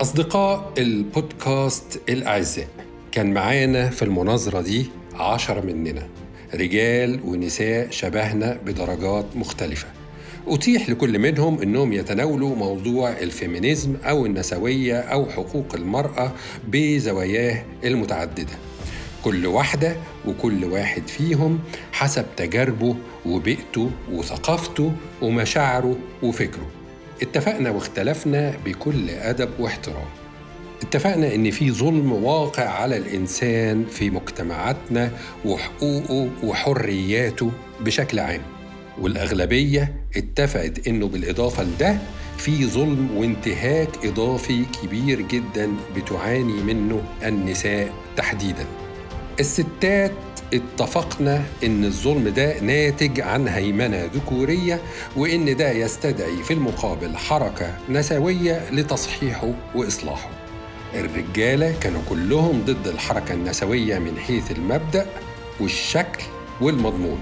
أصدقاء 0.00 0.72
البودكاست 0.78 2.00
الأعزاء 2.08 2.66
كان 3.12 3.34
معانا 3.34 3.90
في 3.90 4.02
المناظرة 4.02 4.60
دي 4.60 4.86
عشرة 5.14 5.60
مننا 5.60 6.08
رجال 6.54 7.20
ونساء 7.24 7.90
شبهنا 7.90 8.58
بدرجات 8.66 9.24
مختلفة. 9.34 9.86
أتيح 10.48 10.90
لكل 10.90 11.18
منهم 11.18 11.62
أنهم 11.62 11.92
يتناولوا 11.92 12.56
موضوع 12.56 13.10
الفيمينيزم 13.10 13.96
أو 14.04 14.26
النسوية 14.26 15.00
أو 15.00 15.26
حقوق 15.30 15.74
المرأة 15.74 16.32
بزواياه 16.68 17.64
المتعددة. 17.84 18.58
كل 19.24 19.46
واحدة 19.46 19.96
وكل 20.26 20.64
واحد 20.64 21.08
فيهم 21.08 21.58
حسب 21.92 22.26
تجاربه 22.36 22.96
وبيئته 23.26 23.90
وثقافته 24.12 24.92
ومشاعره 25.22 25.96
وفكره. 26.22 26.79
اتفقنا 27.22 27.70
واختلفنا 27.70 28.54
بكل 28.64 29.10
أدب 29.10 29.50
واحترام. 29.58 30.06
اتفقنا 30.82 31.34
إن 31.34 31.50
في 31.50 31.70
ظلم 31.70 32.12
واقع 32.12 32.68
على 32.68 32.96
الإنسان 32.96 33.84
في 33.90 34.10
مجتمعاتنا 34.10 35.10
وحقوقه 35.44 36.28
وحرياته 36.44 37.50
بشكل 37.80 38.18
عام. 38.18 38.40
والأغلبية 39.00 39.94
اتفقت 40.16 40.88
إنه 40.88 41.08
بالإضافة 41.08 41.62
لده 41.62 41.98
في 42.38 42.66
ظلم 42.66 43.08
وانتهاك 43.16 43.88
إضافي 44.06 44.64
كبير 44.82 45.20
جدا 45.20 45.70
بتعاني 45.96 46.62
منه 46.62 47.02
النساء 47.24 47.92
تحديدا. 48.16 48.66
الستات 49.40 50.12
اتفقنا 50.54 51.42
إن 51.64 51.84
الظلم 51.84 52.28
ده 52.28 52.60
ناتج 52.60 53.20
عن 53.20 53.48
هيمنة 53.48 54.10
ذكورية 54.14 54.80
وإن 55.16 55.56
ده 55.56 55.70
يستدعي 55.72 56.42
في 56.42 56.52
المقابل 56.52 57.16
حركة 57.16 57.74
نسوية 57.88 58.70
لتصحيحه 58.70 59.52
وإصلاحه. 59.74 60.30
الرجالة 60.94 61.74
كانوا 61.80 62.00
كلهم 62.08 62.62
ضد 62.66 62.86
الحركة 62.86 63.34
النسوية 63.34 63.98
من 63.98 64.18
حيث 64.18 64.50
المبدأ 64.50 65.06
والشكل 65.60 66.22
والمضمون 66.60 67.18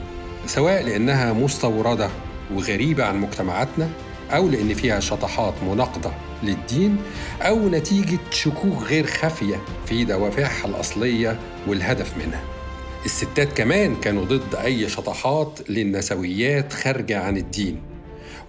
سواء 0.47 0.83
لأنها 0.83 1.33
مستوردة 1.33 2.11
وغريبة 2.55 3.05
عن 3.05 3.17
مجتمعاتنا 3.21 3.91
أو 4.31 4.49
لأن 4.49 4.75
فيها 4.75 5.01
شطحات 5.01 5.55
مناقضة 5.63 6.13
للدين 6.43 6.97
أو 7.43 7.69
نتيجة 7.69 8.19
شكوك 8.31 8.83
غير 8.83 9.07
خافيه 9.07 9.61
في 9.87 10.05
دوافعها 10.05 10.67
الأصلية 10.67 11.39
والهدف 11.67 12.17
منها. 12.17 12.58
الستات 13.05 13.53
كمان 13.53 13.97
كانوا 13.97 14.25
ضد 14.25 14.55
أي 14.55 14.89
شطحات 14.89 15.59
للنسويات 15.71 16.73
خارجة 16.73 17.21
عن 17.21 17.37
الدين. 17.37 17.81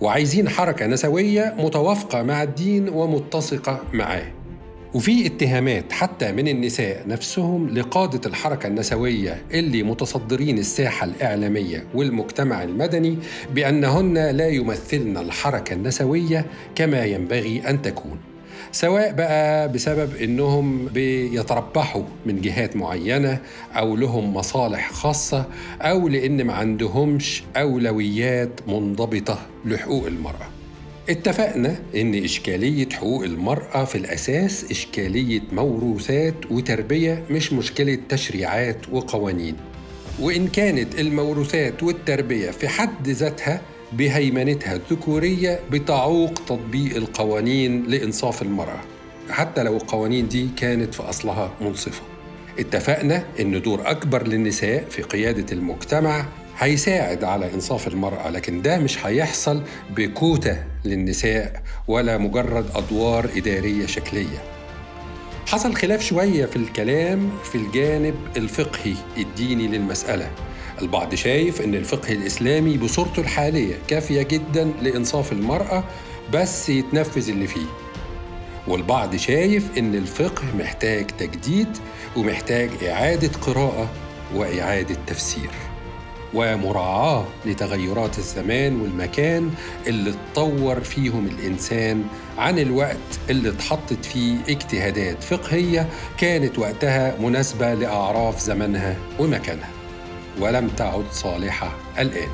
وعايزين 0.02 0.50
حركة 0.50 0.86
نسوية 0.86 1.56
متوافقة 1.58 2.24
مع 2.24 2.44
الدين 2.44 2.90
ومتسقة 2.90 3.82
معاه. 3.94 4.32
وفي 4.94 5.26
اتهامات 5.26 5.92
حتى 5.92 6.32
من 6.32 6.48
النساء 6.48 7.08
نفسهم 7.08 7.70
لقادة 7.70 8.30
الحركة 8.30 8.68
النسوية 8.68 9.42
اللي 9.52 9.84
متصدرين 9.84 10.58
الساحة 10.58 11.06
الإعلامية 11.06 11.88
والمجتمع 11.94 12.64
المدني 12.64 13.18
بأنهن 13.56 14.14
لا 14.30 14.48
يمثلن 14.48 15.18
الحركة 15.18 15.74
النسوية 15.74 16.46
كما 16.76 17.06
ينبغي 17.06 17.70
أن 17.70 17.82
تكون. 17.82 18.29
سواء 18.72 19.12
بقى 19.14 19.72
بسبب 19.72 20.16
إنهم 20.16 20.86
بيتربحوا 20.86 22.04
من 22.26 22.42
جهات 22.42 22.76
معينة 22.76 23.40
أو 23.74 23.96
لهم 23.96 24.34
مصالح 24.34 24.92
خاصة 24.92 25.46
أو 25.82 26.08
لأن 26.08 26.44
ما 26.44 26.54
عندهمش 26.54 27.44
أولويات 27.58 28.50
منضبطة 28.68 29.40
لحقوق 29.66 30.08
المرأة. 30.08 30.48
اتفقنا 31.10 31.76
إن 31.96 32.24
إشكالية 32.24 32.90
حقوق 32.90 33.24
المرأة 33.24 33.84
في 33.86 33.98
الأساس 33.98 34.72
إشكالية 34.72 35.42
موروثات 35.52 36.52
وتربية 36.52 37.24
مش 37.30 37.54
مشكلة 37.54 37.98
تشريعات 38.10 38.90
وقوانين. 38.92 39.56
وإن 40.20 40.48
كانت 40.48 41.00
الموروثات 41.00 41.84
والتربية 41.84 42.52
في 42.52 42.68
حد 42.68 43.10
ذاتها 43.10 43.62
بهيمنتها 43.94 44.76
الذكورية 44.76 45.60
بتعوق 45.72 46.34
تطبيق 46.34 46.96
القوانين 46.96 47.84
لإنصاف 47.88 48.42
المرأة. 48.42 48.82
حتى 49.30 49.64
لو 49.64 49.78
القوانين 49.78 50.28
دي 50.28 50.50
كانت 50.58 50.94
في 50.96 51.04
أصلها 51.04 51.52
منصفة. 51.62 52.02
اتفقنا 52.60 53.24
أن 53.40 53.62
دور 53.62 53.82
أكبر 53.92 54.28
للنساء 54.28 54.86
في 54.90 55.02
قيادة 55.02 55.46
المجتمع 55.54 56.26
هيساعد 56.58 57.24
على 57.24 57.54
إنصاف 57.54 57.88
المرأة 57.88 58.30
لكن 58.30 58.62
ده 58.62 58.78
مش 58.78 59.06
هيحصل 59.06 59.62
بكوتة 59.96 60.58
للنساء 60.86 61.62
ولا 61.88 62.18
مجرد 62.18 62.66
أدوار 62.76 63.30
إدارية 63.38 63.86
شكلية. 63.86 64.44
حصل 65.48 65.76
خلاف 65.76 66.04
شوية 66.04 66.46
في 66.46 66.56
الكلام 66.56 67.30
في 67.52 67.56
الجانب 67.56 68.16
الفقهي 68.38 68.94
الديني 69.18 69.68
للمسألة. 69.68 70.32
البعض 70.82 71.16
شايف 71.16 71.62
إن 71.62 71.76
الفقه 71.76 72.14
الإسلامي 72.14 72.78
بصورته 72.78 73.20
الحالية 73.20 73.76
كافية 73.88 74.22
جدا 74.22 74.72
لإنصاف 74.82 75.32
المرأة 75.32 75.84
بس 76.34 76.70
يتنفذ 76.70 77.30
اللي 77.30 77.48
فيه. 77.48 77.66
والبعض 78.68 79.16
شايف 79.16 79.78
إن 79.78 79.96
الفقه 79.96 80.44
محتاج 80.60 81.08
تجديد 81.08 81.68
ومحتاج 82.18 82.70
إعادة 82.84 83.32
قراءة 83.42 83.90
وإعادة 84.36 84.98
تفسير 85.08 85.50
ومراعاة 86.34 87.26
لتغيرات 87.46 88.18
الزمان 88.18 88.82
والمكان 88.82 89.52
اللي 89.88 90.10
اتطور 90.14 90.80
فيهم 90.80 91.26
الإنسان 91.28 92.04
عن 92.38 92.60
الوقت 92.60 92.98
اللي 93.30 93.50
اتحطت 93.50 94.06
فيه 94.06 94.36
اجتهادات 94.50 95.24
فقهية 95.24 95.90
كانت 96.18 96.60
وقتها 96.60 97.16
مناسبة 97.20 97.74
لأعراف 97.74 98.40
زمنها 98.40 98.96
ومكانها. 99.20 99.79
ولم 100.40 100.68
تعد 100.68 101.06
صالحة 101.12 101.76
الآن. 102.00 102.30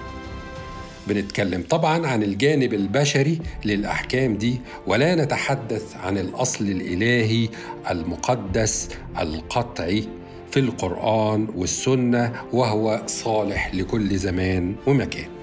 بنتكلم 1.08 1.64
طبعا 1.70 2.08
عن 2.08 2.24
الجانب 2.24 2.74
البشري 2.74 3.40
للأحكام 3.66 4.36
دي 4.38 4.62
ولا 4.88 5.16
نتحدث 5.16 5.96
عن 5.96 6.18
الأصل 6.18 6.66
الإلهي 6.66 7.50
المقدس 7.92 8.90
القطعي 9.20 10.08
في 10.52 10.60
القرآن 10.60 11.48
والسنة 11.56 12.34
وهو 12.54 13.02
صالح 13.06 13.76
لكل 13.76 14.18
زمان 14.18 14.76
ومكان. 14.88 15.35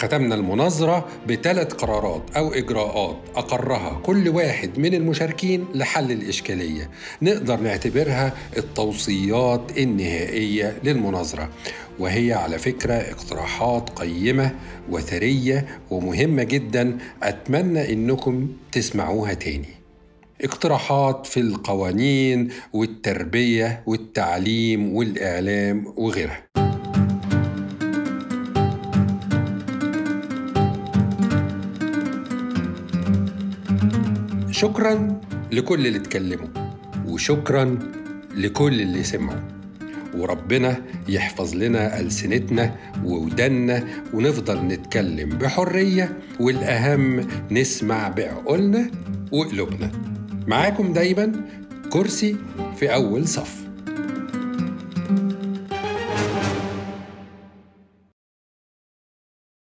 ختمنا 0.00 0.34
المناظرة 0.34 1.08
بثلاث 1.28 1.72
قرارات 1.72 2.22
أو 2.36 2.52
إجراءات 2.54 3.16
أقرها 3.34 4.00
كل 4.02 4.28
واحد 4.28 4.78
من 4.78 4.94
المشاركين 4.94 5.66
لحل 5.74 6.12
الإشكالية. 6.12 6.90
نقدر 7.22 7.60
نعتبرها 7.60 8.32
التوصيات 8.56 9.78
النهائية 9.78 10.76
للمناظرة 10.84 11.50
وهي 11.98 12.32
على 12.32 12.58
فكرة 12.58 12.94
اقتراحات 12.94 13.90
قيمة 13.90 14.50
وثرية 14.90 15.66
ومهمة 15.90 16.42
جدا. 16.42 16.98
أتمنى 17.22 17.92
إنكم 17.92 18.48
تسمعوها 18.72 19.34
تاني. 19.34 19.68
اقتراحات 20.44 21.26
في 21.26 21.40
القوانين 21.40 22.48
والتربية 22.72 23.82
والتعليم 23.86 24.94
والإعلام 24.94 25.94
وغيرها. 25.96 26.49
شكرا 34.60 35.20
لكل 35.52 35.86
اللي 35.86 35.98
اتكلموا 35.98 36.48
وشكرا 37.06 37.78
لكل 38.34 38.80
اللي 38.80 39.04
سمعوا. 39.04 39.40
وربنا 40.14 40.82
يحفظ 41.08 41.54
لنا 41.54 42.00
ألسنتنا 42.00 42.76
وودنا 43.04 43.84
ونفضل 44.14 44.66
نتكلم 44.66 45.28
بحرية 45.28 46.18
والأهم 46.40 47.28
نسمع 47.50 48.08
بعقولنا 48.08 48.90
وقلوبنا. 49.32 49.90
معاكم 50.46 50.92
دايما 50.92 51.32
كرسي 51.90 52.36
في 52.76 52.94
أول 52.94 53.28
صف. 53.28 53.59